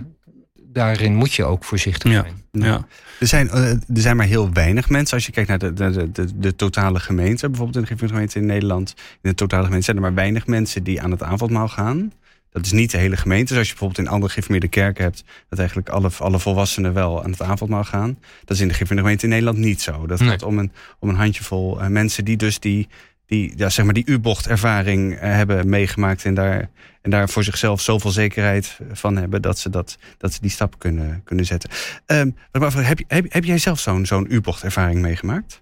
daarin 0.53 1.15
moet 1.15 1.33
je 1.33 1.43
ook 1.43 1.63
voorzichtig 1.63 2.11
zijn. 2.11 2.41
Ja. 2.51 2.85
Er, 3.19 3.27
zijn, 3.27 3.47
uh, 3.47 3.69
er 3.69 3.79
zijn 3.87 4.15
maar 4.15 4.25
heel 4.25 4.53
weinig 4.53 4.89
mensen. 4.89 5.15
Als 5.15 5.25
je 5.25 5.31
kijkt 5.31 5.49
naar 5.49 5.59
de, 5.59 5.73
de, 5.73 6.11
de, 6.11 6.39
de 6.39 6.55
totale 6.55 6.99
gemeente, 6.99 7.49
bijvoorbeeld 7.49 7.89
in 7.89 7.97
de 7.97 8.07
gemeente 8.07 8.39
in 8.39 8.45
Nederland. 8.45 8.93
In 8.97 9.29
de 9.29 9.35
totale 9.35 9.63
gemeente 9.63 9.85
zijn 9.85 9.97
er 9.97 10.03
maar 10.03 10.13
weinig 10.13 10.47
mensen 10.47 10.83
die 10.83 11.01
aan 11.01 11.11
het 11.11 11.23
avondmaal 11.23 11.67
gaan. 11.67 12.11
Dat 12.49 12.65
is 12.65 12.71
niet 12.71 12.91
de 12.91 12.97
hele 12.97 13.17
gemeente. 13.17 13.53
Zoals 13.53 13.67
je 13.67 13.73
bijvoorbeeld 13.73 14.07
in 14.07 14.13
andere 14.13 14.31
geïnformeerde 14.31 14.67
kerken 14.67 15.03
hebt, 15.03 15.23
dat 15.49 15.59
eigenlijk 15.59 15.89
alle, 15.89 16.09
alle 16.17 16.39
volwassenen 16.39 16.93
wel 16.93 17.23
aan 17.23 17.31
het 17.31 17.41
avondmaal 17.41 17.83
gaan. 17.83 18.17
Dat 18.45 18.55
is 18.55 18.61
in 18.61 18.67
de 18.67 18.73
geïnformeerde 18.73 19.01
gemeente 19.01 19.23
in 19.23 19.29
Nederland 19.29 19.57
niet 19.57 19.81
zo. 19.81 20.05
Dat 20.05 20.21
gaat 20.21 20.43
om 20.43 20.59
een, 20.59 20.71
om 20.99 21.09
een 21.09 21.15
handjevol 21.15 21.81
uh, 21.81 21.87
mensen 21.87 22.25
die 22.25 22.37
dus 22.37 22.59
die, 22.59 22.87
die, 23.25 23.53
ja, 23.55 23.69
zeg 23.69 23.85
maar 23.85 23.93
die 23.93 24.05
U-bocht-ervaring 24.05 25.13
uh, 25.13 25.19
hebben 25.19 25.69
meegemaakt 25.69 26.25
en 26.25 26.33
daar 26.33 26.69
en 27.03 27.09
daar 27.09 27.29
voor 27.29 27.43
zichzelf 27.43 27.81
zoveel 27.81 28.11
zekerheid 28.11 28.77
van 28.91 29.17
hebben 29.17 29.41
dat 29.41 29.59
ze, 29.59 29.69
dat, 29.69 29.97
dat 30.17 30.33
ze 30.33 30.41
die 30.41 30.49
stap 30.49 30.79
kunnen, 30.79 31.21
kunnen 31.23 31.45
zetten. 31.45 31.69
Um, 32.05 32.35
heb, 32.51 32.99
heb, 33.07 33.33
heb 33.33 33.43
jij 33.43 33.57
zelf 33.57 33.79
zo'n 33.79 34.05
zo'n 34.05 34.25
U-bocht-ervaring 34.29 35.01
meegemaakt? 35.01 35.61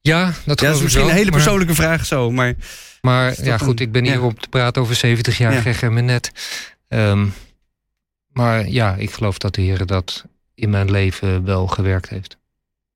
Ja, 0.00 0.32
dat, 0.44 0.60
ja, 0.60 0.70
is 0.70 0.82
misschien 0.82 1.04
een 1.04 1.10
hele 1.10 1.30
persoonlijke 1.30 1.74
vraag 1.74 2.06
zo. 2.06 2.30
Maar, 2.30 2.54
maar 3.00 3.44
ja, 3.44 3.58
goed, 3.58 3.80
ik 3.80 3.92
ben 3.92 4.04
hier 4.04 4.22
om 4.22 4.34
te 4.34 4.48
praten 4.48 4.82
over 4.82 4.94
70 4.94 5.38
jaar 5.38 5.68
ja. 5.68 5.80
en 5.80 6.04
net. 6.04 6.32
Um, 6.88 7.32
maar 8.32 8.68
ja, 8.68 8.94
ik 8.94 9.10
geloof 9.10 9.38
dat 9.38 9.54
de 9.54 9.62
Heer 9.62 9.86
dat 9.86 10.24
in 10.54 10.70
mijn 10.70 10.90
leven 10.90 11.44
wel 11.44 11.66
gewerkt 11.66 12.08
heeft. 12.08 12.38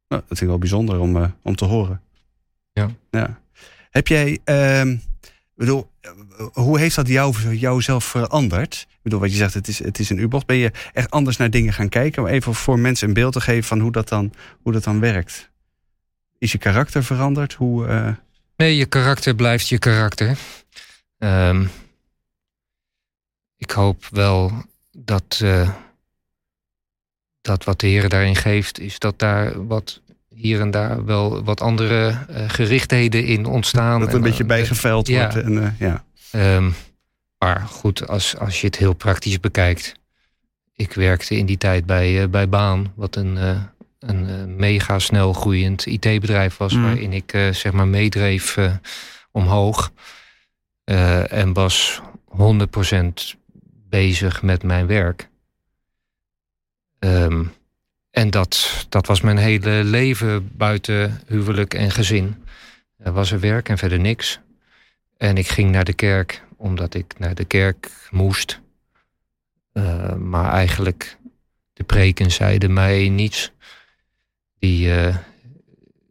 Nou, 0.08 0.22
dat 0.28 0.38
vind 0.38 0.40
ik 0.40 0.48
wel 0.48 0.58
bijzonder 0.58 0.98
om, 0.98 1.16
uh, 1.16 1.24
om 1.42 1.56
te 1.56 1.64
horen. 1.64 2.00
Ja. 2.74 2.90
ja. 3.10 3.40
Heb 3.90 4.06
jij, 4.08 4.38
um, 4.80 5.02
bedoel, 5.54 5.90
hoe 6.52 6.78
heeft 6.78 6.96
dat 6.96 7.08
jou, 7.08 7.56
jou 7.56 7.82
zelf 7.82 8.04
veranderd? 8.04 8.86
Ik 8.90 9.02
bedoel, 9.02 9.20
wat 9.20 9.30
je 9.30 9.36
zegt, 9.36 9.54
het 9.54 9.68
is, 9.68 9.78
het 9.78 9.98
is 9.98 10.10
een 10.10 10.18
U-bocht. 10.18 10.46
Ben 10.46 10.56
je 10.56 10.70
echt 10.92 11.10
anders 11.10 11.36
naar 11.36 11.50
dingen 11.50 11.72
gaan 11.72 11.88
kijken? 11.88 12.22
Om 12.22 12.28
even 12.28 12.54
voor 12.54 12.78
mensen 12.78 13.08
een 13.08 13.14
beeld 13.14 13.32
te 13.32 13.40
geven 13.40 13.64
van 13.64 13.80
hoe 13.80 13.92
dat 13.92 14.08
dan, 14.08 14.32
hoe 14.62 14.72
dat 14.72 14.84
dan 14.84 15.00
werkt. 15.00 15.50
Is 16.38 16.52
je 16.52 16.58
karakter 16.58 17.04
veranderd? 17.04 17.52
Hoe, 17.52 17.86
uh... 17.86 18.12
Nee, 18.56 18.76
je 18.76 18.86
karakter 18.86 19.34
blijft 19.34 19.68
je 19.68 19.78
karakter. 19.78 20.38
Um, 21.18 21.70
ik 23.56 23.70
hoop 23.70 24.06
wel 24.10 24.64
dat, 24.92 25.40
uh, 25.42 25.70
dat 27.40 27.64
wat 27.64 27.80
de 27.80 27.86
Heer 27.86 28.08
daarin 28.08 28.36
geeft, 28.36 28.78
is 28.78 28.98
dat 28.98 29.18
daar 29.18 29.66
wat 29.66 30.00
hier 30.34 30.60
en 30.60 30.70
daar 30.70 31.04
wel 31.04 31.44
wat 31.44 31.60
andere 31.60 32.08
uh, 32.30 32.44
gerichtheden 32.46 33.24
in 33.24 33.46
ontstaan. 33.46 34.00
Dat 34.00 34.08
een 34.08 34.14
en, 34.14 34.20
beetje 34.20 34.44
bijgeveld 34.44 35.08
ja. 35.08 35.20
wordt. 35.20 35.36
En, 35.36 35.76
ja. 35.78 36.04
Um, 36.56 36.74
maar 37.38 37.60
goed, 37.60 38.08
als, 38.08 38.36
als 38.36 38.60
je 38.60 38.66
het 38.66 38.76
heel 38.76 38.94
praktisch 38.94 39.40
bekijkt. 39.40 39.94
Ik 40.74 40.92
werkte 40.92 41.36
in 41.36 41.46
die 41.46 41.58
tijd 41.58 41.86
bij, 41.86 42.30
bij 42.30 42.48
Baan, 42.48 42.92
wat 42.94 43.16
een, 43.16 43.36
een 43.98 44.56
mega 44.56 44.98
snel 44.98 45.32
groeiend 45.32 45.86
IT-bedrijf 45.86 46.56
was, 46.56 46.74
mm. 46.74 46.82
waarin 46.82 47.12
ik 47.12 47.30
zeg 47.50 47.72
maar 47.72 47.88
meedreef 47.88 48.58
omhoog. 49.30 49.92
en 50.84 51.52
was 51.52 52.00
100% 52.38 53.38
bezig 53.88 54.42
met 54.42 54.62
mijn 54.62 54.86
werk. 54.86 55.28
Um, 56.98 57.52
en 58.14 58.30
dat, 58.30 58.86
dat 58.88 59.06
was 59.06 59.20
mijn 59.20 59.36
hele 59.36 59.84
leven 59.84 60.56
buiten 60.56 61.20
huwelijk 61.26 61.74
en 61.74 61.90
gezin. 61.90 62.44
Er 62.96 63.12
was 63.12 63.32
er 63.32 63.40
werk 63.40 63.68
en 63.68 63.78
verder 63.78 64.00
niks. 64.00 64.40
En 65.16 65.36
ik 65.36 65.48
ging 65.48 65.70
naar 65.70 65.84
de 65.84 65.92
kerk 65.92 66.42
omdat 66.56 66.94
ik 66.94 67.18
naar 67.18 67.34
de 67.34 67.44
kerk 67.44 67.90
moest. 68.10 68.60
Uh, 69.72 70.14
maar 70.14 70.52
eigenlijk, 70.52 71.16
de 71.72 71.84
preken 71.84 72.30
zeiden 72.30 72.72
mij 72.72 73.08
niets. 73.08 73.52
Die, 74.58 74.86
uh, 74.86 75.16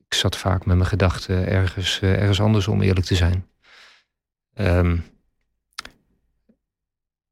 ik 0.06 0.14
zat 0.14 0.38
vaak 0.38 0.66
met 0.66 0.76
mijn 0.78 0.90
gedachten 0.90 1.48
ergens, 1.48 2.00
uh, 2.02 2.14
ergens 2.14 2.42
anders 2.42 2.68
om 2.68 2.82
eerlijk 2.82 3.06
te 3.06 3.16
zijn. 3.16 3.48
Um, 4.56 5.06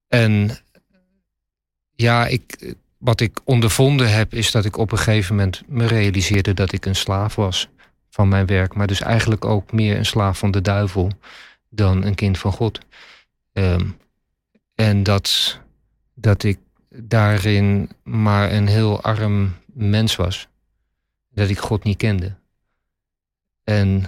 en 0.07 0.57
ja, 1.95 2.27
ik, 2.27 2.75
wat 3.01 3.19
ik 3.19 3.39
ondervonden 3.43 4.13
heb, 4.13 4.33
is 4.33 4.51
dat 4.51 4.65
ik 4.65 4.77
op 4.77 4.91
een 4.91 4.97
gegeven 4.97 5.35
moment 5.35 5.61
me 5.67 5.85
realiseerde 5.85 6.53
dat 6.53 6.71
ik 6.71 6.85
een 6.85 6.95
slaaf 6.95 7.35
was 7.35 7.69
van 8.09 8.27
mijn 8.27 8.45
werk. 8.45 8.73
Maar 8.73 8.87
dus 8.87 9.01
eigenlijk 9.01 9.45
ook 9.45 9.71
meer 9.71 9.97
een 9.97 10.05
slaaf 10.05 10.37
van 10.37 10.51
de 10.51 10.61
duivel 10.61 11.11
dan 11.69 12.03
een 12.03 12.15
kind 12.15 12.37
van 12.37 12.51
God. 12.51 12.79
Um, 13.53 13.97
en 14.75 15.03
dat, 15.03 15.59
dat 16.13 16.43
ik 16.43 16.59
daarin 16.89 17.89
maar 18.03 18.51
een 18.51 18.67
heel 18.67 19.01
arm 19.01 19.55
mens 19.65 20.15
was. 20.15 20.47
Dat 21.29 21.49
ik 21.49 21.59
God 21.59 21.83
niet 21.83 21.97
kende. 21.97 22.35
En 23.63 24.05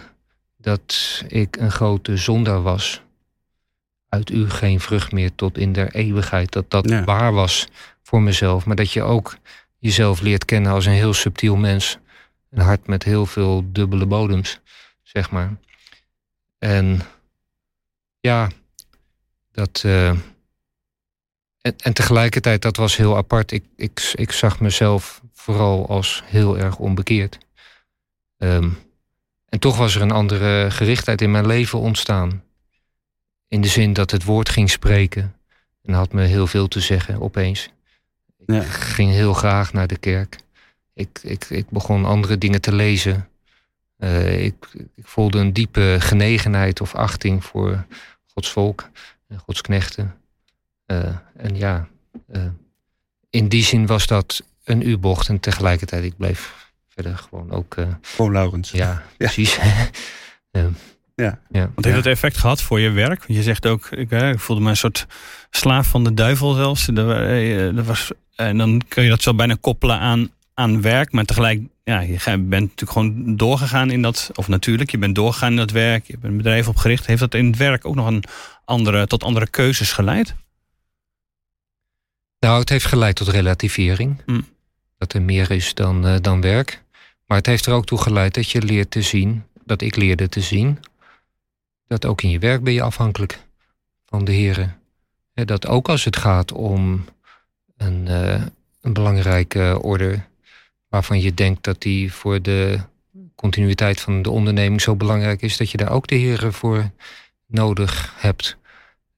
dat 0.58 1.22
ik 1.28 1.58
een 1.58 1.72
grote 1.72 2.18
zondaar 2.18 2.62
was. 2.62 3.02
Uit 4.10 4.30
u 4.30 4.50
geen 4.50 4.80
vrucht 4.80 5.12
meer 5.12 5.36
tot 5.36 5.58
in 5.58 5.74
der 5.74 5.96
eeuwigheid. 5.96 6.52
Dat 6.52 6.72
dat 6.72 7.04
waar 7.06 7.34
was 7.34 7.68
voor 8.14 8.22
mezelf. 8.22 8.66
Maar 8.66 8.76
dat 8.76 8.92
je 8.92 9.02
ook 9.02 9.38
jezelf 9.78 10.22
leert 10.22 10.46
kennen 10.46 10.72
als 10.72 10.86
een 10.86 10.92
heel 10.92 11.14
subtiel 11.14 11.56
mens. 11.56 11.98
Een 12.50 12.62
hart 12.62 12.88
met 12.88 13.04
heel 13.04 13.26
veel 13.26 13.64
dubbele 13.72 14.06
bodems, 14.06 14.60
zeg 15.02 15.32
maar. 15.32 15.58
En 16.60 17.02
ja, 18.20 18.50
dat. 19.52 19.84
Uh, 19.86 20.10
en, 21.62 21.76
en, 21.78 21.94
tegelijkertijd, 21.94 22.62
dat 22.62 22.76
was 22.76 22.96
heel 22.96 23.18
apart. 23.18 23.52
Ik, 23.52 23.64
ik, 23.76 24.14
ik 24.16 24.32
zag 24.32 24.60
mezelf 24.60 25.22
vooral 25.34 25.88
als 25.88 26.24
heel 26.26 26.58
erg 26.58 26.78
onbekeerd. 26.78 27.38
Um, 28.38 28.78
en 29.50 29.60
toch 29.60 29.78
was 29.78 29.96
er 29.96 30.02
een 30.02 30.12
andere 30.12 30.72
gerichtheid 30.72 31.22
in 31.22 31.32
mijn 31.32 31.48
leven 31.48 31.80
ontstaan. 31.80 32.44
In 33.48 33.62
de 33.62 33.68
zin 33.68 33.94
dat 33.94 34.12
het 34.12 34.24
woord 34.24 34.50
ging 34.50 34.70
spreken. 34.70 35.36
En 35.82 35.94
had 35.94 36.14
me 36.14 36.24
heel 36.24 36.48
veel 36.48 36.68
te 36.68 36.80
zeggen 36.80 37.22
opeens. 37.22 37.72
Ik 38.46 38.64
ging 38.64 39.12
heel 39.12 39.34
graag 39.34 39.74
naar 39.74 39.88
de 39.88 39.98
kerk. 39.98 40.38
Ik, 40.94 41.20
ik, 41.24 41.46
ik 41.50 41.70
begon 41.70 42.06
andere 42.06 42.38
dingen 42.38 42.62
te 42.62 42.74
lezen. 42.74 43.28
Uh, 44.00 44.44
ik, 44.44 44.56
ik 44.96 45.08
voelde 45.08 45.40
een 45.40 45.54
diepe 45.54 45.96
genegenheid 46.00 46.82
of 46.82 46.96
achting 46.96 47.46
voor 47.46 47.86
Gods 48.34 48.52
volk 48.52 48.90
en 49.28 49.38
Gods 49.38 49.62
knechten. 49.62 50.16
Uh, 50.88 51.18
en 51.38 51.56
ja, 51.56 51.88
uh, 52.32 52.44
in 53.30 53.48
die 53.48 53.64
zin 53.64 53.86
was 53.86 54.08
dat 54.08 54.44
een 54.64 54.88
U-bocht 54.88 55.30
en 55.30 55.40
tegelijkertijd 55.40 56.04
ik 56.04 56.18
bleef 56.18 56.72
verder 56.90 57.18
gewoon 57.18 57.52
ook. 57.52 57.76
Uh, 57.76 57.88
gewoon 58.02 58.32
Laurens. 58.32 58.72
Ja, 58.72 58.88
ja. 59.02 59.02
precies. 59.18 59.60
ja. 61.16 61.40
ja. 61.50 61.72
Want 61.74 61.86
heeft 61.86 61.98
het 61.98 62.06
effect 62.06 62.38
gehad 62.38 62.62
voor 62.62 62.80
je 62.80 62.90
werk? 62.90 63.20
Want 63.20 63.40
je 63.40 63.44
zegt 63.44 63.66
ook, 63.66 63.88
ik, 63.92 64.12
ik, 64.12 64.40
voelde 64.40 64.62
me 64.62 64.70
een 64.70 64.78
soort 64.78 65.06
slaaf 65.50 65.88
van 65.88 66.04
de 66.04 66.14
duivel 66.14 66.54
zelfs. 66.54 66.88
Er, 66.88 67.84
was, 67.84 68.12
en 68.36 68.58
dan 68.58 68.82
kun 68.88 69.04
je 69.04 69.10
dat 69.10 69.22
zo 69.22 69.34
bijna 69.34 69.58
koppelen 69.62 70.00
aan, 70.00 70.32
aan 70.54 70.82
werk, 70.82 71.12
maar 71.12 71.26
tegelijk, 71.26 71.62
ja, 71.84 72.00
je 72.00 72.18
bent 72.24 72.50
natuurlijk 72.50 72.92
gewoon 72.92 73.38
doorgegaan 73.38 73.92
in 73.92 74.02
dat, 74.02 74.32
of 74.34 74.48
natuurlijk, 74.48 74.92
je 74.92 74.98
bent 74.98 75.16
doorgegaan 75.16 75.52
in 75.52 75.58
dat 75.58 75.72
werk, 75.72 76.06
je 76.06 76.14
hebt 76.14 76.26
een 76.26 76.38
bedrijf 76.38 76.68
opgericht. 76.68 77.06
Heeft 77.06 77.20
dat 77.20 77.34
in 77.34 77.46
het 77.46 77.58
werk 77.58 77.86
ook 77.86 77.96
nog 77.96 78.08
een 78.08 78.24
andere, 78.66 79.08
tot 79.08 79.24
andere 79.24 79.48
keuzes 79.48 79.92
geleid? 79.92 80.36
Nou, 82.40 82.60
het 82.60 82.70
heeft 82.70 82.86
geleid 82.86 83.16
tot 83.16 83.28
relativering. 83.28 84.22
Mm. 84.26 84.48
Dat 84.98 85.14
er 85.14 85.22
meer 85.22 85.52
is 85.52 85.74
dan, 85.74 86.08
uh, 86.08 86.16
dan 86.22 86.42
werk. 86.42 86.84
Maar 87.26 87.38
het 87.38 87.48
heeft 87.48 87.66
er 87.66 87.74
ook 87.74 87.86
toe 87.86 87.98
geleid 87.98 88.34
dat 88.34 88.50
je 88.50 88.62
leert 88.62 88.92
te 88.92 89.02
zien, 89.02 89.44
dat 89.66 89.82
ik 89.82 89.96
leerde 89.96 90.30
te 90.30 90.42
zien, 90.42 90.80
dat 91.88 92.06
ook 92.06 92.22
in 92.22 92.30
je 92.30 92.40
werk 92.40 92.64
ben 92.64 92.74
je 92.74 92.82
afhankelijk 92.82 93.40
van 94.06 94.26
de 94.26 94.32
heren. 94.32 94.78
Dat 95.34 95.68
ook 95.68 95.90
als 95.90 96.04
het 96.04 96.18
gaat 96.18 96.52
om 96.52 97.06
een, 97.78 98.06
uh, 98.08 98.42
een 98.82 98.94
belangrijke 98.94 99.80
orde 99.82 100.20
waarvan 100.88 101.22
je 101.22 101.34
denkt 101.34 101.64
dat 101.64 101.82
die 101.82 102.14
voor 102.14 102.42
de 102.42 102.80
continuïteit 103.36 104.02
van 104.02 104.22
de 104.22 104.30
onderneming 104.30 104.82
zo 104.82 104.96
belangrijk 104.96 105.42
is, 105.42 105.58
dat 105.58 105.72
je 105.72 105.78
daar 105.78 105.92
ook 105.92 106.08
de 106.08 106.16
heren 106.16 106.54
voor 106.54 106.92
nodig 107.48 108.14
hebt. 108.18 108.58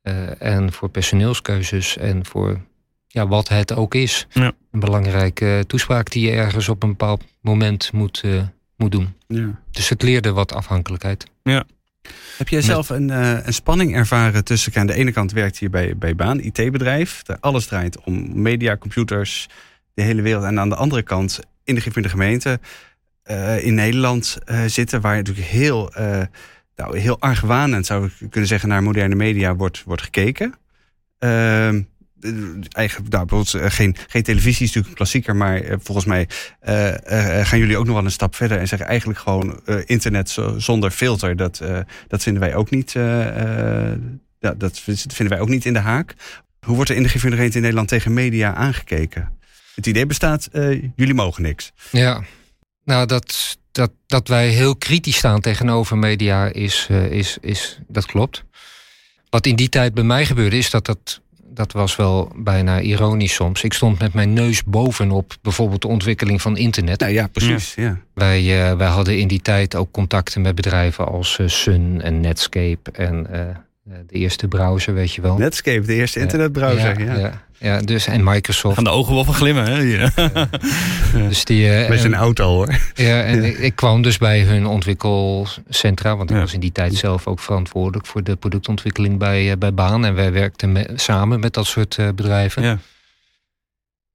Uh, 0.04 0.42
en 0.42 0.74
voor 0.74 0.90
personeelskeuzes 0.90 1.98
en 1.98 2.26
voor 2.26 2.62
ja, 3.08 3.28
wat 3.28 3.48
het 3.48 3.74
ook 3.76 3.96
is. 3.96 4.28
Ja. 4.30 4.52
Een 4.72 4.80
belangrijke 4.80 5.64
toespraak 5.68 6.12
die 6.12 6.26
je 6.26 6.32
ergens 6.32 6.70
op 6.70 6.84
een 6.84 6.90
bepaald 6.90 7.24
moment 7.42 7.92
moet, 7.92 8.22
uh, 8.26 8.42
moet 8.78 8.92
doen. 8.92 9.14
Ja. 9.28 9.62
Dus 9.72 9.90
het 9.90 10.02
leerde 10.02 10.32
wat 10.32 10.54
afhankelijkheid. 10.54 11.26
Ja. 11.44 11.66
Heb 12.38 12.48
jij 12.48 12.62
zelf 12.62 12.90
een, 12.90 13.10
uh, 13.10 13.46
een 13.46 13.54
spanning 13.54 13.96
ervaren 13.96 14.44
tussen... 14.44 14.76
Aan 14.76 14.88
de 14.88 14.94
ene 14.94 15.12
kant 15.12 15.32
werkt 15.32 15.58
hier 15.58 15.70
bij, 15.70 15.98
bij 15.98 16.16
Baan, 16.16 16.40
IT-bedrijf. 16.40 17.22
Alles 17.40 17.66
draait 17.66 18.00
om 18.04 18.42
media, 18.42 18.78
computers, 18.78 19.48
de 19.94 20.02
hele 20.02 20.22
wereld. 20.22 20.44
En 20.44 20.60
aan 20.60 20.70
de 20.70 20.76
andere 20.76 21.04
kant 21.04 21.40
in 21.64 21.76
de, 21.76 21.82
in 21.94 22.02
de 22.02 22.10
gemeente 22.10 22.60
uh, 23.26 23.66
in 23.66 23.74
Nederland 23.74 24.38
zitten... 24.66 25.02
waar 25.02 25.16
natuurlijk 25.16 25.48
heel, 25.48 25.92
nou, 26.76 27.00
heel 27.00 27.20
argwanend, 27.20 27.86
zou 27.86 28.06
ik 28.06 28.30
kunnen 28.30 28.50
zeggen... 28.50 28.70
naar 28.70 28.84
moderne 28.84 29.16
media 29.16 29.56
wordt, 29.56 29.84
wordt 29.84 30.02
gekeken... 30.02 30.56
Eh, 32.26 32.32
eigen, 32.72 33.06
nou, 33.10 33.28
eh, 33.30 33.66
geen, 33.70 33.96
geen 34.08 34.24
televisie 34.24 34.52
is 34.52 34.60
natuurlijk 34.60 34.88
een 34.88 34.94
klassieker, 34.94 35.36
maar 35.36 35.64
uh, 35.64 35.76
volgens 35.80 36.06
mij 36.06 36.28
gaan 37.44 37.60
jullie 37.60 37.78
ook 37.78 37.86
nog 37.86 37.96
wel 37.96 38.06
een 38.06 38.12
stap 38.12 38.36
verder 38.36 38.58
en 38.58 38.68
zeggen 38.68 38.88
eigenlijk 38.88 39.20
gewoon 39.20 39.62
internet 39.86 40.38
zonder 40.58 40.92
filter. 40.92 41.36
Dat, 41.36 41.62
dat 42.08 42.24
vinden 42.24 42.42
wij 42.42 42.56
ook 42.56 42.70
niet. 42.70 42.94
dat, 44.40 44.80
vinden 44.80 45.30
wij 45.30 45.40
ook 45.40 45.50
niet 45.50 45.66
in 45.66 45.74
de 45.74 45.80
haak. 45.80 46.14
Hoe 46.66 46.76
wordt 46.76 46.90
er 46.90 46.96
in 46.96 47.04
de 47.04 47.10
gemeente 47.10 47.56
in 47.56 47.62
Nederland 47.62 47.88
tegen 47.88 48.14
media 48.14 48.54
aangekeken? 48.54 49.38
Het 49.76 49.88
idee 49.88 50.06
bestaat, 50.06 50.50
jullie 50.96 51.14
mogen 51.14 51.44
niks. 51.44 51.72
Ja, 51.92 52.24
nou 52.84 53.06
dat, 53.06 53.58
dat, 53.72 53.92
dat 54.08 54.28
wij 54.28 54.50
heel 54.50 54.76
kritisch 54.76 55.18
staan 55.18 55.42
tegenover 55.42 55.98
media 55.98 56.46
is, 56.48 56.88
is, 57.10 57.38
is 57.42 57.80
dat 57.88 58.06
klopt. 58.06 58.44
Wat 59.30 59.46
in 59.46 59.56
die 59.56 59.70
tijd 59.70 59.94
bij 59.94 60.04
mij 60.04 60.26
gebeurde 60.26 60.58
is 60.58 60.70
dat 60.70 60.86
dat 60.86 61.22
dat 61.56 61.72
was 61.72 61.96
wel 61.96 62.32
bijna 62.36 62.82
ironisch 62.82 63.34
soms. 63.34 63.64
Ik 63.64 63.74
stond 63.74 64.00
met 64.00 64.14
mijn 64.14 64.34
neus 64.34 64.64
bovenop 64.64 65.36
bijvoorbeeld 65.42 65.82
de 65.82 65.88
ontwikkeling 65.88 66.42
van 66.42 66.58
internet. 66.58 67.00
Nou 67.00 67.12
ja, 67.12 67.28
precies. 67.28 67.74
Ja. 67.76 67.98
Wij, 68.14 68.42
uh, 68.42 68.78
wij 68.78 68.88
hadden 68.88 69.18
in 69.18 69.28
die 69.28 69.42
tijd 69.42 69.76
ook 69.76 69.92
contacten 69.92 70.42
met 70.42 70.56
bedrijven 70.56 71.08
als 71.08 71.38
uh, 71.42 71.48
Sun 71.48 72.02
en 72.02 72.20
Netscape 72.20 72.92
en 72.92 73.28
uh, 73.32 73.40
de 74.08 74.14
eerste 74.14 74.48
browser, 74.48 74.94
weet 74.94 75.14
je 75.14 75.22
wel. 75.22 75.38
Netscape, 75.38 75.86
de 75.86 75.94
eerste 75.94 76.20
internetbrowser. 76.20 77.04
Ja, 77.04 77.16
ja. 77.16 77.45
Ja, 77.58 77.80
dus 77.80 78.08
en 78.08 78.24
Microsoft. 78.24 78.76
Van 78.76 78.84
de 78.84 78.90
ogen 78.90 79.14
wel 79.14 79.24
van 79.24 79.34
glimmen, 79.34 79.66
hè? 79.66 79.78
Ja. 79.78 80.10
dus 81.28 81.46
die. 81.46 81.70
Met 81.70 82.00
zijn 82.00 82.16
auto, 82.16 82.48
hoor. 82.48 82.76
Ja, 82.94 83.22
en 83.22 83.44
ik, 83.44 83.58
ik, 83.58 83.76
kwam 83.76 84.02
dus 84.02 84.18
bij 84.18 84.42
hun 84.42 84.66
ontwikkelcentra, 84.66 86.18
want 86.18 86.30
ik 86.30 86.36
was 86.36 86.54
in 86.54 86.60
die 86.60 86.72
tijd 86.72 86.96
zelf 86.96 87.28
ook 87.28 87.40
verantwoordelijk 87.40 88.08
voor 88.08 88.24
de 88.24 88.36
productontwikkeling 88.36 89.18
bij, 89.18 89.58
bij 89.58 89.74
Baan. 89.74 90.06
En 90.06 90.16
wij 90.16 90.32
werkten 90.32 90.88
samen 90.96 91.40
met 91.40 91.54
dat 91.54 91.66
soort 91.66 91.98
bedrijven. 92.16 92.64
Ja. 92.64 92.80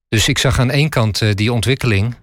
Dus 0.09 0.28
ik 0.28 0.38
zag 0.38 0.59
aan 0.59 0.70
één 0.70 0.88
kant 0.88 1.36
die 1.36 1.53
ontwikkeling. 1.53 2.14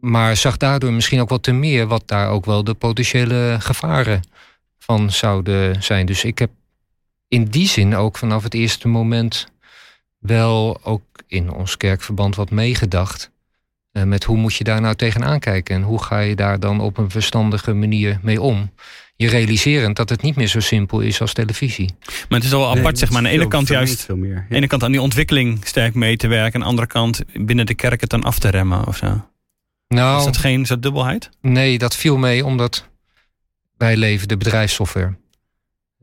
Maar 0.00 0.36
zag 0.36 0.56
daardoor 0.56 0.92
misschien 0.92 1.20
ook 1.20 1.28
wat 1.28 1.42
te 1.42 1.52
meer 1.52 1.86
wat 1.86 2.02
daar 2.06 2.28
ook 2.28 2.44
wel 2.44 2.64
de 2.64 2.74
potentiële 2.74 3.56
gevaren 3.58 4.22
van 4.78 5.10
zouden 5.10 5.82
zijn. 5.82 6.06
Dus 6.06 6.24
ik 6.24 6.38
heb 6.38 6.50
in 7.28 7.44
die 7.44 7.68
zin 7.68 7.96
ook 7.96 8.18
vanaf 8.18 8.42
het 8.42 8.54
eerste 8.54 8.88
moment 8.88 9.46
wel 10.20 10.80
ook 10.82 11.02
in 11.26 11.52
ons 11.52 11.76
kerkverband 11.76 12.36
wat 12.36 12.50
meegedacht. 12.50 13.30
Uh, 13.92 14.02
met 14.02 14.24
hoe 14.24 14.36
moet 14.36 14.54
je 14.54 14.64
daar 14.64 14.80
nou 14.80 14.94
tegenaan 14.94 15.38
kijken 15.38 15.74
en 15.74 15.82
hoe 15.82 16.02
ga 16.02 16.18
je 16.18 16.36
daar 16.36 16.60
dan 16.60 16.80
op 16.80 16.98
een 16.98 17.10
verstandige 17.10 17.72
manier 17.72 18.18
mee 18.22 18.40
om? 18.40 18.72
Je 19.16 19.28
realiserend 19.28 19.96
dat 19.96 20.08
het 20.08 20.22
niet 20.22 20.36
meer 20.36 20.46
zo 20.46 20.60
simpel 20.60 21.00
is 21.00 21.20
als 21.20 21.32
televisie. 21.32 21.94
Maar 22.28 22.38
het 22.38 22.44
is 22.44 22.52
al 22.52 22.76
apart, 22.76 22.98
zeg 22.98 23.08
maar. 23.08 23.18
Aan 23.18 23.24
de 23.24 23.30
ene 23.30 23.48
kant 23.48 23.68
juist. 23.68 24.04
Veel 24.04 24.16
meer, 24.16 24.46
ja. 24.48 24.56
ene 24.56 24.66
kant 24.66 24.82
aan 24.82 24.92
die 24.92 25.00
ontwikkeling 25.00 25.60
sterk 25.66 25.94
mee 25.94 26.16
te 26.16 26.28
werken. 26.28 26.54
Aan 26.54 26.60
de 26.60 26.66
andere 26.66 26.86
kant 26.86 27.22
binnen 27.32 27.66
de 27.66 27.74
kerk 27.74 28.00
het 28.00 28.10
dan 28.10 28.22
af 28.22 28.38
te 28.38 28.48
remmen 28.48 28.86
of 28.86 28.96
zo. 28.96 29.30
Nou, 29.88 30.18
is 30.18 30.24
dat 30.24 30.36
geen 30.36 30.66
zo 30.66 30.78
dubbelheid? 30.78 31.30
Nee, 31.40 31.78
dat 31.78 31.96
viel 31.96 32.16
mee 32.16 32.44
omdat 32.44 32.88
wij 33.76 33.96
leven 33.96 34.28
de 34.28 34.36
bedrijfssoftware. 34.36 35.16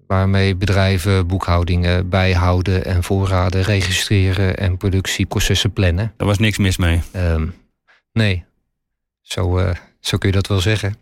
Waarmee 0.07 0.55
bedrijven 0.55 1.27
boekhoudingen 1.27 2.09
bijhouden 2.09 2.85
en 2.85 3.03
voorraden 3.03 3.61
registreren 3.61 4.57
en 4.57 4.77
productieprocessen 4.77 5.73
plannen. 5.73 6.13
Daar 6.17 6.27
was 6.27 6.37
niks 6.37 6.57
mis 6.57 6.77
mee. 6.77 7.01
Um, 7.15 7.53
nee, 8.13 8.45
zo, 9.21 9.59
uh, 9.59 9.71
zo 9.99 10.17
kun 10.17 10.29
je 10.29 10.35
dat 10.35 10.47
wel 10.47 10.59
zeggen. 10.59 10.95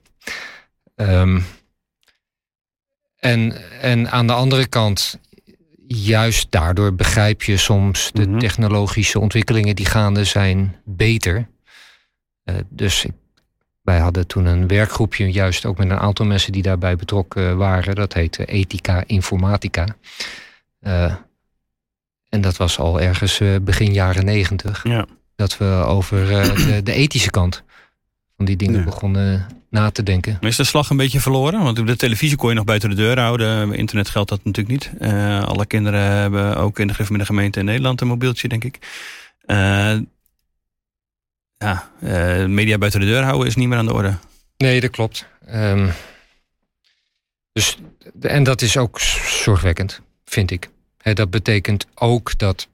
Um, 0.95 1.45
en, 3.19 3.71
en 3.81 4.11
aan 4.11 4.27
de 4.27 4.33
andere 4.33 4.67
kant, 4.67 5.19
juist 5.87 6.51
daardoor 6.51 6.95
begrijp 6.95 7.43
je 7.43 7.57
soms 7.57 8.09
de 8.13 8.25
mm 8.25 8.29
-hmm. 8.29 8.39
technologische 8.39 9.19
ontwikkelingen 9.19 9.75
die 9.75 9.85
gaande 9.85 10.23
zijn 10.23 10.75
beter. 10.83 11.47
Uh, 12.45 12.55
dus 12.69 13.05
ik 13.05 13.13
wij 13.85 13.99
hadden 13.99 14.27
toen 14.27 14.45
een 14.45 14.67
werkgroepje, 14.67 15.31
juist 15.31 15.65
ook 15.65 15.77
met 15.77 15.89
een 15.89 15.99
aantal 15.99 16.25
mensen 16.25 16.51
die 16.51 16.61
daarbij 16.61 16.95
betrokken 16.95 17.57
waren. 17.57 17.95
Dat 17.95 18.13
heette 18.13 18.45
Ethica 18.45 19.03
Informatica. 19.05 19.87
Uh, 20.81 21.13
en 22.29 22.41
dat 22.41 22.57
was 22.57 22.79
al 22.79 23.01
ergens 23.01 23.39
uh, 23.39 23.55
begin 23.61 23.93
jaren 23.93 24.25
negentig. 24.25 24.83
Ja. 24.83 25.05
Dat 25.35 25.57
we 25.57 25.65
over 25.65 26.31
uh, 26.31 26.55
de, 26.55 26.83
de, 26.83 26.93
ethische 26.93 27.29
kant 27.29 27.63
van 28.37 28.45
die 28.45 28.55
dingen 28.55 28.79
ja. 28.79 28.85
begonnen 28.85 29.47
na 29.69 29.91
te 29.91 30.03
denken. 30.03 30.37
Maar 30.41 30.49
is 30.49 30.55
de 30.55 30.63
slag 30.63 30.89
een 30.89 30.97
beetje 30.97 31.19
verloren? 31.19 31.63
Want 31.63 31.79
op 31.79 31.87
de 31.87 31.95
televisie 31.95 32.37
kon 32.37 32.49
je 32.49 32.55
nog 32.55 32.65
buiten 32.65 32.89
de 32.89 32.95
deur 32.95 33.19
houden. 33.19 33.73
Internet 33.73 34.09
geldt 34.09 34.29
dat 34.29 34.43
natuurlijk 34.43 34.99
niet. 35.01 35.11
alle 35.45 35.65
kinderen 35.65 36.01
hebben 36.01 36.57
ook 36.57 36.79
in 36.79 36.87
de 36.87 37.25
gemeente 37.25 37.59
in 37.59 37.65
Nederland 37.65 38.01
een 38.01 38.07
mobieltje, 38.07 38.47
denk 38.47 38.63
ik 38.63 38.79
ja, 41.65 41.91
uh, 41.99 42.45
media 42.45 42.77
buiten 42.77 42.99
de 42.99 43.05
deur 43.05 43.23
houden 43.23 43.47
is 43.47 43.55
niet 43.55 43.67
meer 43.67 43.77
aan 43.77 43.85
de 43.85 43.93
orde. 43.93 44.17
Nee, 44.57 44.81
dat 44.81 44.89
klopt. 44.89 45.27
Um, 45.49 45.91
dus, 47.51 47.77
en 48.21 48.43
dat 48.43 48.61
is 48.61 48.77
ook 48.77 48.99
zorgwekkend, 48.99 50.01
vind 50.25 50.51
ik. 50.51 50.69
Dat 51.13 51.29
betekent 51.29 51.87
ook 51.95 52.37
dat 52.37 52.67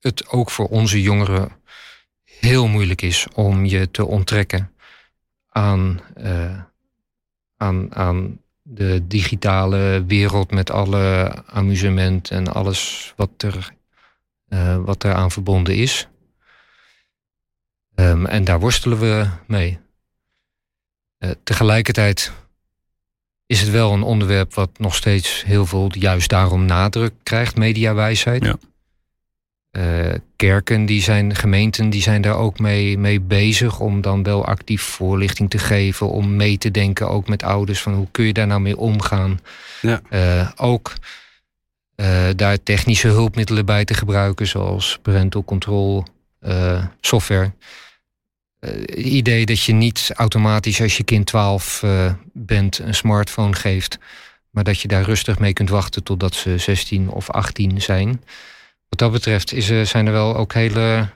het 0.00 0.28
ook 0.28 0.50
voor 0.50 0.66
onze 0.66 1.02
jongeren 1.02 1.52
heel 2.24 2.66
moeilijk 2.66 3.02
is 3.02 3.26
om 3.34 3.64
je 3.64 3.90
te 3.90 4.06
onttrekken 4.06 4.72
aan, 5.48 6.00
uh, 6.16 6.58
aan, 7.56 7.94
aan 7.94 8.40
de 8.62 9.06
digitale 9.06 10.04
wereld 10.06 10.50
met 10.50 10.70
alle 10.70 11.32
amusement 11.46 12.30
en 12.30 12.52
alles 12.52 13.12
wat 13.16 13.30
er, 13.36 13.74
uh, 14.48 14.76
wat 14.76 15.04
eraan 15.04 15.30
verbonden 15.30 15.76
is. 15.76 16.08
Um, 18.00 18.26
en 18.26 18.44
daar 18.44 18.60
worstelen 18.60 18.98
we 18.98 19.28
mee. 19.46 19.78
Uh, 21.18 21.30
tegelijkertijd 21.44 22.32
is 23.46 23.60
het 23.60 23.70
wel 23.70 23.92
een 23.92 24.02
onderwerp 24.02 24.54
wat 24.54 24.70
nog 24.78 24.94
steeds 24.94 25.44
heel 25.44 25.66
veel 25.66 25.90
juist 25.92 26.28
daarom 26.28 26.64
nadruk 26.64 27.12
krijgt, 27.22 27.56
mediawijsheid. 27.56 28.44
Ja. 28.44 28.58
Uh, 29.72 30.14
kerken, 30.36 30.86
die 30.86 31.02
zijn, 31.02 31.34
gemeenten, 31.34 31.90
die 31.90 32.02
zijn 32.02 32.22
daar 32.22 32.36
ook 32.36 32.58
mee, 32.58 32.98
mee 32.98 33.20
bezig 33.20 33.80
om 33.80 34.00
dan 34.00 34.22
wel 34.22 34.44
actief 34.44 34.82
voorlichting 34.82 35.50
te 35.50 35.58
geven, 35.58 36.10
om 36.10 36.36
mee 36.36 36.58
te 36.58 36.70
denken, 36.70 37.08
ook 37.08 37.28
met 37.28 37.42
ouders, 37.42 37.82
van 37.82 37.94
hoe 37.94 38.08
kun 38.10 38.24
je 38.24 38.32
daar 38.32 38.46
nou 38.46 38.60
mee 38.60 38.76
omgaan. 38.76 39.40
Ja. 39.80 40.00
Uh, 40.10 40.50
ook 40.56 40.92
uh, 41.96 42.28
daar 42.36 42.62
technische 42.62 43.08
hulpmiddelen 43.08 43.66
bij 43.66 43.84
te 43.84 43.94
gebruiken, 43.94 44.46
zoals 44.46 44.98
parental 45.02 45.44
control 45.44 46.04
software. 47.00 47.52
Het 48.60 48.90
idee 48.90 49.46
dat 49.46 49.62
je 49.62 49.72
niet 49.72 50.10
automatisch 50.14 50.80
als 50.80 50.96
je 50.96 51.04
kind 51.04 51.26
12 51.26 51.84
bent 52.32 52.78
een 52.78 52.94
smartphone 52.94 53.54
geeft, 53.54 53.98
maar 54.50 54.64
dat 54.64 54.80
je 54.80 54.88
daar 54.88 55.04
rustig 55.04 55.38
mee 55.38 55.52
kunt 55.52 55.70
wachten 55.70 56.02
totdat 56.02 56.34
ze 56.34 56.58
16 56.58 57.08
of 57.08 57.30
18 57.30 57.82
zijn 57.82 58.20
wat 58.90 58.98
dat 58.98 59.12
betreft 59.12 59.52
is, 59.52 59.90
zijn 59.90 60.06
er 60.06 60.12
wel 60.12 60.36
ook 60.36 60.52
hele, 60.52 61.08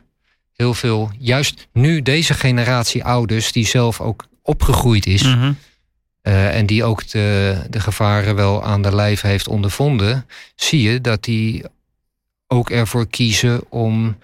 heel 0.53 0.75
veel, 0.75 1.11
juist 1.19 1.69
nu 1.73 2.03
deze 2.03 2.35
generatie 2.35 3.05
ouders 3.05 3.53
die 3.53 3.67
zelf 3.67 4.01
ook 4.01 4.27
opgegroeid 4.43 5.07
is. 5.07 5.23
Mhm. 5.23 5.53
Eh, 6.21 6.57
en 6.57 6.67
die 6.67 6.85
ook 6.85 7.09
de, 7.09 7.57
de 7.71 7.81
gevaren 7.81 8.35
wel 8.35 8.65
aan 8.65 8.83
de 8.83 8.95
lijf 8.95 9.21
heeft 9.21 9.49
ondervonden, 9.49 10.27
zie 10.55 10.83
je 10.83 11.01
dat 11.01 11.25
die 11.25 11.65
ook 12.47 12.71
ervoor 12.71 13.07
kiezen 13.07 13.71
om 13.71 14.19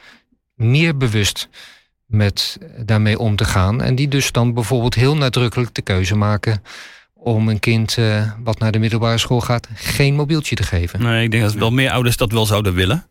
meer 0.55 0.97
bewust 0.97 1.49
met 2.11 2.58
daarmee 2.84 3.18
om 3.18 3.36
te 3.36 3.44
gaan. 3.44 3.82
En 3.82 3.94
die 3.94 4.08
dus 4.08 4.32
dan 4.32 4.54
bijvoorbeeld 4.54 4.94
heel 4.94 5.16
nadrukkelijk 5.16 5.74
de 5.74 5.82
keuze 5.82 6.16
maken 6.16 6.62
om 7.14 7.48
een 7.48 7.61
kind 7.61 7.96
uh, 7.96 8.30
wat 8.44 8.58
naar 8.58 8.72
de 8.72 8.78
middelbare 8.78 9.18
school 9.18 9.40
gaat, 9.40 9.68
geen 9.74 10.14
mobieltje 10.14 10.56
te 10.56 10.62
geven. 10.62 11.02
Nee, 11.02 11.24
ik 11.24 11.30
denk 11.30 11.42
dat 11.42 11.52
wel 11.52 11.70
meer 11.70 11.90
ouders 11.90 12.16
dat 12.16 12.32
wel 12.32 12.46
zouden 12.46 12.74
willen. 12.74 13.06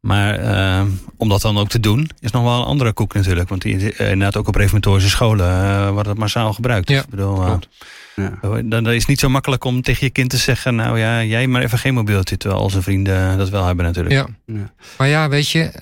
Maar 0.00 0.40
uh, 0.40 0.82
om 1.16 1.28
dat 1.28 1.40
dan 1.40 1.58
ook 1.58 1.68
te 1.68 1.80
doen, 1.80 2.10
is 2.20 2.30
nog 2.30 2.42
wel 2.42 2.58
een 2.58 2.64
andere 2.64 2.92
koek 2.92 3.14
natuurlijk. 3.14 3.48
Want 3.48 3.62
die, 3.62 3.76
uh, 3.76 4.10
inderdaad 4.10 4.36
ook 4.36 4.48
op 4.48 4.54
reformatorische 4.54 5.10
scholen 5.10 5.46
uh, 5.46 5.90
wordt 5.90 6.08
het 6.08 6.18
massaal 6.18 6.52
gebruikt. 6.52 6.88
Ja, 6.88 7.00
ik 7.00 7.08
bedoel, 7.08 7.34
klopt. 7.34 7.68
Ja. 8.16 8.38
Dan, 8.40 8.68
dan 8.68 8.88
is 8.88 8.98
het 8.98 9.08
niet 9.08 9.20
zo 9.20 9.28
makkelijk 9.28 9.64
om 9.64 9.82
tegen 9.82 10.06
je 10.06 10.12
kind 10.12 10.30
te 10.30 10.36
zeggen... 10.36 10.74
nou 10.74 10.98
ja, 10.98 11.22
jij 11.22 11.46
maar 11.46 11.62
even 11.62 11.78
geen 11.78 11.94
mobieltje... 11.94 12.36
terwijl 12.36 12.60
al 12.60 12.70
zijn 12.70 12.82
vrienden 12.82 13.38
dat 13.38 13.48
wel 13.48 13.64
hebben 13.64 13.84
natuurlijk. 13.84 14.14
Ja. 14.14 14.26
ja. 14.54 14.72
Maar 14.98 15.08
ja, 15.08 15.28
weet 15.28 15.50
je... 15.50 15.72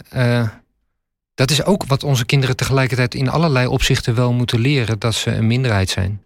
dat 1.39 1.51
is 1.51 1.65
ook 1.65 1.85
wat 1.87 2.03
onze 2.03 2.27
kinderen 2.27 2.57
tegelijkertijd 2.57 3.15
in 3.15 3.29
allerlei 3.29 3.67
opzichten 3.67 4.15
wel 4.15 4.33
moeten 4.33 4.61
leren... 4.61 4.99
dat 4.99 5.15
ze 5.15 5.31
een 5.31 5.47
minderheid 5.47 5.89
zijn. 5.89 6.23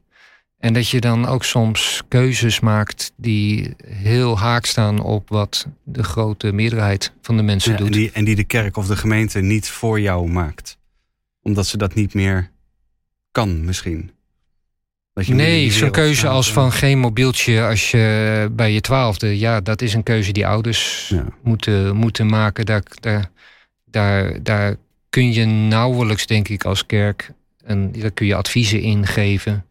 En 0.59 0.73
dat 0.73 0.89
je 0.89 1.01
dan 1.01 1.27
ook 1.27 1.45
soms 1.45 2.03
keuzes 2.09 2.61
maakt 2.61 3.13
die 3.17 3.75
heel 3.87 4.39
haak 4.39 4.67
staan 4.67 5.01
op 5.01 5.29
wat 5.29 5.67
de 5.83 6.03
grote 6.03 6.53
meerderheid 6.53 7.13
van 7.23 7.37
de 7.37 7.43
mensen 7.43 7.77
doet. 7.77 7.87
En 7.87 7.93
die, 7.93 8.11
en 8.13 8.25
die 8.25 8.35
de 8.35 8.45
kerk 8.45 8.77
of 8.77 8.87
de 8.87 8.97
gemeente 8.97 9.41
niet 9.41 9.69
voor 9.69 10.01
jou 10.01 10.29
maakt. 10.29 10.79
Omdat 11.43 11.67
ze 11.67 11.77
dat 11.77 11.95
niet 11.95 12.15
meer 12.15 12.51
kan 13.33 13.65
misschien. 13.65 14.11
Dat 15.13 15.27
je 15.27 15.35
nee, 15.35 15.71
zo'n 15.71 15.91
keuze 15.91 16.29
als 16.29 16.53
van 16.53 16.73
geen 16.73 16.99
mobieltje 16.99 17.63
als 17.63 17.91
je 17.91 18.49
bij 18.53 18.73
je 18.73 18.81
twaalfde. 18.81 19.39
Ja, 19.39 19.61
dat 19.61 19.83
is 19.83 19.95
een 19.95 20.03
keuze 20.03 20.33
die 20.33 20.47
ouders 20.47 21.13
moeten, 21.43 21.97
moeten 21.97 22.27
maken. 22.27 22.67
Daar, 22.67 22.83
daar, 23.01 23.31
daar, 23.85 24.43
daar 24.43 24.77
kun 25.13 25.33
je 25.33 25.45
nauwelijks, 25.45 26.27
denk 26.27 26.49
ik, 26.49 26.65
als 26.65 26.87
kerk... 26.87 27.31
en 27.65 27.93
daar 27.93 28.11
kun 28.11 28.27
je 28.27 28.35
adviezen 28.35 28.81
in 28.81 29.07
geven... 29.07 29.67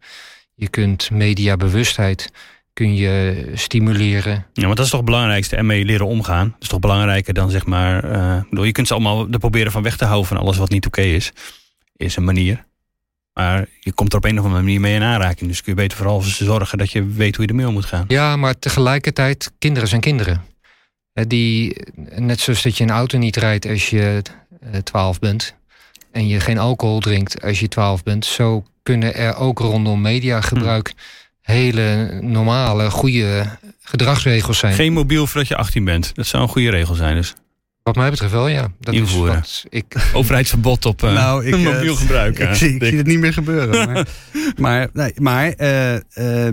Je 0.54 0.68
kunt 0.68 1.10
mediabewustheid 1.10 2.30
kun 2.72 2.94
je 2.94 3.44
stimuleren. 3.54 4.46
Ja, 4.52 4.62
want 4.62 4.76
dat 4.76 4.84
is 4.84 4.90
toch 4.90 5.00
het 5.00 5.10
belangrijkste. 5.10 5.56
En 5.56 5.66
mee 5.66 5.84
leren 5.84 6.06
omgaan. 6.06 6.48
Dat 6.48 6.62
is 6.62 6.68
toch 6.68 6.80
belangrijker 6.80 7.34
dan 7.34 7.50
zeg 7.50 7.66
maar... 7.66 8.04
Uh, 8.50 8.64
je 8.64 8.72
kunt 8.72 8.86
ze 8.86 8.94
allemaal 8.94 9.28
er 9.30 9.38
proberen 9.38 9.72
van 9.72 9.82
weg 9.82 9.96
te 9.96 10.04
houden 10.04 10.28
van 10.28 10.36
alles 10.36 10.56
wat 10.56 10.70
niet 10.70 10.86
oké 10.86 11.00
is. 11.00 11.32
Is 11.96 12.16
een 12.16 12.24
manier. 12.24 12.64
Maar 13.32 13.66
je 13.80 13.92
komt 13.92 14.12
er 14.12 14.18
op 14.18 14.24
een 14.24 14.38
of 14.38 14.44
andere 14.44 14.62
manier 14.62 14.80
mee 14.80 14.94
in 14.94 15.02
aanraking. 15.02 15.50
Dus 15.50 15.62
kun 15.62 15.72
je 15.74 15.80
beter 15.80 15.96
vooral 15.98 16.20
zorgen 16.20 16.78
dat 16.78 16.92
je 16.92 17.06
weet 17.06 17.36
hoe 17.36 17.44
je 17.44 17.50
ermee 17.50 17.66
om 17.66 17.72
moet 17.72 17.84
gaan. 17.84 18.04
Ja, 18.08 18.36
maar 18.36 18.58
tegelijkertijd, 18.58 19.52
kinderen 19.58 19.88
zijn 19.88 20.00
kinderen. 20.00 20.42
Die, 21.12 21.76
net 22.16 22.40
zoals 22.40 22.62
dat 22.62 22.76
je 22.76 22.84
een 22.84 22.90
auto 22.90 23.18
niet 23.18 23.36
rijdt 23.36 23.66
als 23.66 23.90
je 23.90 24.22
12 24.82 25.18
bent. 25.18 25.54
En 26.12 26.26
je 26.26 26.40
geen 26.40 26.58
alcohol 26.58 27.00
drinkt 27.00 27.42
als 27.42 27.60
je 27.60 27.68
12 27.68 28.02
bent. 28.02 28.24
Zo 28.24 28.64
kunnen 28.82 29.14
er 29.14 29.36
ook 29.36 29.58
rondom 29.58 30.00
mediagebruik 30.00 30.92
hm. 30.96 31.52
hele 31.52 32.18
normale, 32.22 32.90
goede 32.90 33.58
gedragsregels 33.82 34.58
zijn. 34.58 34.74
Geen 34.74 34.92
mobiel 34.92 35.26
voordat 35.26 35.48
je 35.48 35.56
18 35.56 35.84
bent. 35.84 36.14
Dat 36.14 36.26
zou 36.26 36.42
een 36.42 36.48
goede 36.48 36.70
regel 36.70 36.94
zijn 36.94 37.16
dus. 37.16 37.34
Wat 37.82 37.96
mij 37.96 38.10
betreft 38.10 38.32
wel, 38.32 38.48
ja. 38.48 38.72
Dat 38.80 38.94
Invoeren. 38.94 39.40
Is 39.40 39.64
ik... 39.68 39.84
Overheidsverbod 40.14 40.86
op 40.86 41.02
uh, 41.02 41.12
nou, 41.12 41.46
ik, 41.46 41.56
mobiel 41.72 41.96
gebruik. 41.96 42.38
Ik, 42.48 42.54
zie, 42.54 42.74
ik 42.74 42.84
zie 42.84 42.96
het 42.96 43.06
niet 43.06 43.18
meer 43.18 43.32
gebeuren. 43.32 43.92
Maar, 43.92 44.06
maar, 44.56 44.88
nee, 44.92 45.12
maar 45.16 45.54
uh, 45.58 45.94
uh, 45.94 46.48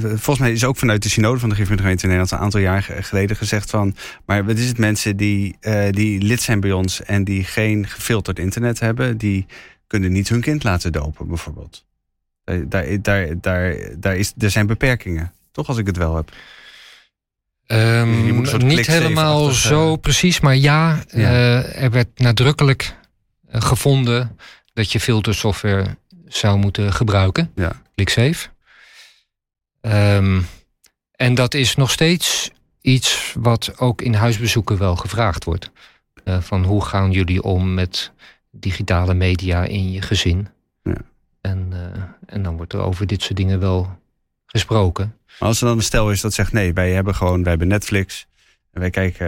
volgens 0.00 0.38
mij 0.38 0.52
is 0.52 0.64
ook 0.64 0.76
vanuit 0.76 1.02
de 1.02 1.08
synode 1.08 1.38
van 1.38 1.48
de 1.48 1.54
Gemeente 1.54 1.82
in 1.82 1.94
Nederland... 1.94 2.30
een 2.30 2.38
aantal 2.38 2.60
jaar 2.60 2.82
geleden 2.82 3.36
gezegd 3.36 3.70
van... 3.70 3.96
maar 4.26 4.44
wat 4.44 4.58
is 4.58 4.68
het 4.68 4.78
mensen 4.78 5.16
die, 5.16 5.56
die 5.90 6.22
lid 6.22 6.40
zijn 6.40 6.60
bij 6.60 6.72
ons... 6.72 7.02
en 7.02 7.24
die 7.24 7.44
geen 7.44 7.86
gefilterd 7.88 8.38
internet 8.38 8.80
hebben... 8.80 9.16
die 9.16 9.46
kunnen 9.86 10.12
niet 10.12 10.28
hun 10.28 10.40
kind 10.40 10.64
laten 10.64 10.92
dopen, 10.92 11.28
bijvoorbeeld. 11.28 11.84
Daar, 12.44 13.02
daar, 13.02 13.40
daar, 13.40 13.76
daar, 13.98 14.16
is, 14.16 14.32
er 14.38 14.50
zijn 14.50 14.66
beperkingen, 14.66 15.32
toch 15.52 15.68
als 15.68 15.78
ik 15.78 15.86
het 15.86 15.96
wel 15.96 16.16
heb. 16.16 16.32
Um, 17.66 18.40
niet 18.56 18.86
helemaal 18.86 19.50
zo 19.50 19.96
precies, 19.96 20.40
maar 20.40 20.56
ja, 20.56 21.04
uh, 21.14 21.82
er 21.82 21.90
werd 21.90 22.18
nadrukkelijk 22.18 22.96
uh, 23.52 23.60
gevonden 23.60 24.38
dat 24.72 24.92
je 24.92 25.00
filtersoftware 25.00 25.96
zou 26.26 26.58
moeten 26.58 26.92
gebruiken. 26.92 27.50
Ja. 27.54 27.82
ClickSafe. 27.94 28.48
Um, 29.80 30.46
en 31.12 31.34
dat 31.34 31.54
is 31.54 31.74
nog 31.74 31.90
steeds 31.90 32.50
iets 32.80 33.34
wat 33.38 33.78
ook 33.78 34.02
in 34.02 34.14
huisbezoeken 34.14 34.78
wel 34.78 34.96
gevraagd 34.96 35.44
wordt. 35.44 35.70
Uh, 36.24 36.40
van 36.40 36.64
hoe 36.64 36.84
gaan 36.84 37.10
jullie 37.10 37.42
om 37.42 37.74
met 37.74 38.12
digitale 38.50 39.14
media 39.14 39.64
in 39.64 39.92
je 39.92 40.02
gezin. 40.02 40.48
Ja. 40.82 40.96
En, 41.40 41.72
en 42.26 42.42
dan 42.42 42.56
wordt 42.56 42.72
er 42.72 42.80
over 42.80 43.06
dit 43.06 43.22
soort 43.22 43.36
dingen 43.36 43.60
wel 43.60 43.98
gesproken. 44.54 45.16
Maar 45.38 45.48
als 45.48 45.60
er 45.60 45.66
dan 45.66 45.76
een 45.76 45.82
stel 45.82 46.10
is 46.10 46.20
dat 46.20 46.34
zegt 46.34 46.52
nee, 46.52 46.72
wij 46.72 46.92
hebben 46.92 47.14
gewoon, 47.14 47.40
wij 47.40 47.50
hebben 47.50 47.68
Netflix. 47.68 48.26
En 48.72 48.80
wij 48.80 48.90
kijken, 48.90 49.26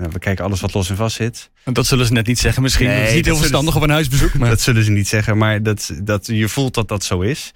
uh, 0.00 0.06
we 0.06 0.18
kijken 0.18 0.44
alles 0.44 0.60
wat 0.60 0.74
los 0.74 0.90
en 0.90 0.96
vast 0.96 1.16
zit. 1.16 1.50
Dat 1.64 1.86
zullen 1.86 2.06
ze 2.06 2.12
net 2.12 2.26
niet 2.26 2.38
zeggen 2.38 2.62
misschien. 2.62 2.86
Nee, 2.86 2.98
het 2.98 3.08
is 3.08 3.14
niet 3.14 3.24
heel 3.24 3.36
verstandig 3.36 3.76
op 3.76 3.82
een 3.82 3.90
huisbezoek. 3.90 4.34
Maar. 4.38 4.48
Dat 4.48 4.60
zullen 4.60 4.84
ze 4.84 4.90
niet 4.90 5.08
zeggen, 5.08 5.38
maar 5.38 5.62
dat, 5.62 5.90
dat, 6.02 6.26
je 6.26 6.48
voelt 6.48 6.74
dat 6.74 6.88
dat 6.88 7.04
zo 7.04 7.20
is. 7.20 7.52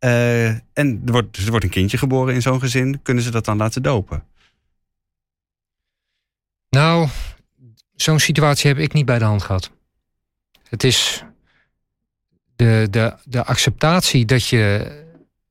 Uh, 0.00 0.48
en 0.48 1.02
er 1.06 1.12
wordt, 1.12 1.36
er 1.36 1.50
wordt 1.50 1.64
een 1.64 1.70
kindje 1.70 1.98
geboren 1.98 2.34
in 2.34 2.42
zo'n 2.42 2.60
gezin. 2.60 3.02
Kunnen 3.02 3.22
ze 3.22 3.30
dat 3.30 3.44
dan 3.44 3.56
laten 3.56 3.82
dopen? 3.82 4.24
Nou, 6.70 7.08
zo'n 7.94 8.20
situatie 8.20 8.68
heb 8.68 8.78
ik 8.78 8.92
niet 8.92 9.06
bij 9.06 9.18
de 9.18 9.24
hand 9.24 9.42
gehad. 9.42 9.70
Het 10.68 10.84
is 10.84 11.24
de, 12.56 12.86
de, 12.90 13.14
de 13.24 13.44
acceptatie 13.44 14.24
dat 14.24 14.46
je 14.46 15.06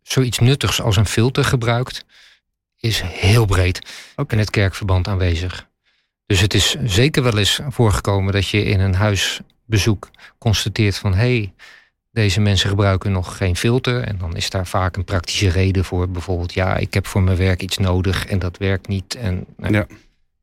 zoiets 0.07 0.39
nuttigs 0.39 0.81
als 0.81 0.97
een 0.97 1.05
filter 1.05 1.43
gebruikt, 1.43 2.05
is 2.79 3.01
heel 3.01 3.45
breed 3.45 3.81
ook 4.15 4.31
in 4.31 4.39
het 4.39 4.49
kerkverband 4.49 5.07
aanwezig. 5.07 5.67
Dus 6.25 6.39
het 6.39 6.53
is 6.53 6.75
zeker 6.83 7.23
wel 7.23 7.37
eens 7.37 7.59
voorgekomen 7.69 8.33
dat 8.33 8.47
je 8.47 8.63
in 8.63 8.79
een 8.79 8.95
huisbezoek 8.95 10.09
constateert 10.37 10.97
van 10.97 11.13
hé, 11.13 11.17
hey, 11.17 11.53
deze 12.11 12.41
mensen 12.41 12.69
gebruiken 12.69 13.11
nog 13.11 13.37
geen 13.37 13.55
filter. 13.55 14.03
En 14.03 14.17
dan 14.17 14.35
is 14.35 14.49
daar 14.49 14.67
vaak 14.67 14.95
een 14.95 15.03
praktische 15.03 15.49
reden 15.49 15.85
voor. 15.85 16.09
Bijvoorbeeld, 16.09 16.53
ja, 16.53 16.75
ik 16.75 16.93
heb 16.93 17.07
voor 17.07 17.21
mijn 17.21 17.37
werk 17.37 17.61
iets 17.61 17.77
nodig 17.77 18.25
en 18.25 18.39
dat 18.39 18.57
werkt 18.57 18.87
niet. 18.87 19.15
En, 19.15 19.45
nou, 19.57 19.73
ja. 19.73 19.87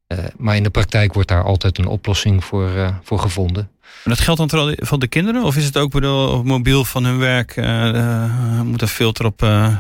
Uh, 0.09 0.19
maar 0.37 0.57
in 0.57 0.63
de 0.63 0.71
praktijk 0.71 1.13
wordt 1.13 1.29
daar 1.29 1.45
altijd 1.45 1.79
een 1.79 1.87
oplossing 1.87 2.45
voor, 2.45 2.71
uh, 2.71 2.89
voor 3.03 3.19
gevonden. 3.19 3.69
En 4.05 4.11
dat 4.11 4.21
geldt 4.21 4.41
dan 4.41 4.51
vooral 4.51 4.75
voor 4.77 4.99
de 4.99 5.07
kinderen? 5.07 5.43
Of 5.43 5.57
is 5.57 5.65
het 5.65 5.77
ook 5.77 5.91
bedoel, 5.91 6.29
op 6.29 6.45
mobiel 6.45 6.85
van 6.85 7.05
hun 7.05 7.19
werk 7.19 7.57
uh, 7.57 8.61
moet 8.61 8.83
een 8.83 8.89
filter 8.89 9.25
op, 9.25 9.43
uh, 9.43 9.77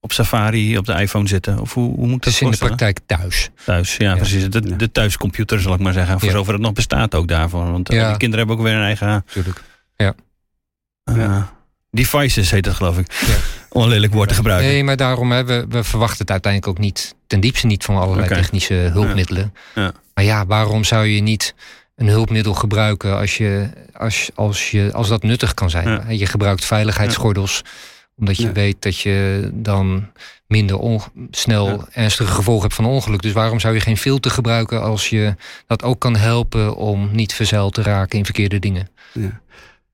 op 0.00 0.12
Safari 0.12 0.78
op 0.78 0.86
de 0.86 0.92
iPhone 0.92 1.28
zitten? 1.28 1.58
Of 1.60 1.74
hoe, 1.74 1.94
hoe 1.94 2.06
moet 2.06 2.24
dat 2.24 2.32
is 2.32 2.40
in 2.40 2.50
de 2.50 2.56
praktijk 2.56 3.00
thuis. 3.06 3.50
Thuis, 3.64 3.96
ja, 3.96 4.14
precies. 4.14 4.50
De, 4.50 4.76
de 4.76 4.92
thuiscomputer 4.92 5.60
zal 5.60 5.74
ik 5.74 5.80
maar 5.80 5.92
zeggen. 5.92 6.20
Voor 6.20 6.30
zover 6.30 6.52
het 6.52 6.62
nog 6.62 6.72
bestaat 6.72 7.14
ook 7.14 7.28
daarvoor. 7.28 7.70
Want 7.70 7.92
ja. 7.92 8.08
die 8.08 8.16
kinderen 8.16 8.46
hebben 8.46 8.56
ook 8.56 8.70
weer 8.70 8.80
een 8.80 8.86
eigen 8.86 9.24
Ja. 9.96 10.14
ja. 11.04 11.52
Devices 11.90 12.50
heet 12.50 12.64
dat, 12.64 12.74
geloof 12.74 12.98
ik. 12.98 13.12
Ja. 13.12 13.36
Om 13.72 13.82
een 13.82 13.88
lelijk 13.88 14.12
woord 14.12 14.28
te 14.28 14.34
gebruiken. 14.34 14.68
Nee, 14.68 14.84
maar 14.84 14.96
daarom, 14.96 15.32
hè, 15.32 15.44
we, 15.44 15.66
we 15.68 15.84
verwachten 15.84 16.18
het 16.18 16.30
uiteindelijk 16.30 16.72
ook 16.72 16.84
niet, 16.84 17.14
ten 17.26 17.40
diepste 17.40 17.66
niet 17.66 17.84
van 17.84 17.96
allerlei 17.96 18.28
technische 18.28 18.74
hulpmiddelen. 18.74 19.54
Ja. 19.74 19.92
Maar 20.14 20.24
ja, 20.24 20.46
waarom 20.46 20.84
zou 20.84 21.06
je 21.06 21.20
niet 21.20 21.54
een 21.96 22.08
hulpmiddel 22.08 22.54
gebruiken 22.54 23.18
als, 23.18 23.36
je, 23.36 23.68
als, 23.92 24.30
als, 24.34 24.70
je, 24.70 24.90
als 24.92 25.08
dat 25.08 25.22
nuttig 25.22 25.54
kan 25.54 25.70
zijn? 25.70 26.18
Je 26.18 26.26
gebruikt 26.26 26.64
veiligheidsgordels, 26.64 27.62
omdat 28.16 28.36
je 28.36 28.52
weet 28.52 28.82
dat 28.82 28.98
je 28.98 29.50
dan 29.54 30.10
minder 30.46 31.00
snel 31.30 31.84
ernstige 31.92 32.32
gevolgen 32.32 32.62
hebt 32.62 32.74
van 32.74 32.84
ongeluk. 32.84 33.22
Dus 33.22 33.32
waarom 33.32 33.60
zou 33.60 33.74
je 33.74 33.80
geen 33.80 33.96
filter 33.96 34.30
gebruiken 34.30 34.82
als 34.82 35.08
je 35.08 35.34
dat 35.66 35.82
ook 35.82 36.00
kan 36.00 36.16
helpen 36.16 36.76
om 36.76 37.08
niet 37.12 37.34
verzeild 37.34 37.74
te 37.74 37.82
raken 37.82 38.18
in 38.18 38.24
verkeerde 38.24 38.58
dingen? 38.58 38.88
Ja. 39.12 39.40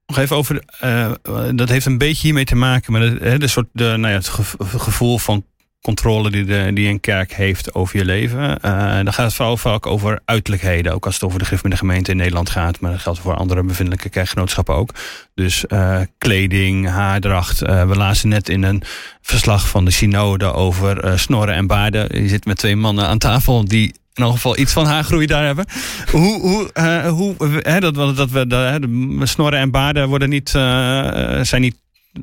Nog 0.07 0.19
even 0.19 0.37
over, 0.37 0.63
uh, 0.85 1.13
dat 1.55 1.69
heeft 1.69 1.87
een 1.87 1.99
beetje 1.99 2.23
hiermee 2.23 2.45
te 2.45 2.55
maken 2.55 2.93
met 2.93 3.21
de, 3.21 3.39
de 3.39 3.47
soort, 3.47 3.67
de, 3.73 3.85
nou 3.85 4.09
ja, 4.09 4.17
het 4.17 4.29
gevoel 4.59 5.19
van 5.19 5.45
controle 5.81 6.31
die, 6.31 6.73
die 6.73 6.89
een 6.89 7.01
kerk 7.01 7.35
heeft 7.35 7.75
over 7.75 7.99
je 7.99 8.05
leven. 8.05 8.41
Uh, 8.41 8.95
dan 8.95 9.13
gaat 9.13 9.27
het 9.27 9.35
vooral 9.35 9.57
vaak 9.57 9.87
over 9.87 10.21
uiterlijkheden. 10.25 10.93
Ook 10.93 11.07
als 11.07 11.15
het 11.15 11.25
over 11.25 11.39
de 11.39 11.45
gif 11.45 11.61
de 11.61 11.77
gemeente 11.77 12.11
in 12.11 12.17
Nederland 12.17 12.51
gaat. 12.51 12.81
Maar 12.81 12.91
dat 12.91 13.01
geldt 13.01 13.19
voor 13.19 13.35
andere 13.35 13.63
bevindelijke 13.63 14.09
kerkgenootschappen 14.09 14.75
ook. 14.75 14.91
Dus 15.35 15.65
uh, 15.69 16.01
kleding, 16.19 16.89
haardracht. 16.89 17.59
We 17.61 17.95
lazen 17.97 18.29
net 18.29 18.49
in 18.49 18.63
een 18.63 18.83
verslag 19.23 19.69
van 19.69 19.85
de 19.85 19.91
synode 19.91 20.53
over 20.53 21.19
snorren 21.19 21.55
en 21.55 21.67
baarden. 21.67 22.23
Je 22.23 22.29
zit 22.29 22.45
met 22.45 22.59
twee 22.59 22.77
mannen 22.77 23.07
aan 23.07 23.19
tafel 23.19 23.65
die 23.65 23.95
in 24.17 24.25
elk 24.25 24.33
geval 24.33 24.59
iets 24.59 24.73
van 24.73 24.87
haargroei 24.87 25.27
daar 25.27 25.45
hebben. 25.45 25.67
Hoe, 26.11 26.41
hoe, 26.41 26.71
uh, 26.75 27.09
hoe 27.09 27.35
hè, 27.62 27.81
dat, 27.81 27.95
dat 27.95 28.31
we 28.31 28.47
de, 28.47 28.79
de 29.19 29.27
snorren 29.27 29.59
en 29.59 29.71
baarden 29.71 30.09
worden 30.09 30.29
niet, 30.29 30.53
uh, 30.57 31.41
zijn 31.43 31.61
niet, 31.61 31.77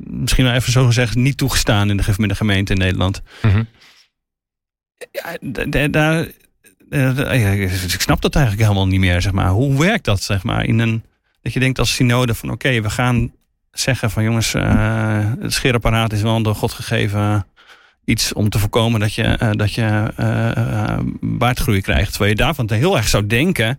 misschien 0.06 0.44
wel 0.44 0.54
even 0.54 0.72
zo 0.72 0.86
gezegd, 0.86 1.14
niet 1.14 1.36
toegestaan 1.36 1.90
in 1.90 1.96
de 1.96 2.34
gemeente 2.34 2.72
in 2.72 2.78
Nederland. 2.78 3.22
Mm 3.42 3.50
-hmm. 3.50 3.66
ja, 5.70 5.88
daar, 5.88 6.26
ik 6.90 8.00
snap 8.00 8.20
dat 8.20 8.34
eigenlijk 8.34 8.66
helemaal 8.66 8.88
niet 8.88 9.00
meer. 9.00 9.22
Zeg 9.22 9.32
maar. 9.32 9.48
Hoe 9.48 9.78
werkt 9.78 10.04
dat? 10.04 10.22
Zeg 10.22 10.42
maar, 10.42 10.64
in 10.64 10.78
een, 10.78 11.04
dat 11.42 11.52
je 11.52 11.60
denkt 11.60 11.78
als 11.78 11.94
synode 11.94 12.34
van 12.34 12.50
oké, 12.50 12.66
okay, 12.66 12.82
we 12.82 12.90
gaan 12.90 13.32
zeggen 13.70 14.10
van 14.10 14.22
jongens, 14.22 14.54
uh, 14.54 15.32
het 15.40 15.52
scheerapparaat 15.52 16.12
is 16.12 16.22
wel 16.22 16.36
een 16.36 16.42
door 16.42 16.54
God 16.54 16.72
gegeven 16.72 17.46
iets 18.04 18.32
om 18.32 18.48
te 18.48 18.58
voorkomen 18.58 19.00
dat 19.00 19.14
je, 19.14 19.38
uh, 19.42 19.50
dat 19.50 19.72
je 19.72 20.12
uh, 20.20 20.98
baardgroei 21.20 21.80
krijgt. 21.80 22.10
Terwijl 22.10 22.30
je 22.30 22.36
daarvan 22.36 22.70
heel 22.72 22.96
erg 22.96 23.08
zou 23.08 23.26
denken. 23.26 23.78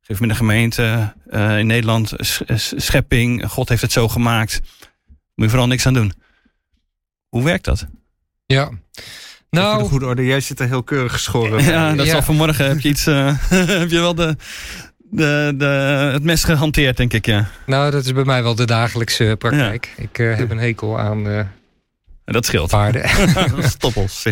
Geef 0.00 0.20
me 0.20 0.28
de 0.28 0.34
gemeente 0.34 1.14
in 1.30 1.66
Nederland, 1.66 2.12
schepping, 2.56 3.46
God 3.48 3.68
heeft 3.68 3.82
het 3.82 3.92
zo 3.92 4.08
gemaakt. 4.08 4.60
Moet 5.34 5.44
je 5.44 5.48
vooral 5.48 5.66
niks 5.66 5.86
aan 5.86 5.94
doen. 5.94 6.12
Hoe 7.28 7.44
werkt 7.44 7.64
dat? 7.64 7.86
Ja. 8.46 8.70
Nou, 9.50 9.84
goede 9.84 10.06
orde, 10.06 10.24
jij 10.24 10.40
zit 10.40 10.60
er 10.60 10.66
heel 10.66 10.82
keurig 10.82 11.12
geschoren. 11.12 11.64
Ja, 11.64 11.94
dat 11.94 12.06
ja. 12.06 12.12
zal 12.12 12.22
vanmorgen 12.22 12.66
heb 12.66 12.80
je 12.80 12.88
iets. 12.88 13.04
heb 13.80 13.90
je 13.90 14.00
wel 14.00 14.14
de, 14.14 14.36
de, 14.98 15.54
de, 15.56 15.64
het 16.12 16.22
mes 16.22 16.44
gehanteerd, 16.44 16.96
denk 16.96 17.12
ik, 17.12 17.26
ja. 17.26 17.48
Nou, 17.66 17.90
dat 17.90 18.04
is 18.04 18.12
bij 18.12 18.24
mij 18.24 18.42
wel 18.42 18.54
de 18.54 18.66
dagelijkse 18.66 19.34
praktijk. 19.38 19.94
Ik 19.96 20.16
heb 20.16 20.50
een 20.50 20.58
hekel 20.58 20.98
aan 20.98 21.46
dat 22.32 22.46
scheelt. 22.46 22.70
Paarden. 22.70 23.08
stoppels. 23.78 24.26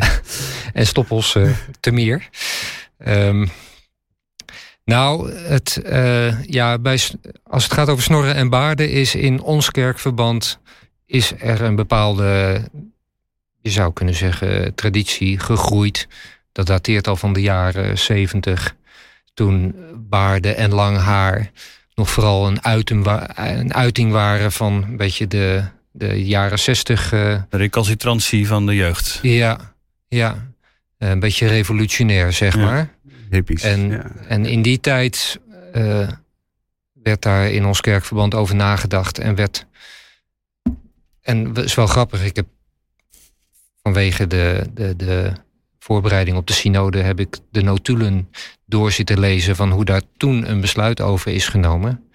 en 0.72 0.86
stoppels 0.86 1.34
uh, 1.34 1.51
te 1.80 1.90
meer. 1.90 2.28
Um, 3.07 3.51
nou, 4.84 5.32
het, 5.32 5.82
uh, 5.86 6.44
ja, 6.44 6.78
bij, 6.78 7.01
als 7.42 7.64
het 7.64 7.72
gaat 7.72 7.88
over 7.88 8.03
snorren 8.03 8.34
en 8.34 8.48
baarden, 8.48 8.90
is 8.90 9.14
in 9.14 9.40
ons 9.40 9.70
kerkverband 9.70 10.59
is 11.07 11.32
er 11.38 11.62
een 11.62 11.74
bepaalde, 11.74 12.61
je 13.61 13.70
zou 13.70 13.92
kunnen 13.92 14.14
zeggen, 14.14 14.74
traditie 14.74 15.38
gegroeid. 15.38 16.09
Dat 16.53 16.66
dateert 16.66 17.09
al 17.09 17.16
van 17.16 17.32
de 17.32 17.40
jaren 17.40 17.98
zeventig. 17.98 18.76
Toen 19.34 19.74
baarden 19.96 20.57
en 20.57 20.74
lang 20.74 20.98
haar 20.98 21.51
nog 21.94 22.11
vooral 22.11 22.46
een 22.46 22.64
uiting, 22.64 23.07
een 23.34 23.74
uiting 23.74 24.12
waren 24.12 24.53
van 24.53 24.72
een 24.72 24.96
beetje 24.96 25.26
de, 25.26 25.64
de 26.01 26.24
jaren 26.24 26.59
zestig. 26.59 27.12
Uh, 27.12 27.42
de 27.48 27.57
recalcitrantie 27.57 28.46
van 28.46 28.66
de 28.66 28.74
jeugd. 28.74 29.18
Ja, 29.22 29.74
ja. 30.09 30.53
een 30.98 31.20
beetje 31.20 31.46
revolutionair, 31.46 32.32
zeg 32.32 32.57
maar. 32.57 32.94
Hippies. 33.30 33.62
En, 33.62 33.90
ja. 33.90 34.11
en 34.28 34.46
in 34.46 34.62
die 34.62 34.80
tijd 34.80 35.40
uh, 35.74 36.09
werd 36.92 37.22
daar 37.22 37.51
in 37.51 37.64
ons 37.64 37.80
kerkverband 37.80 38.34
over 38.34 38.55
nagedacht 38.55 39.18
en 39.18 39.34
werd. 39.34 39.66
En 41.22 41.44
het 41.44 41.59
is 41.59 41.74
wel 41.74 41.86
grappig, 41.86 42.24
ik 42.24 42.36
heb 42.36 42.46
vanwege 43.82 44.26
de, 44.26 44.66
de, 44.74 44.96
de 44.96 45.32
voorbereiding 45.78 46.36
op 46.36 46.46
de 46.46 46.53
synode 46.53 46.98
heb 46.98 47.20
ik 47.20 47.36
de 47.51 47.62
notulen 47.62 48.28
door 48.66 48.92
zitten 48.92 49.20
lezen 49.20 49.57
van 49.57 49.70
hoe 49.70 49.84
daar 49.84 50.03
toen 50.16 50.51
een 50.51 50.61
besluit 50.61 51.01
over 51.01 51.32
is 51.32 51.48
genomen. 51.48 52.11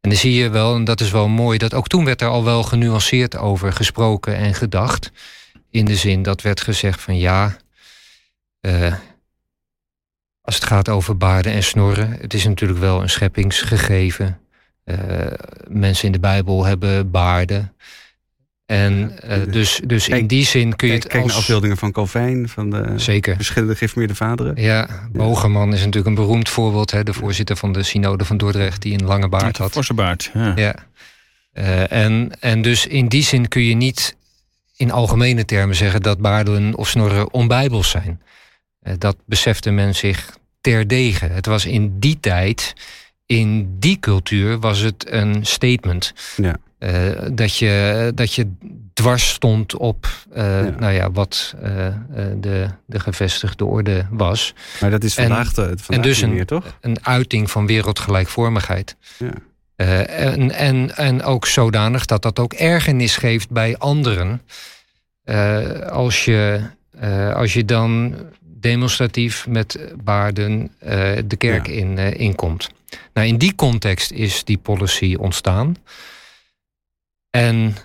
En 0.00 0.10
dan 0.10 0.18
zie 0.18 0.34
je 0.34 0.48
wel, 0.48 0.74
en 0.74 0.84
dat 0.84 1.00
is 1.00 1.10
wel 1.10 1.28
mooi, 1.28 1.58
dat 1.58 1.74
ook 1.74 1.88
toen 1.88 2.04
werd 2.04 2.20
er 2.20 2.28
al 2.28 2.44
wel 2.44 2.62
genuanceerd 2.62 3.36
over 3.36 3.72
gesproken 3.72 4.36
en 4.36 4.54
gedacht. 4.54 5.12
In 5.70 5.84
de 5.84 5.96
zin 5.96 6.22
dat 6.22 6.42
werd 6.42 6.60
gezegd 6.60 7.00
van 7.00 7.18
ja, 7.18 7.56
uh, 8.60 8.94
als 10.40 10.54
het 10.54 10.64
gaat 10.64 10.88
over 10.88 11.16
baarden 11.16 11.52
en 11.52 11.62
snorren, 11.62 12.10
het 12.20 12.34
is 12.34 12.44
natuurlijk 12.44 12.80
wel 12.80 13.02
een 13.02 13.10
scheppingsgegeven. 13.10 14.40
Uh, 14.84 14.96
mensen 15.68 16.06
in 16.06 16.12
de 16.12 16.20
Bijbel 16.20 16.64
hebben 16.64 17.10
baarden. 17.10 17.74
En 18.70 19.12
uh, 19.24 19.52
dus, 19.52 19.80
dus 19.86 20.08
in 20.08 20.26
die 20.26 20.44
zin 20.44 20.76
kun 20.76 20.88
je 20.88 20.92
kijk, 20.92 21.02
het 21.02 21.12
kijk 21.12 21.22
als... 21.22 21.32
naar 21.32 21.40
afbeeldingen 21.40 21.76
van 21.76 21.92
Calvijn, 21.92 22.48
van 22.48 22.70
de 22.70 22.92
Zeker. 22.96 23.36
verschillende 23.36 23.76
geformeerde 23.76 24.14
vaderen. 24.14 24.62
Ja, 24.62 24.88
Bogerman 25.12 25.72
is 25.72 25.78
natuurlijk 25.78 26.06
een 26.06 26.14
beroemd 26.14 26.48
voorbeeld. 26.48 26.90
Hè, 26.90 27.02
de 27.02 27.12
voorzitter 27.12 27.56
van 27.56 27.72
de 27.72 27.82
synode 27.82 28.24
van 28.24 28.36
Dordrecht, 28.36 28.82
die 28.82 28.92
een 28.92 29.06
lange 29.06 29.28
baard 29.28 29.56
had. 29.56 29.72
Forse 29.72 29.94
baard, 29.94 30.30
ja. 30.34 30.52
ja. 30.56 30.74
Uh, 31.54 31.92
en, 31.92 32.30
en 32.40 32.62
dus 32.62 32.86
in 32.86 33.08
die 33.08 33.22
zin 33.22 33.48
kun 33.48 33.62
je 33.62 33.74
niet 33.74 34.16
in 34.76 34.90
algemene 34.90 35.44
termen 35.44 35.76
zeggen... 35.76 36.02
dat 36.02 36.18
baarden 36.18 36.74
of 36.74 36.88
snorren 36.88 37.32
onbijbels 37.32 37.90
zijn. 37.90 38.22
Uh, 38.82 38.94
dat 38.98 39.16
besefte 39.26 39.70
men 39.70 39.94
zich 39.94 40.38
terdege. 40.60 41.26
Het 41.26 41.46
was 41.46 41.66
in 41.66 41.98
die 41.98 42.20
tijd, 42.20 42.72
in 43.26 43.76
die 43.78 43.98
cultuur, 44.00 44.58
was 44.58 44.78
het 44.78 45.10
een 45.12 45.46
statement... 45.46 46.12
Ja. 46.36 46.56
Uh, 46.80 47.10
dat, 47.32 47.56
je, 47.56 48.12
dat 48.14 48.34
je 48.34 48.50
dwars 48.92 49.28
stond 49.28 49.76
op 49.76 50.06
uh, 50.36 50.64
ja. 50.64 50.70
Nou 50.78 50.92
ja, 50.92 51.10
wat 51.10 51.54
uh, 51.62 51.86
de, 52.36 52.66
de 52.86 53.00
gevestigde 53.00 53.64
orde 53.64 54.06
was. 54.10 54.54
Maar 54.80 54.90
dat 54.90 55.04
is 55.04 55.14
vandaag, 55.14 55.46
en, 55.46 55.54
vandaag 55.54 55.86
en 55.88 56.02
dus 56.02 56.20
een, 56.20 56.32
meer, 56.32 56.46
toch? 56.46 56.76
een 56.80 57.04
uiting 57.04 57.50
van 57.50 57.66
wereldgelijkvormigheid. 57.66 58.96
Ja. 59.16 59.32
en, 60.06 60.50
en, 60.50 60.96
en 60.96 61.22
ook 61.22 61.46
zodanig 61.46 62.04
dat 62.04 62.22
dat 62.22 62.38
ook 62.38 62.52
ergernis 62.52 63.16
geeft 63.16 63.50
bij 63.50 63.78
anderen. 63.78 64.42
als, 65.90 66.24
je, 66.24 66.60
als 67.34 67.52
je 67.52 67.64
dan 67.64 68.14
demonstratief 68.42 69.46
met 69.46 69.78
baarden 70.04 70.70
de 71.26 71.36
kerk 71.38 71.66
ja. 71.66 71.72
in, 71.72 71.98
inkomt. 71.98 72.70
Nou, 73.14 73.26
in 73.26 73.38
die 73.38 73.54
context 73.54 74.10
is 74.10 74.44
die 74.44 74.58
policy 74.58 75.16
ontstaan. 75.18 75.76
En 77.30 77.76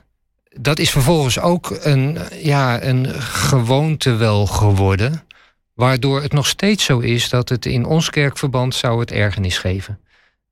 dat 0.49 0.79
is 0.79 0.91
vervolgens 0.91 1.39
ook 1.39 1.77
een, 1.81 2.17
ja, 2.33 2.83
een 2.83 3.21
gewoonte 3.21 4.15
wel 4.15 4.45
geworden. 4.45 5.23
Waardoor 5.73 6.21
het 6.21 6.33
nog 6.33 6.47
steeds 6.47 6.85
zo 6.85 6.99
is 6.99 7.29
dat 7.29 7.49
het 7.49 7.65
in 7.65 7.85
ons 7.85 8.09
kerkverband 8.09 8.75
zou 8.75 8.99
het 8.99 9.11
ergernis 9.11 9.57
geven. 9.57 9.99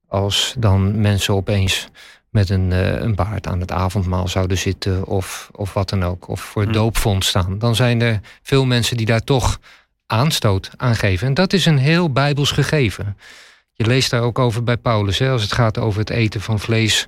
Als 0.08 0.56
dan 0.58 1.02
mensen 1.02 1.34
opeens 1.34 1.88
met 2.30 2.50
een, 2.50 2.72
uh, 2.72 3.00
een 3.00 3.16
baard 3.16 3.48
aan 3.48 3.60
het 3.60 3.72
avondmaal 3.72 4.28
zouden 4.28 4.58
zitten 4.58 5.06
of, 5.06 5.50
of 5.52 5.74
wat 5.74 5.90
dan 5.90 6.04
ook. 6.04 6.28
Of 6.28 6.42
voor 6.42 6.64
Hmm. 6.64 6.74
doopvond 6.74 7.26
staan. 7.26 7.60
Dan 7.60 7.76
zijn 7.76 8.02
er 8.02 8.20
veel 8.42 8.66
mensen 8.66 8.98
die 8.98 9.06
daar 9.06 9.24
toch 9.24 9.60
aanstoot 10.08 10.70
aan 10.78 10.96
geven. 10.96 11.28
En 11.28 11.34
dat 11.34 11.54
is 11.54 11.66
een 11.66 11.78
heel 11.78 12.12
bijbels 12.12 12.52
gegeven. 12.52 13.18
Je 13.74 13.86
leest 13.86 14.10
daar 14.10 14.22
ook 14.22 14.40
over 14.40 14.64
bij 14.64 14.78
Paulus. 14.78 15.20
Hè, 15.20 15.30
als 15.30 15.42
het 15.42 15.54
gaat 15.54 15.78
over 15.78 16.00
het 16.00 16.10
eten 16.10 16.42
van 16.42 16.60
vlees 16.60 17.08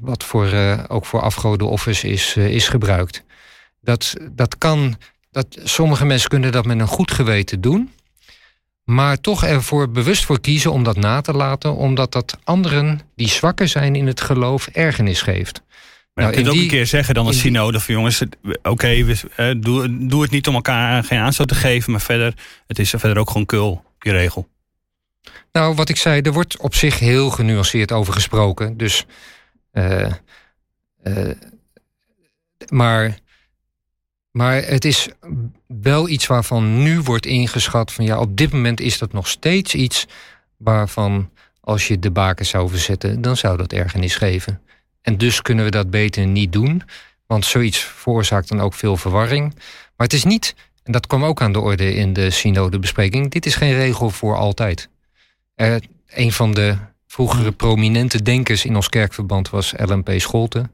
wat 0.00 0.24
voor, 0.24 0.52
uh, 0.52 0.78
ook 0.88 1.06
voor 1.06 1.20
afgodenoffers 1.20 2.04
is, 2.04 2.34
uh, 2.36 2.48
is 2.48 2.68
gebruikt. 2.68 3.24
Dat, 3.80 4.14
dat 4.30 4.58
kan, 4.58 4.96
dat, 5.30 5.46
sommige 5.64 6.04
mensen 6.04 6.28
kunnen 6.28 6.52
dat 6.52 6.64
met 6.64 6.80
een 6.80 6.86
goed 6.86 7.10
geweten 7.10 7.60
doen, 7.60 7.90
maar 8.84 9.20
toch 9.20 9.44
ervoor 9.44 9.90
bewust 9.90 10.24
voor 10.24 10.40
kiezen 10.40 10.72
om 10.72 10.82
dat 10.82 10.96
na 10.96 11.20
te 11.20 11.32
laten, 11.32 11.74
omdat 11.74 12.12
dat 12.12 12.38
anderen 12.44 13.00
die 13.16 13.28
zwakker 13.28 13.68
zijn 13.68 13.96
in 13.96 14.06
het 14.06 14.20
geloof 14.20 14.66
ergernis 14.66 15.22
geeft. 15.22 15.62
Maar 16.14 16.24
nou, 16.24 16.36
je 16.36 16.42
kunt 16.42 16.48
ook 16.48 16.54
die, 16.54 16.62
een 16.62 16.76
keer 16.76 16.86
zeggen 16.86 17.14
dan 17.14 17.26
als 17.26 17.38
synode 17.38 17.80
van 17.80 17.94
jongens, 17.94 18.22
oké, 18.22 18.68
okay, 18.68 19.16
doe, 19.60 20.06
doe 20.06 20.22
het 20.22 20.30
niet 20.30 20.48
om 20.48 20.54
elkaar 20.54 21.04
geen 21.04 21.18
aanstoot 21.18 21.48
te 21.48 21.54
geven, 21.54 21.92
maar 21.92 22.00
verder, 22.00 22.34
het 22.66 22.78
is 22.78 22.90
verder 22.90 23.18
ook 23.18 23.30
gewoon 23.30 23.46
kul, 23.46 23.84
die 23.98 24.12
regel. 24.12 24.48
Nou, 25.52 25.74
wat 25.74 25.88
ik 25.88 25.96
zei, 25.96 26.20
er 26.20 26.32
wordt 26.32 26.56
op 26.58 26.74
zich 26.74 26.98
heel 26.98 27.30
genuanceerd 27.30 27.92
over 27.92 28.12
gesproken. 28.12 28.76
Dus 28.76 29.06
Uh, 29.72 30.12
maar, 32.68 33.18
maar 34.30 34.54
het 34.54 34.84
is 34.84 35.08
wel 35.66 36.08
iets 36.08 36.26
waarvan 36.26 36.82
nu 36.82 37.00
wordt 37.00 37.26
ingeschat 37.26 37.92
van 37.92 38.04
ja, 38.04 38.18
op 38.18 38.36
dit 38.36 38.52
moment 38.52 38.80
is 38.80 38.98
dat 38.98 39.12
nog 39.12 39.28
steeds 39.28 39.74
iets 39.74 40.06
waarvan 40.56 41.30
als 41.60 41.88
je 41.88 41.98
de 41.98 42.10
baken 42.10 42.46
zou 42.46 42.68
verzetten, 42.68 43.22
dan 43.22 43.36
zou 43.36 43.56
dat 43.56 43.72
ergernis 43.72 44.16
geven. 44.16 44.60
En 45.02 45.18
dus 45.18 45.42
kunnen 45.42 45.64
we 45.64 45.70
dat 45.70 45.90
beter 45.90 46.26
niet 46.26 46.52
doen, 46.52 46.82
want 47.26 47.44
zoiets 47.44 47.78
veroorzaakt 47.78 48.48
dan 48.48 48.60
ook 48.60 48.74
veel 48.74 48.96
verwarring. 48.96 49.54
Maar 49.96 50.06
het 50.06 50.12
is 50.12 50.24
niet, 50.24 50.54
en 50.82 50.92
dat 50.92 51.06
kwam 51.06 51.24
ook 51.24 51.40
aan 51.40 51.52
de 51.52 51.60
orde 51.60 51.94
in 51.94 52.12
de 52.12 52.30
synodebespreking, 52.30 53.30
dit 53.30 53.46
is 53.46 53.54
geen 53.54 53.74
regel 53.74 54.10
voor 54.10 54.36
altijd. 54.36 54.88
Uh, 55.56 55.74
een 56.06 56.32
van 56.32 56.52
de 56.52 56.76
vroegere 57.06 57.52
prominente 57.52 58.22
denkers 58.22 58.64
in 58.64 58.76
ons 58.76 58.88
kerkverband 58.88 59.50
was 59.50 59.74
LMP 59.76 60.10
Scholten. 60.16 60.70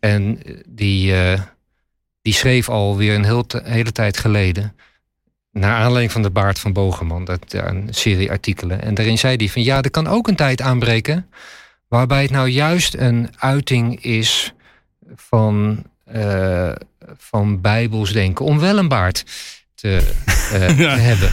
En 0.00 0.42
eh, 0.44 0.54
die, 0.66 1.12
uh, 1.12 1.40
die 2.22 2.32
schreef 2.32 2.68
alweer 2.68 3.14
een 3.14 3.24
heel 3.24 3.44
hele 3.62 3.92
tijd 3.92 4.18
geleden. 4.18 4.76
Naar 5.50 5.76
aanleiding 5.76 6.12
van 6.12 6.22
de 6.22 6.30
Baard 6.30 6.58
van 6.58 6.72
Bogeman, 6.72 7.24
dat, 7.24 7.52
een 7.52 7.88
serie 7.90 8.30
artikelen. 8.30 8.82
En 8.82 8.94
daarin 8.94 9.18
zei 9.18 9.36
hij 9.36 9.48
van 9.48 9.62
ja, 9.62 9.82
er 9.82 9.90
kan 9.90 10.06
ook 10.06 10.28
een 10.28 10.36
tijd 10.36 10.60
aanbreken. 10.60 11.30
waarbij 11.88 12.22
het 12.22 12.30
nou 12.30 12.48
juist 12.48 12.94
een 12.94 13.28
uiting 13.38 14.04
is 14.04 14.54
van, 15.14 15.84
uh, 16.14 16.72
van 17.16 17.60
bijbels 17.60 18.12
denken. 18.12 18.44
om 18.44 18.58
wel 18.58 18.78
een 18.78 18.88
baard 18.88 19.24
te, 19.74 20.00
uh, 20.78 20.94
hebben. 20.96 21.30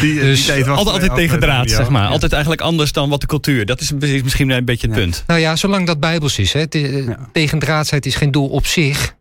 Die, 0.00 0.20
dus 0.20 0.44
die 0.44 0.64
altijd, 0.64 0.88
altijd 0.88 1.14
tegen 1.14 1.40
draad, 1.40 1.70
zeg 1.70 1.88
maar. 1.88 2.08
Altijd 2.08 2.32
eigenlijk 2.32 2.62
anders 2.62 2.92
dan 2.92 3.08
wat 3.08 3.20
de 3.20 3.26
cultuur. 3.26 3.66
Dat 3.66 3.80
is 3.80 3.92
misschien 3.92 4.50
een 4.50 4.64
beetje 4.64 4.86
het 4.86 4.96
punt. 4.96 5.24
Nou 5.26 5.40
ja, 5.40 5.56
zolang 5.56 5.86
dat 5.86 6.00
bijbels 6.00 6.38
is. 6.38 6.52
Hè. 6.52 6.62
Eh, 6.62 7.08
tegendraadsheid 7.32 8.06
is 8.06 8.14
geen 8.14 8.30
doel 8.30 8.48
op 8.48 8.66
zich. 8.66 9.14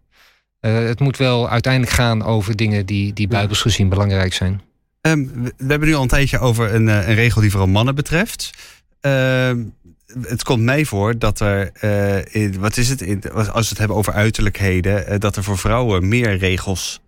Uh, 0.61 0.87
het 0.87 0.99
moet 0.99 1.17
wel 1.17 1.49
uiteindelijk 1.49 1.93
gaan 1.93 2.23
over 2.23 2.55
dingen 2.55 2.85
die, 2.85 3.13
die 3.13 3.27
bijbels 3.27 3.61
gezien 3.61 3.89
belangrijk 3.89 4.33
zijn. 4.33 4.61
Um, 5.01 5.31
we 5.43 5.65
hebben 5.67 5.87
nu 5.87 5.95
al 5.95 6.01
een 6.01 6.07
tijdje 6.07 6.39
over 6.39 6.73
een, 6.73 6.87
een 6.87 7.15
regel 7.15 7.41
die 7.41 7.49
vooral 7.49 7.69
mannen 7.69 7.95
betreft. 7.95 8.49
Uh, 9.01 9.51
het 10.21 10.43
komt 10.43 10.63
mij 10.63 10.85
voor 10.85 11.17
dat 11.19 11.39
er, 11.39 11.71
uh, 11.81 12.35
in, 12.35 12.59
wat 12.59 12.77
is 12.77 12.89
het, 12.89 13.01
in, 13.01 13.31
als 13.31 13.51
we 13.51 13.69
het 13.69 13.77
hebben 13.77 13.97
over 13.97 14.13
uiterlijkheden, 14.13 15.19
dat 15.19 15.35
er 15.35 15.43
voor 15.43 15.57
vrouwen 15.57 16.07
meer 16.07 16.37
regels 16.37 17.01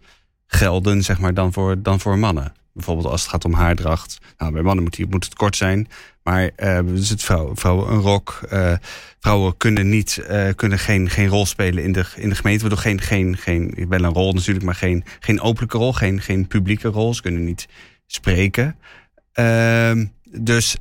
gelden, 0.56 1.04
zeg 1.04 1.20
maar, 1.20 1.34
dan 1.34 1.54
voor, 1.54 1.82
dan 1.82 2.00
voor 2.00 2.18
mannen. 2.18 2.54
Bijvoorbeeld 2.74 3.08
als 3.08 3.22
het 3.22 3.30
gaat 3.30 3.46
om 3.46 3.54
haardracht. 3.54 4.18
Nou, 4.38 4.52
bij 4.52 4.62
mannen 4.62 4.84
moet, 4.84 5.10
moet 5.10 5.24
het 5.24 5.34
kort 5.34 5.56
zijn. 5.56 5.88
Maar 6.24 6.50
uh, 6.58 6.80
dus 6.86 7.10
het 7.10 7.24
vrouw, 7.24 7.56
vrouwen 7.56 7.92
een 7.92 8.00
rok. 8.00 8.40
Uh, 8.54 8.74
vrouwen 9.20 9.58
kunnen, 9.58 9.90
niet, 9.90 10.26
uh, 10.30 10.50
kunnen 10.56 10.80
geen, 10.80 11.10
geen 11.10 11.28
rol 11.28 11.46
spelen 11.46 11.84
in 11.84 11.92
de, 11.92 12.06
in 12.16 12.30
de 12.30 12.36
gemeente. 12.36 12.62
Waardoor 12.62 12.80
geen, 12.80 13.02
geen, 13.02 13.38
geen, 13.38 13.86
wel 13.90 14.04
een 14.04 14.14
rol 14.14 14.34
natuurlijk, 14.34 14.66
maar 14.66 14.76
geen, 14.76 15.04
geen 15.20 15.42
openlijke 15.42 15.78
rol. 15.78 15.94
Geen, 15.94 16.22
geen 16.22 16.48
publieke 16.48 16.88
rol. 16.88 17.14
Ze 17.14 17.22
kunnen 17.22 17.44
niet 17.44 17.68
spreken. 18.06 18.76
Ehm, 19.34 20.06
dus 20.24 20.76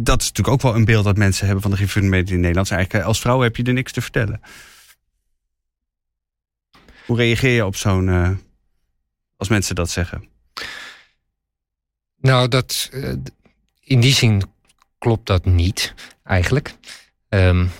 dat 0.00 0.20
is 0.20 0.28
natuurlijk 0.28 0.48
ook 0.48 0.62
wel 0.62 0.74
een 0.74 0.84
beeld 0.84 1.04
dat 1.04 1.16
mensen 1.16 1.44
hebben 1.44 1.62
van 1.62 1.70
de 1.70 1.76
gereformeerden 1.76 2.34
in 2.34 2.40
Nederland. 2.40 2.70
Eigenlijk 2.70 3.04
als 3.04 3.20
vrouw 3.20 3.40
heb 3.40 3.56
je 3.56 3.62
er 3.62 3.72
niks 3.72 3.92
te 3.92 4.00
vertellen. 4.00 4.40
Hoe 7.06 7.16
reageer 7.16 7.54
je 7.54 7.66
op 7.66 7.76
zo'n 7.76 8.38
als 9.44 9.52
mensen 9.52 9.74
dat 9.74 9.90
zeggen? 9.90 10.28
Nou, 12.16 12.48
dat, 12.48 12.88
eh, 12.92 13.12
in 13.80 14.00
die 14.00 14.14
zin 14.14 14.42
klopt 14.98 15.26
dat 15.26 15.44
niet 15.44 15.94
eigenlijk. 16.22 16.74
Um, 17.28 17.70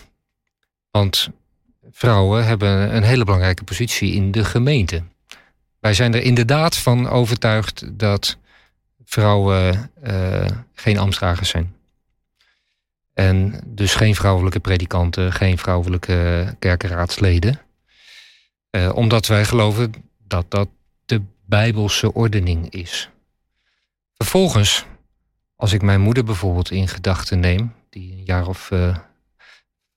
want 0.91 1.29
vrouwen 1.91 2.47
hebben 2.47 2.97
een 2.97 3.03
hele 3.03 3.25
belangrijke 3.25 3.65
positie 3.65 4.13
in 4.13 4.31
de 4.31 4.45
gemeente. 4.45 5.03
Wij 5.81 5.95
zijn 5.95 6.15
er 6.15 6.23
inderdaad 6.23 6.77
van 6.77 7.09
overtuigd 7.09 7.99
dat 7.99 8.39
vrouwen 9.05 9.91
uh, 10.07 10.47
geen 10.75 10.99
ambtsdragers 10.99 11.49
zijn. 11.49 11.75
En 13.13 13.61
dus 13.67 13.95
geen 13.95 14.15
vrouwelijke 14.15 14.61
predikanten, 14.61 15.33
geen 15.33 15.59
vrouwelijke 15.59 16.47
kerkenraadsleden. 16.59 17.61
Uh, 18.71 18.95
omdat 18.95 19.27
wij 19.27 19.45
geloven 19.45 19.93
dat 20.27 20.51
dat 20.51 20.69
bijbelse 21.47 22.13
ordening 22.13 22.71
is. 22.71 23.11
Vervolgens, 24.17 24.85
als 25.57 25.73
ik 25.73 25.83
mijn 25.83 26.01
moeder 26.01 26.25
bijvoorbeeld 26.25 26.71
in 26.71 26.89
gedachten 26.89 27.41
neem, 27.41 27.75
die 27.91 28.13
een 28.13 28.25
jaar 28.25 28.47
of 28.47 28.71
uh, 28.71 28.97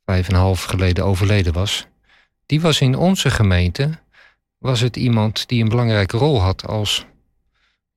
vijf 0.05 0.27
en 0.27 0.33
een 0.33 0.39
half 0.39 0.63
geleden 0.63 1.05
overleden 1.05 1.53
was, 1.53 1.87
die 2.45 2.61
was 2.61 2.81
in 2.81 2.95
onze 2.95 3.29
gemeente, 3.29 3.99
was 4.57 4.79
het 4.79 4.95
iemand 4.95 5.47
die 5.47 5.63
een 5.63 5.69
belangrijke 5.69 6.17
rol 6.17 6.41
had 6.41 6.67
als, 6.67 7.05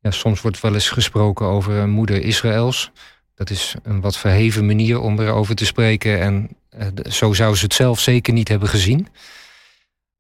ja, 0.01 0.11
soms 0.11 0.41
wordt 0.41 0.61
wel 0.61 0.75
eens 0.75 0.89
gesproken 0.89 1.47
over 1.47 1.75
een 1.75 1.91
moeder 1.91 2.23
Israëls. 2.23 2.91
Dat 3.35 3.51
is 3.51 3.75
een 3.83 4.01
wat 4.01 4.19
verheven 4.19 4.67
manier 4.67 5.01
om 5.01 5.21
erover 5.21 5.55
te 5.55 5.67
spreken 5.67 6.21
en 6.21 6.57
uh, 6.79 6.87
zo 7.11 7.33
zou 7.33 7.57
ze 7.57 7.65
het 7.65 7.75
zelf 7.75 8.01
zeker 8.01 8.33
niet 8.33 8.49
hebben 8.49 8.69
gezien. 8.69 9.09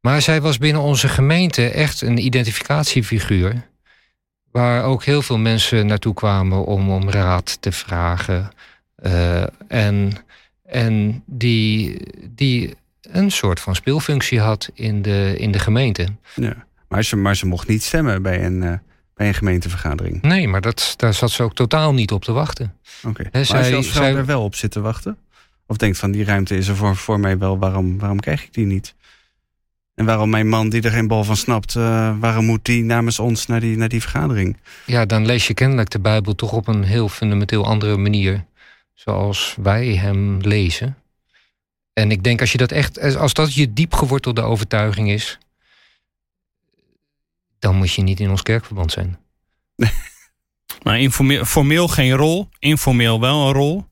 Maar 0.01 0.23
zij 0.23 0.41
was 0.41 0.59
binnen 0.59 0.83
onze 0.83 1.09
gemeente 1.09 1.69
echt 1.69 2.01
een 2.01 2.25
identificatiefiguur. 2.25 3.69
Waar 4.51 4.85
ook 4.85 5.05
heel 5.05 5.23
veel 5.23 5.39
mensen 5.39 5.87
naartoe 5.87 6.15
kwamen 6.15 6.65
om 6.65 6.91
om 6.91 7.11
raad 7.11 7.63
te 7.63 7.73
vragen. 7.73 8.51
Uh, 9.03 9.43
en 9.69 10.13
en 10.71 11.23
die, 11.27 11.97
die 12.29 12.75
een 13.03 13.31
soort 13.31 13.61
van 13.61 13.75
speelfunctie 13.75 14.41
had 14.41 14.71
in 14.75 15.03
de, 15.03 15.35
in 15.39 15.51
de 15.51 15.59
gemeente. 15.59 16.07
Ja, 16.35 16.67
maar, 16.89 17.05
ze, 17.05 17.17
maar 17.17 17.37
ze 17.37 17.47
mocht 17.47 17.69
niet 17.69 17.83
stemmen 17.83 18.23
bij 18.23 18.45
een, 18.45 18.63
uh, 18.63 18.73
bij 19.15 19.29
een 19.29 19.35
gemeentevergadering. 19.35 20.23
Nee, 20.23 20.49
maar 20.49 20.61
dat, 20.61 20.95
daar 20.97 21.15
zat 21.15 21.31
ze 21.31 21.43
ook 21.43 21.55
totaal 21.55 21.95
niet 21.95 22.13
op 22.13 22.25
te 22.25 22.33
wachten. 22.33 22.75
Oké, 22.99 23.09
okay. 23.09 23.29
maar 23.33 23.45
zij, 23.45 23.77
als 23.77 23.89
vrouw 23.89 24.03
zij, 24.03 24.15
er 24.15 24.27
wel 24.27 24.43
op 24.43 24.55
zitten 24.55 24.83
wachten? 24.83 25.17
Of 25.67 25.77
denkt 25.77 25.99
van 25.99 26.11
die 26.11 26.25
ruimte 26.25 26.57
is 26.57 26.69
er 26.69 26.77
voor, 26.77 26.97
voor 26.97 27.21
mij 27.21 27.39
wel, 27.39 27.59
waarom, 27.59 27.99
waarom 27.99 28.21
krijg 28.21 28.45
ik 28.45 28.55
die 28.55 28.67
niet? 28.67 28.95
En 30.01 30.07
waarom 30.07 30.31
mijn 30.31 30.49
man, 30.49 30.69
die 30.69 30.83
er 30.83 30.91
geen 30.91 31.07
bal 31.07 31.25
van 31.25 31.37
snapt, 31.37 31.75
uh, 31.75 32.19
waarom 32.21 32.45
moet 32.45 32.65
die 32.65 32.85
namens 32.85 33.19
ons 33.19 33.47
naar 33.47 33.61
die, 33.61 33.77
naar 33.77 33.89
die 33.89 34.01
vergadering? 34.01 34.57
Ja, 34.87 35.07
dan 35.07 35.27
lees 35.27 35.47
je 35.47 35.55
kennelijk 35.55 35.91
de 35.91 35.99
Bijbel 35.99 36.35
toch 36.35 36.53
op 36.53 36.69
een 36.69 36.83
heel 36.83 37.09
fundamenteel 37.09 37.67
andere 37.67 37.97
manier. 37.97 38.45
Zoals 38.95 39.57
wij 39.63 39.87
hem 39.87 40.39
lezen. 40.39 40.97
En 41.93 42.11
ik 42.11 42.25
denk 42.25 42.41
als 42.41 42.53
je 42.53 42.59
dat 42.59 42.73
echt, 42.73 43.17
als 43.17 43.33
dat 43.33 43.55
je 43.55 43.73
diep 43.73 43.95
gewortelde 43.95 44.43
overtuiging 44.43 45.11
is, 45.11 45.39
dan 47.59 47.77
moet 47.77 47.93
je 47.93 48.03
niet 48.03 48.21
in 48.21 48.31
ons 48.31 48.43
kerkverband 48.43 48.93
zijn. 48.93 49.19
maar 50.85 51.01
informeel, 51.01 51.45
formeel 51.45 51.89
geen 51.89 52.13
rol, 52.13 52.49
informeel 52.59 53.21
wel 53.21 53.47
een 53.47 53.53
rol. 53.53 53.85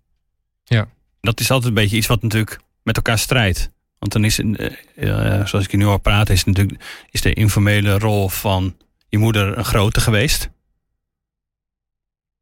Ja. 0.65 0.89
Dat 1.21 1.41
is 1.41 1.51
altijd 1.51 1.69
een 1.69 1.83
beetje 1.83 1.97
iets 1.97 2.07
wat 2.07 2.23
natuurlijk 2.23 2.61
met 2.83 2.97
elkaar 2.97 3.19
strijdt. 3.19 3.71
Want 3.99 4.13
dan 4.13 4.25
is, 4.25 4.39
uh, 4.39 5.47
zoals 5.47 5.65
ik 5.65 5.73
nu 5.73 5.87
al 5.87 5.99
praat, 5.99 6.31
is, 6.31 6.45
natuurlijk, 6.45 6.83
is 7.11 7.21
de 7.21 7.33
informele 7.33 7.99
rol 7.99 8.29
van 8.29 8.77
je 9.09 9.19
moeder 9.19 9.59
een 9.59 9.65
grote 9.65 10.01
geweest. 10.01 10.51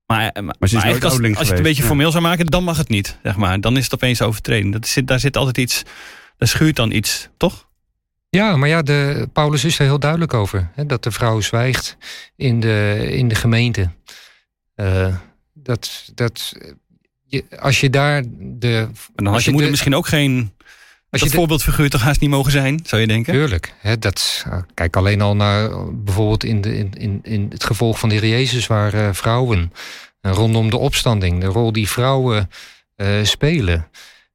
Maar, 0.07 0.31
maar, 0.33 0.45
maar, 0.45 0.57
maar 0.59 0.59
als, 0.61 0.75
als 1.05 1.17
je 1.17 1.29
het 1.29 1.51
een 1.51 1.63
beetje 1.63 1.83
formeel 1.83 2.11
zou 2.11 2.23
maken, 2.23 2.47
dan 2.47 2.65
mag 2.65 2.77
het 2.77 2.89
niet. 2.89 3.19
Zeg 3.23 3.37
maar. 3.37 3.61
Dan 3.61 3.77
is 3.77 3.85
het 3.85 3.95
opeens 3.95 4.23
overtreden. 4.23 4.71
Dat 4.71 4.87
zit, 4.87 5.07
daar 5.07 5.21
zit 5.21 5.37
altijd 5.37 5.59
iets, 5.59 5.83
daar 6.37 6.49
schuurt 6.49 6.77
dan 6.77 6.93
iets, 6.93 7.29
toch? 7.37 7.69
Ja, 8.29 8.57
maar 8.57 8.69
ja, 8.69 8.83
de, 8.83 9.29
Paulus 9.33 9.65
is 9.65 9.79
er 9.79 9.85
heel 9.85 9.99
duidelijk 9.99 10.35
over. 10.35 10.71
Hè, 10.75 10.87
dat 10.87 11.03
de 11.03 11.11
vrouw 11.11 11.41
zwijgt 11.41 11.97
in 12.37 12.61
de, 12.61 13.07
in 13.11 13.29
de 13.29 13.35
gemeente. 13.35 13.91
Uh, 14.77 15.17
dat, 15.55 16.11
dat, 16.15 16.53
je, 17.27 17.45
als 17.59 17.81
je 17.81 17.91
daar 17.91 18.23
de. 18.39 18.89
En 19.15 19.25
dan 19.25 19.33
had 19.33 19.45
je, 19.45 19.51
moeder 19.51 19.71
misschien 19.71 19.95
ook 19.95 20.07
geen 20.07 20.53
als 21.21 21.31
dat 21.31 21.31
je 21.31 21.37
voorbeeldfiguur 21.39 21.91
toch 21.91 22.03
haast 22.03 22.21
niet 22.21 22.31
mogen 22.31 22.53
zijn, 22.53 22.81
zou 22.85 23.01
je 23.01 23.07
denken? 23.07 23.33
Tuurlijk. 23.33 23.75
Hè, 23.79 23.99
dat, 23.99 24.45
eh, 24.51 24.59
kijk 24.75 24.97
alleen 24.97 25.21
al 25.21 25.37
naar 25.37 25.71
bijvoorbeeld 25.95 26.45
in, 26.45 26.61
de, 26.61 26.79
in, 26.79 26.93
in, 26.99 27.21
in 27.23 27.47
het 27.51 27.65
gevolg 27.65 27.99
van 27.99 28.09
de 28.09 28.15
Heer 28.15 28.29
Jezus... 28.29 28.67
waar 28.67 28.95
uh, 28.95 29.09
vrouwen 29.13 29.73
uh, 30.23 30.33
rondom 30.33 30.71
de 30.71 30.77
opstanding, 30.77 31.41
de 31.41 31.47
rol 31.47 31.73
die 31.73 31.89
vrouwen 31.89 32.51
uh, 32.97 33.09
spelen... 33.23 33.89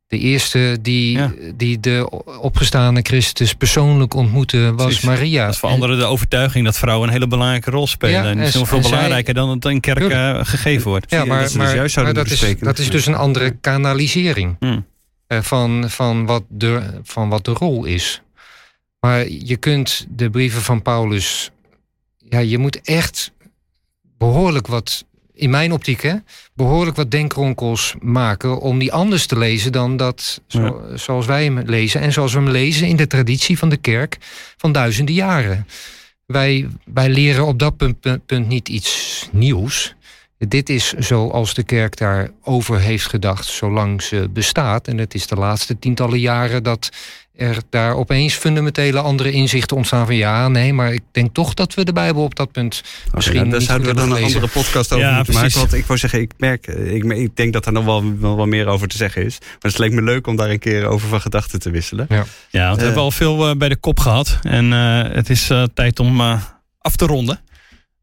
De 0.08 0.18
eerste 0.18 0.78
die, 0.82 1.18
ja. 1.18 1.32
die 1.56 1.80
de 1.80 2.10
opgestane 2.40 3.00
Christus 3.02 3.54
persoonlijk 3.54 4.14
ontmoette 4.14 4.74
was 4.76 4.86
Precies. 4.86 5.04
Maria. 5.04 5.46
Dat 5.46 5.58
veranderde 5.58 5.98
de 5.98 6.04
overtuiging 6.04 6.66
dat 6.66 6.78
vrouwen 6.78 7.08
een 7.08 7.14
hele 7.14 7.28
belangrijke 7.28 7.72
rol 7.72 7.88
spelen. 7.88 8.24
Ja, 8.24 8.30
en 8.30 8.38
dat 8.38 8.48
is 8.48 8.54
nog 8.54 8.68
veel 8.68 8.82
belangrijker 8.82 9.34
dan 9.34 9.50
het 9.50 9.66
in 9.66 9.80
kerk 9.80 10.14
gegeven 10.48 10.90
wordt. 10.90 11.12
Ja, 11.12 11.26
maar, 11.26 11.42
dat, 11.42 11.54
maar, 11.54 11.76
dus 11.76 11.96
maar 11.96 12.14
dat, 12.14 12.30
is, 12.30 12.56
dat 12.60 12.80
is 12.80 12.90
dus 12.90 13.06
een 13.06 13.16
andere 13.16 13.52
kanalisering. 13.52 14.56
Hmm. 14.60 14.86
Eh, 15.32 15.42
van, 15.42 15.90
van, 15.90 16.26
wat 16.26 16.44
de, 16.50 17.00
van 17.04 17.30
wat 17.30 17.46
de 17.46 17.52
rol 17.52 17.86
is. 17.86 18.22
Maar 19.00 19.28
je 19.28 19.58
kunt 19.58 20.06
de 20.10 20.30
brieven 20.30 20.62
van 20.62 20.82
Paulus. 20.82 21.52
Ja, 22.30 22.40
je 22.40 22.58
moet 22.58 22.82
echt 22.82 23.32
behoorlijk 24.18 24.68
wat 24.68 25.06
in 25.34 25.50
mijn 25.50 25.72
optiek, 25.72 26.02
hè, 26.02 26.16
behoorlijk 26.54 26.96
wat 26.96 27.12
denkronkels 27.12 27.96
maken 28.02 28.60
om 28.60 28.80
die 28.80 28.94
anders 28.94 29.26
te 29.26 29.38
lezen 29.38 29.72
dan 29.72 29.98
dat 29.98 30.42
zo, 30.48 30.84
zoals 30.96 31.26
wij 31.26 31.44
hem 31.44 31.60
lezen. 31.60 32.02
En 32.02 32.12
zoals 32.12 32.34
we 32.34 32.40
hem 32.40 32.50
lezen 32.50 32.88
in 32.88 32.96
de 32.96 33.08
traditie 33.08 33.58
van 33.58 33.70
de 33.70 33.78
kerk 33.78 34.18
van 34.58 34.72
duizenden 34.72 35.16
jaren. 35.16 35.68
Wij, 36.26 36.68
wij 36.86 37.10
leren 37.10 37.46
op 37.46 37.60
dat 37.60 37.78
punt, 37.78 38.26
punt 38.26 38.48
niet 38.48 38.70
iets 38.70 39.30
nieuws. 39.32 39.96
Dit 40.48 40.70
is 40.70 40.94
zoals 40.94 41.54
de 41.54 41.64
kerk 41.64 41.98
daarover 41.98 42.80
heeft 42.80 43.08
gedacht, 43.08 43.46
zolang 43.46 44.02
ze 44.02 44.30
bestaat. 44.30 44.88
En 44.88 44.98
het 44.98 45.14
is 45.14 45.28
de 45.28 45.36
laatste 45.36 45.80
tientallen 45.80 46.20
jaren 46.20 46.64
dat 46.64 46.90
er 47.36 47.58
daar 47.70 47.96
opeens 47.96 48.34
fundamentele 48.34 49.00
andere 49.00 49.32
inzichten 49.32 49.78
ontstaan 49.78 50.06
van 50.06 50.16
ja, 50.16 50.48
nee, 50.48 50.74
maar 50.74 50.94
ik 50.94 51.02
denk 51.12 51.34
toch 51.34 51.54
dat 51.54 51.74
we 51.74 51.84
de 51.84 51.94
Bijbel 51.94 52.24
op 52.24 52.36
dat 52.36 52.52
punt 52.52 52.84
misschien. 53.14 53.50
daar 53.50 53.62
zouden 53.62 53.88
we 53.88 53.94
dan 53.94 54.12
een 54.12 54.24
andere 54.24 54.48
podcast 54.48 54.94
over 54.94 55.14
moeten 55.14 55.34
maken. 55.34 55.60
Want 55.60 55.74
ik 55.74 55.86
wou 55.86 56.00
zeggen, 56.00 56.22
ik 56.22 56.32
merk, 56.38 56.68
ik, 56.68 57.04
ik 57.04 57.36
denk 57.36 57.54
dat 57.54 57.66
er 57.66 57.72
nog 57.72 57.86
wel, 57.86 58.18
wel, 58.20 58.36
wel, 58.36 58.46
meer 58.46 58.68
over 58.68 58.88
te 58.88 58.98
zeggen 58.98 59.26
is. 59.26 59.38
Maar 59.40 59.72
het 59.72 59.78
leek 59.78 59.92
me 59.92 60.02
leuk 60.02 60.28
om 60.28 60.36
daar 60.36 60.50
een 60.50 60.60
keer 60.60 60.86
over 60.86 61.08
van 61.08 61.22
gedachten 61.22 61.60
te 61.60 61.70
wisselen. 61.70 62.06
Ja, 62.10 62.26
ja 62.50 62.66
want 62.66 62.78
we 62.78 62.86
hebben 62.86 63.04
al 63.04 63.12
veel 63.12 63.50
uh, 63.50 63.56
bij 63.56 63.70
de 63.70 63.76
kop 63.76 64.00
gehad. 64.00 64.40
En 64.42 64.72
uh, 64.72 65.04
het 65.14 65.30
is 65.30 65.50
uh, 65.50 65.64
tijd 65.74 66.00
om 66.00 66.22
af 66.80 66.96
te 66.96 67.06
ronden. 67.06 67.40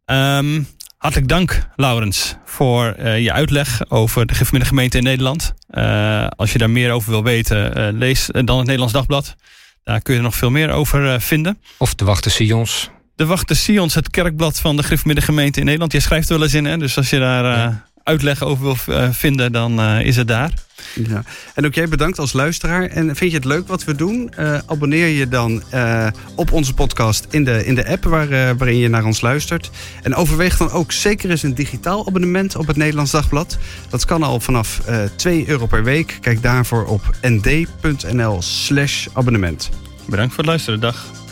Um, 0.06 0.66
Hartelijk 0.98 1.28
dank, 1.28 1.68
Laurens, 1.76 2.36
voor 2.44 2.94
uh, 2.98 3.18
je 3.18 3.32
uitleg 3.32 3.90
over 3.90 4.26
de 4.26 4.34
gemeente 4.34 4.96
in 4.96 5.02
Nederland. 5.02 5.54
Uh, 5.70 6.26
als 6.36 6.52
je 6.52 6.58
daar 6.58 6.70
meer 6.70 6.92
over 6.92 7.10
wil 7.10 7.22
weten, 7.22 7.78
uh, 7.78 7.98
lees 7.98 8.26
dan 8.26 8.56
het 8.56 8.66
Nederlands 8.66 8.92
Dagblad. 8.92 9.36
Daar 9.84 10.00
kun 10.00 10.14
je 10.14 10.20
nog 10.20 10.34
veel 10.34 10.50
meer 10.50 10.70
over 10.70 11.20
vinden. 11.20 11.58
Of 11.76 11.94
de 11.94 12.04
Wachten 12.04 12.30
Sions. 12.30 12.90
De 13.16 13.26
Wachten 13.26 13.56
Sions, 13.56 13.94
het 13.94 14.10
kerkblad 14.10 14.60
van 14.60 14.76
de 14.76 14.82
gemeente 15.22 15.58
in 15.58 15.64
Nederland. 15.64 15.92
Jij 15.92 16.00
schrijft 16.00 16.28
er 16.28 16.34
wel 16.34 16.44
eens 16.44 16.54
in, 16.54 16.64
hè? 16.64 16.76
dus 16.76 16.96
als 16.96 17.10
je 17.10 17.18
daar. 17.18 17.87
Uitleg 18.08 18.42
over 18.42 18.64
wil 18.64 18.76
vinden, 19.12 19.52
dan 19.52 19.80
is 19.80 20.16
het 20.16 20.28
daar. 20.28 20.50
Ja. 20.94 21.22
En 21.54 21.66
ook 21.66 21.74
jij 21.74 21.88
bedankt 21.88 22.18
als 22.18 22.32
luisteraar. 22.32 22.86
En 22.86 23.16
vind 23.16 23.30
je 23.30 23.36
het 23.36 23.46
leuk 23.46 23.68
wat 23.68 23.84
we 23.84 23.94
doen? 23.94 24.32
Uh, 24.38 24.58
abonneer 24.66 25.06
je 25.06 25.28
dan 25.28 25.62
uh, 25.74 26.06
op 26.34 26.52
onze 26.52 26.74
podcast 26.74 27.26
in 27.30 27.44
de, 27.44 27.66
in 27.66 27.74
de 27.74 27.88
app 27.88 28.04
waar, 28.04 28.30
uh, 28.30 28.50
waarin 28.58 28.76
je 28.76 28.88
naar 28.88 29.04
ons 29.04 29.20
luistert. 29.20 29.70
En 30.02 30.14
overweeg 30.14 30.56
dan 30.56 30.70
ook 30.70 30.92
zeker 30.92 31.30
eens 31.30 31.42
een 31.42 31.54
digitaal 31.54 32.06
abonnement 32.06 32.56
op 32.56 32.66
het 32.66 32.76
Nederlands 32.76 33.10
Dagblad. 33.10 33.58
Dat 33.88 34.04
kan 34.04 34.22
al 34.22 34.40
vanaf 34.40 34.80
2 35.16 35.48
euro 35.48 35.66
per 35.66 35.84
week. 35.84 36.18
Kijk 36.20 36.42
daarvoor 36.42 36.84
op 36.84 37.16
nd.nl 37.22 38.42
slash 38.42 39.06
abonnement. 39.12 39.70
Bedankt 40.06 40.34
voor 40.34 40.42
het 40.42 40.46
luisteren. 40.46 40.80
Dag. 40.80 41.27